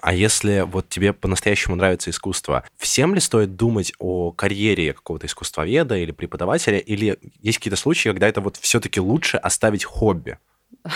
А 0.00 0.14
если 0.14 0.60
вот 0.60 0.88
тебе 0.88 1.12
по-настоящему 1.12 1.76
нравится 1.76 2.10
искусство, 2.10 2.64
всем 2.76 3.14
ли 3.14 3.20
стоит 3.20 3.56
думать 3.56 3.92
о 3.98 4.32
карьере 4.32 4.92
какого-то 4.92 5.26
искусствоведа 5.26 5.96
или 5.96 6.12
преподавателя, 6.12 6.78
или 6.78 7.18
есть 7.40 7.58
какие-то 7.58 7.76
случаи, 7.76 8.08
когда 8.08 8.28
это 8.28 8.40
вот 8.40 8.56
все-таки 8.56 9.00
лучше 9.00 9.36
оставить 9.36 9.84
хобби? 9.84 10.38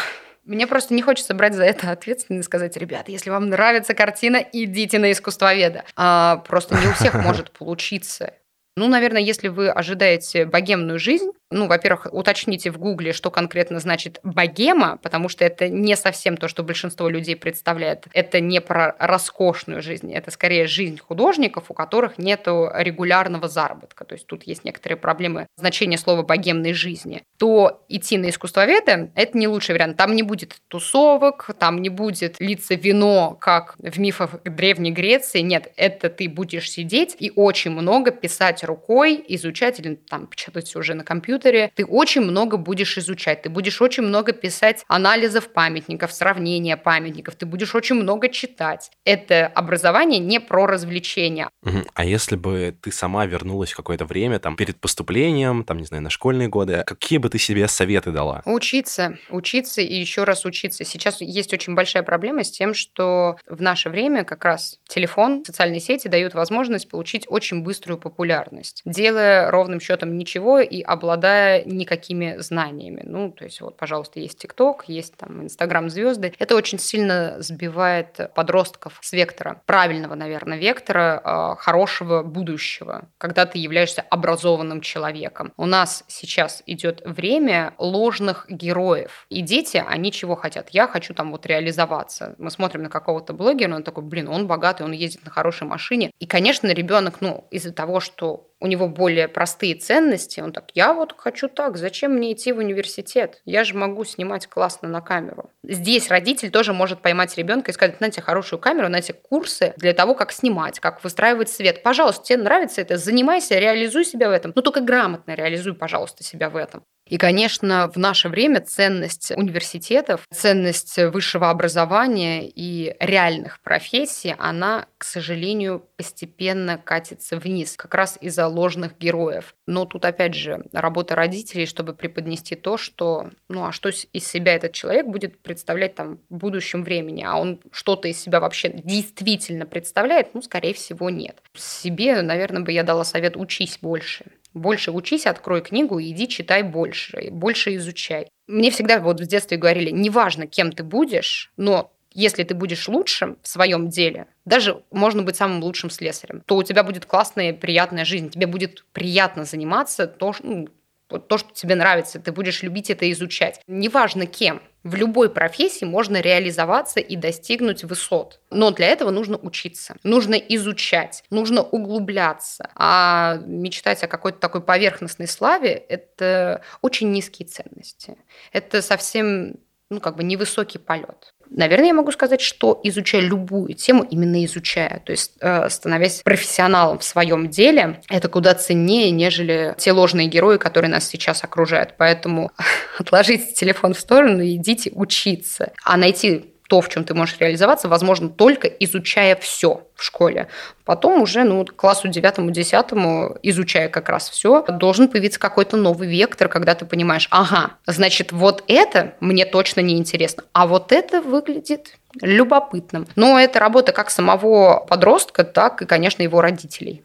Мне 0.45 0.67
просто 0.67 0.93
не 0.93 1.01
хочется 1.01 1.33
брать 1.33 1.55
за 1.55 1.65
это 1.65 1.91
ответственность 1.91 2.45
и 2.45 2.49
сказать, 2.49 2.77
ребята, 2.77 3.11
если 3.11 3.31
вам 3.31 3.49
нравится 3.49 3.95
картина, 3.95 4.45
идите 4.53 4.99
на 4.99 5.11
искусствоведа. 5.11 5.85
А, 5.97 6.37
просто 6.47 6.77
не 6.79 6.87
у 6.87 6.93
всех 6.93 7.15
может 7.15 7.51
получиться. 7.59 8.35
Ну, 8.77 8.89
наверное, 8.89 9.23
если 9.23 9.49
вы 9.49 9.71
ожидаете 9.71 10.45
богемную 10.45 10.99
жизнь, 10.99 11.31
ну, 11.55 11.69
во-первых, 11.69 12.09
уточните 12.11 12.71
в 12.71 12.79
Гугле, 12.79 13.13
что 13.13 13.31
конкретно 13.31 13.79
значит 13.79 14.19
богема, 14.23 14.99
потому 15.03 15.29
что 15.29 15.45
это 15.45 15.69
не 15.69 15.97
совсем 15.97 16.37
то, 16.37 16.49
что 16.49 16.63
большинство 16.63 17.09
людей 17.09 17.37
представляет. 17.37 18.07
Это 18.13 18.41
не 18.41 18.61
про 18.61 18.97
роскошную 18.99 19.81
жизнь, 19.81 20.13
это 20.13 20.31
скорее 20.31 20.67
жизнь 20.67 20.99
художников, 20.99 21.71
у 21.71 21.75
которых 21.75 22.19
нет 22.19 22.47
регулярного 22.47 23.49
заработка. 23.49 24.05
То 24.05 24.15
есть 24.15 24.27
тут 24.27 24.43
есть 24.43 24.65
некоторые 24.65 24.99
проблемы 24.99 25.47
значения 25.57 25.97
слова 25.97 26.23
богемной 26.23 26.73
жизни. 26.73 27.23
То 27.39 27.85
идти 27.89 28.19
на 28.19 28.31
искусствоведа– 28.31 29.11
это 29.15 29.39
не 29.39 29.47
лучший 29.47 29.75
вариант. 29.75 29.97
Там 29.97 30.17
не 30.17 30.23
будет 30.23 30.57
тусовок, 30.69 31.51
там 31.59 31.81
не 31.81 31.89
будет 31.89 32.37
литься 32.41 32.75
вино, 32.75 33.39
как 33.41 33.77
в 33.79 33.99
мифах 34.01 34.43
Древней 34.43 34.91
Греции. 34.91 35.41
Нет, 35.41 35.73
это 35.77 36.11
ты 36.11 36.29
будешь 36.29 36.71
сидеть 36.71 37.17
и 37.21 37.33
очень 37.35 37.71
много 37.71 38.11
писать 38.11 38.65
рукой, 38.65 39.25
изучать 39.29 39.79
или 39.79 39.95
там 39.95 40.27
печатать 40.27 40.75
уже 40.75 40.95
на 40.95 41.05
компьютере, 41.05 41.44
компьютере, 41.45 41.71
ты 41.75 41.85
очень 41.85 42.23
много 42.23 42.57
будешь 42.57 42.99
изучать, 42.99 43.43
ты 43.43 43.49
будешь 43.49 43.81
очень 43.81 44.03
много 44.03 44.33
писать 44.33 44.85
анализов 44.89 45.49
памятников, 45.49 46.13
сравнения 46.13 46.77
памятников, 46.77 47.35
ты 47.37 47.47
будешь 47.47 47.75
очень 47.75 47.97
много 47.97 48.29
читать. 48.29 48.91
Это 49.05 49.47
образование 49.47 50.19
не 50.19 50.41
про 50.41 50.67
развлечения. 50.67 51.51
Угу. 51.63 51.85
А 51.95 52.05
если 52.05 52.37
бы 52.37 52.75
ты 52.81 52.93
сама 52.93 53.27
вернулась 53.27 53.73
в 53.73 53.77
какое-то 53.77 54.05
время, 54.05 54.39
там, 54.39 54.57
перед 54.57 54.81
поступлением, 54.81 55.65
там, 55.65 55.79
не 55.79 55.87
знаю, 55.87 56.03
на 56.03 56.11
школьные 56.11 56.49
годы, 56.49 56.83
какие 56.87 57.19
бы 57.19 57.29
ты 57.29 57.39
себе 57.39 57.69
советы 57.69 58.11
дала? 58.11 58.43
Учиться, 58.45 59.19
учиться 59.31 59.81
и 59.81 59.95
еще 59.95 60.25
раз 60.25 60.45
учиться. 60.45 60.85
Сейчас 60.85 61.21
есть 61.21 61.53
очень 61.53 61.75
большая 61.75 62.03
проблема 62.03 62.45
с 62.45 62.51
тем, 62.51 62.75
что 62.75 63.37
в 63.47 63.61
наше 63.61 63.91
время 63.91 64.25
как 64.25 64.45
раз 64.45 64.79
телефон, 64.89 65.45
социальные 65.45 65.81
сети 65.81 66.09
дают 66.09 66.35
возможность 66.35 66.89
получить 66.89 67.25
очень 67.29 67.63
быструю 67.63 67.99
популярность, 67.99 68.83
делая 68.85 69.51
ровным 69.51 69.81
счетом 69.81 70.17
ничего 70.17 70.61
и 70.61 70.83
обладая 70.83 71.24
обладая 71.25 71.65
никакими 71.65 72.37
знаниями. 72.39 73.03
Ну, 73.05 73.31
то 73.31 73.45
есть 73.45 73.61
вот, 73.61 73.77
пожалуйста, 73.77 74.21
есть 74.21 74.39
ТикТок, 74.39 74.85
есть 74.89 75.17
там 75.17 75.45
Инстаграм-звезды. 75.45 76.35
Это 76.39 76.55
очень 76.55 76.79
сильно 76.79 77.37
сбивает 77.39 78.31
подростков 78.35 78.99
с 79.01 79.13
вектора, 79.13 79.63
правильного, 79.67 80.15
наверное, 80.15 80.59
вектора, 80.59 81.21
а, 81.25 81.57
хорошего 81.57 82.23
будущего, 82.23 83.09
когда 83.19 83.47
ты 83.47 83.59
являешься 83.59 84.03
образованным 84.11 84.83
человеком. 84.83 85.53
У 85.57 85.67
нас 85.67 86.05
сейчас 86.09 86.63
идет 86.67 87.01
время 87.07 87.73
ложных 87.79 88.47
героев. 88.51 89.27
И 89.31 89.41
дети, 89.41 89.83
они 89.87 90.13
чего 90.13 90.37
хотят? 90.37 90.71
Я 90.71 90.87
хочу 90.87 91.15
там 91.15 91.31
вот 91.31 91.47
реализоваться. 91.47 92.35
Мы 92.39 92.51
смотрим 92.51 92.83
на 92.83 92.91
какого-то 92.91 93.33
блогера, 93.33 93.75
он 93.75 93.83
такой, 93.83 94.05
блин, 94.05 94.29
он 94.29 94.47
богатый, 94.47 94.83
он 94.83 94.93
ездит 94.93 95.25
на 95.25 95.31
хорошей 95.31 95.67
машине. 95.67 96.11
И, 96.19 96.27
конечно, 96.27 96.69
ребенок, 96.69 97.21
ну, 97.21 97.47
из-за 97.51 97.73
того, 97.73 98.01
что 98.01 98.51
у 98.65 98.67
него 98.67 98.89
более 98.89 99.29
простые 99.29 99.75
ценности, 99.75 100.41
он 100.41 100.51
так, 100.51 100.71
я 100.73 100.95
вот 100.95 101.15
хочу 101.19 101.49
так, 101.49 101.77
зачем 101.77 102.13
мне 102.13 102.33
идти 102.33 102.51
в 102.51 102.57
университет? 102.57 103.43
Я 103.45 103.63
же 103.63 103.75
могу 103.75 104.05
снимать 104.05 104.47
классно 104.47 104.89
на 104.89 105.03
камеру. 105.03 105.51
Здесь 105.63 106.09
родитель 106.09 106.51
тоже 106.51 106.73
может 106.73 107.03
поймать 107.03 107.37
ребенка 107.37 107.71
и 107.71 107.75
сказать, 107.75 107.99
знаете, 107.99 108.23
хорошую 108.23 108.59
камеру, 108.59 108.87
знаете, 108.87 109.13
курсы 109.13 109.75
для 109.77 109.93
того, 109.93 110.15
как 110.15 110.33
снимать, 110.33 110.81
как 110.81 111.05
выстраивать 111.05 111.51
свет. 111.51 111.83
Пожалуйста, 111.83 112.25
тебе 112.25 112.39
нравится 112.39 112.81
это, 112.81 112.97
занимайся, 112.97 113.59
реализуй 113.59 114.07
себя 114.07 114.31
в 114.31 114.33
этом. 114.33 114.53
Ну, 114.55 114.63
только 114.63 114.81
грамотно 114.81 115.35
реализуй, 115.35 115.75
пожалуйста, 115.75 116.25
себя 116.25 116.49
в 116.49 116.57
этом. 116.57 116.85
И, 117.15 117.17
конечно, 117.17 117.93
в 117.95 117.97
наше 117.97 118.29
время 118.29 118.61
ценность 118.61 119.31
университетов, 119.31 120.27
ценность 120.33 120.99
высшего 120.99 121.49
образования 121.49 122.49
и 122.49 122.97
реальных 122.99 123.61
профессий, 123.61 124.35
она, 124.37 124.89
к 124.99 125.05
сожалению, 125.05 125.87
постепенно 125.97 126.77
катится 126.77 127.37
вниз, 127.39 127.77
как 127.77 127.95
раз 127.95 128.19
из-за 128.21 128.49
ложных 128.49 128.99
героев. 128.99 129.55
Но 129.69 129.85
тут, 129.85 130.05
опять 130.07 130.35
же, 130.35 130.65
работа 130.73 131.15
родителей, 131.15 131.67
чтобы 131.67 131.95
преподнести 131.95 132.57
то, 132.57 132.77
что, 132.77 133.31
ну, 133.49 133.65
а 133.65 133.71
что 133.71 133.91
из 133.91 134.27
себя 134.27 134.57
этот 134.57 134.73
человек 134.73 135.07
будет 135.07 135.41
представлять 135.41 135.95
там 135.95 136.19
в 136.29 136.35
будущем 136.35 136.83
времени, 136.83 137.23
а 137.23 137.37
он 137.37 137.61
что-то 137.71 138.09
из 138.09 138.21
себя 138.21 138.41
вообще 138.41 138.71
действительно 138.71 139.67
представляет, 139.67 140.35
ну, 140.35 140.43
скорее 140.43 140.75
всего, 140.75 141.11
нет. 141.11 141.41
Себе, 141.57 142.23
наверное, 142.23 142.63
бы 142.63 142.73
я 142.73 142.83
дала 142.83 143.05
совет 143.05 143.37
«учись 143.37 143.79
больше». 143.81 144.25
Больше 144.55 144.93
учись, 144.93 145.27
открой 145.27 145.61
книгу 145.61 146.01
иди 146.01 146.29
читай 146.29 146.63
больше, 146.63 147.29
больше 147.31 147.75
изучай. 147.77 148.29
Мне 148.47 148.71
всегда 148.71 149.01
вот 149.01 149.21
в 149.21 149.27
детстве 149.27 149.57
говорили, 149.57 149.91
неважно, 149.91 150.47
кем 150.47 150.71
ты 150.71 150.85
будешь, 150.85 151.53
но 151.57 151.93
если 152.13 152.45
ты 152.45 152.55
будешь 152.55 152.89
лучшим 152.89 153.37
в 153.43 153.49
своем 153.49 153.89
деле, 153.89 154.29
даже 154.45 154.83
можно 154.93 155.23
быть 155.23 155.37
самым 155.37 155.63
лучшим 155.63 155.91
слесарем, 155.91 156.43
то 156.47 156.57
у 156.57 156.63
тебя 156.63 156.85
будет 156.85 157.05
классная, 157.05 157.53
приятная 157.53 158.05
жизнь, 158.05 158.31
тебе 158.31 158.47
будет 158.47 158.85
приятно 158.93 159.45
заниматься 159.45 160.07
то, 160.07 160.33
ну, 160.43 160.69
то, 161.09 161.39
что 161.39 161.53
тебе 161.53 161.75
нравится, 161.75 162.21
ты 162.21 162.33
будешь 162.33 162.63
любить 162.63 162.91
это 162.91 163.11
изучать. 163.11 163.61
Неважно 163.67 164.27
кем, 164.27 164.63
в 164.85 164.95
любой 164.95 165.31
профессии 165.31 165.87
можно 165.87 166.21
реализоваться 166.21 167.01
и 167.01 167.17
достигнуть 167.17 167.85
высот. 167.85 168.41
Но 168.51 168.71
для 168.71 168.89
этого 168.89 169.11
нужно 169.11 169.39
учиться, 169.39 169.97
нужно 170.05 170.35
изучать, 170.35 171.25
нужно 171.31 171.63
углубляться. 171.63 172.71
А 172.75 173.39
мечтать 173.47 174.05
о 174.05 174.09
какой-то 174.09 174.39
такой 174.39 174.61
поверхностной 174.61 175.27
славе– 175.27 175.71
это 175.89 176.63
очень 176.83 177.11
низкие 177.11 177.49
ценности. 177.49 178.17
Это 178.53 178.83
совсем 178.83 179.57
ну, 179.91 180.01
как 180.01 180.17
бы 180.17 180.23
невысокий 180.23 180.79
полет. 180.79 181.34
Наверное, 181.51 181.89
я 181.89 181.95
могу 181.95 182.11
сказать, 182.13 182.41
что 182.41 182.81
изучая 182.85 183.23
любую 183.23 183.75
тему, 183.75 184.03
именно 184.03 184.45
изучая, 184.45 185.03
то 185.05 185.13
есть 185.13 185.33
э, 185.41 185.69
становясь 185.69 186.23
профессионалом 186.23 186.99
в 186.99 187.05
своем 187.05 187.49
деле, 187.49 188.01
это 188.09 188.29
куда 188.29 188.55
ценнее, 188.55 189.11
нежели 189.11 189.75
те 189.79 189.93
ложные 189.93 190.29
герои, 190.29 190.59
которые 190.59 190.91
нас 190.91 191.07
сейчас 191.09 191.45
окружают. 191.45 191.95
Поэтому 191.99 192.51
отложите 192.99 193.53
телефон 193.53 193.95
в 193.95 194.01
сторону 194.01 194.43
и 194.43 194.57
идите 194.57 194.91
учиться. 194.95 195.73
А 195.85 195.97
найти 195.97 196.54
то, 196.69 196.81
в 196.81 196.89
чем 196.89 197.05
ты 197.05 197.15
можешь 197.15 197.39
реализоваться, 197.39 197.89
возможно, 197.89 198.29
только 198.29 198.69
изучая 198.69 199.37
все 199.37 199.87
в 199.95 200.03
школе. 200.03 200.49
Потом 200.85 201.21
уже, 201.23 201.45
ну, 201.45 201.65
классу 201.65 202.09
девятому, 202.09 202.51
десятому, 202.51 203.37
изучая 203.43 203.89
как 203.89 204.09
раз 204.09 204.31
все, 204.31 204.63
должен 204.63 205.09
появиться 205.09 205.39
какой-то 205.39 205.77
новый 205.77 206.09
вектор, 206.09 206.49
когда 206.49 206.75
ты 206.75 206.87
понимаешь, 206.87 207.29
ага, 207.31 207.73
значит, 207.87 208.33
вот 208.33 208.65
это 208.67 209.15
мне 209.21 209.45
точно 209.45 209.81
не 209.81 209.99
интересно, 209.99 210.45
а 210.53 210.67
вот 210.67 210.93
это 210.93 211.21
выглядит 211.21 211.97
любопытным. 212.21 213.07
Но 213.17 213.39
это 213.39 213.59
работа 213.59 213.93
как 213.93 214.11
самого 214.11 214.85
подростка, 214.89 215.45
так 215.45 215.83
и, 215.83 215.87
конечно, 215.87 216.23
его 216.23 216.41
родителей. 216.41 217.03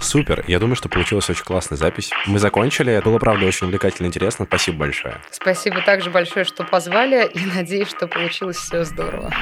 Супер. 0.00 0.44
Я 0.46 0.58
думаю, 0.58 0.76
что 0.76 0.88
получилась 0.88 1.28
очень 1.28 1.44
классная 1.44 1.76
запись. 1.76 2.10
Мы 2.26 2.38
закончили. 2.38 3.00
Было, 3.04 3.18
правда, 3.18 3.46
очень 3.46 3.66
увлекательно 3.66 4.06
и 4.06 4.08
интересно. 4.08 4.44
Спасибо 4.46 4.78
большое. 4.78 5.16
Спасибо 5.30 5.80
также 5.82 6.10
большое, 6.10 6.44
что 6.44 6.64
позвали, 6.64 7.28
и 7.34 7.44
надеюсь, 7.44 7.88
что 7.88 8.06
получилось 8.06 8.56
все 8.56 8.84
здорово. 8.84 9.32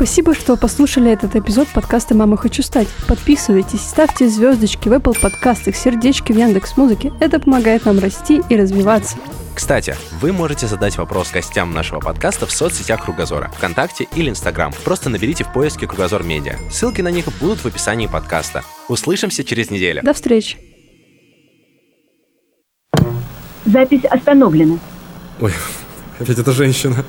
Спасибо, 0.00 0.34
что 0.34 0.56
послушали 0.56 1.12
этот 1.12 1.36
эпизод 1.36 1.68
подкаста 1.68 2.14
«Мама, 2.14 2.38
хочу 2.38 2.62
стать». 2.62 2.88
Подписывайтесь, 3.06 3.82
ставьте 3.82 4.30
звездочки 4.30 4.88
в 4.88 4.94
Apple 4.94 5.14
подкастах, 5.20 5.76
сердечки 5.76 6.32
в 6.32 6.38
Яндекс 6.38 6.78
Музыке. 6.78 7.12
Это 7.20 7.38
помогает 7.38 7.84
нам 7.84 7.98
расти 7.98 8.40
и 8.48 8.56
развиваться. 8.56 9.18
Кстати, 9.54 9.94
вы 10.22 10.32
можете 10.32 10.66
задать 10.66 10.96
вопрос 10.96 11.30
гостям 11.32 11.74
нашего 11.74 12.00
подкаста 12.00 12.46
в 12.46 12.50
соцсетях 12.50 13.04
Кругозора, 13.04 13.52
ВКонтакте 13.58 14.08
или 14.16 14.30
Инстаграм. 14.30 14.72
Просто 14.86 15.10
наберите 15.10 15.44
в 15.44 15.52
поиске 15.52 15.86
Кругозор 15.86 16.22
Медиа. 16.22 16.56
Ссылки 16.70 17.02
на 17.02 17.10
них 17.10 17.26
будут 17.38 17.58
в 17.58 17.66
описании 17.66 18.06
подкаста. 18.06 18.64
Услышимся 18.88 19.44
через 19.44 19.70
неделю. 19.70 20.00
До 20.02 20.14
встречи. 20.14 20.56
Запись 23.66 24.06
остановлена. 24.06 24.78
Ой, 25.42 25.52
опять 26.18 26.38
эта 26.38 26.52
женщина. 26.52 27.04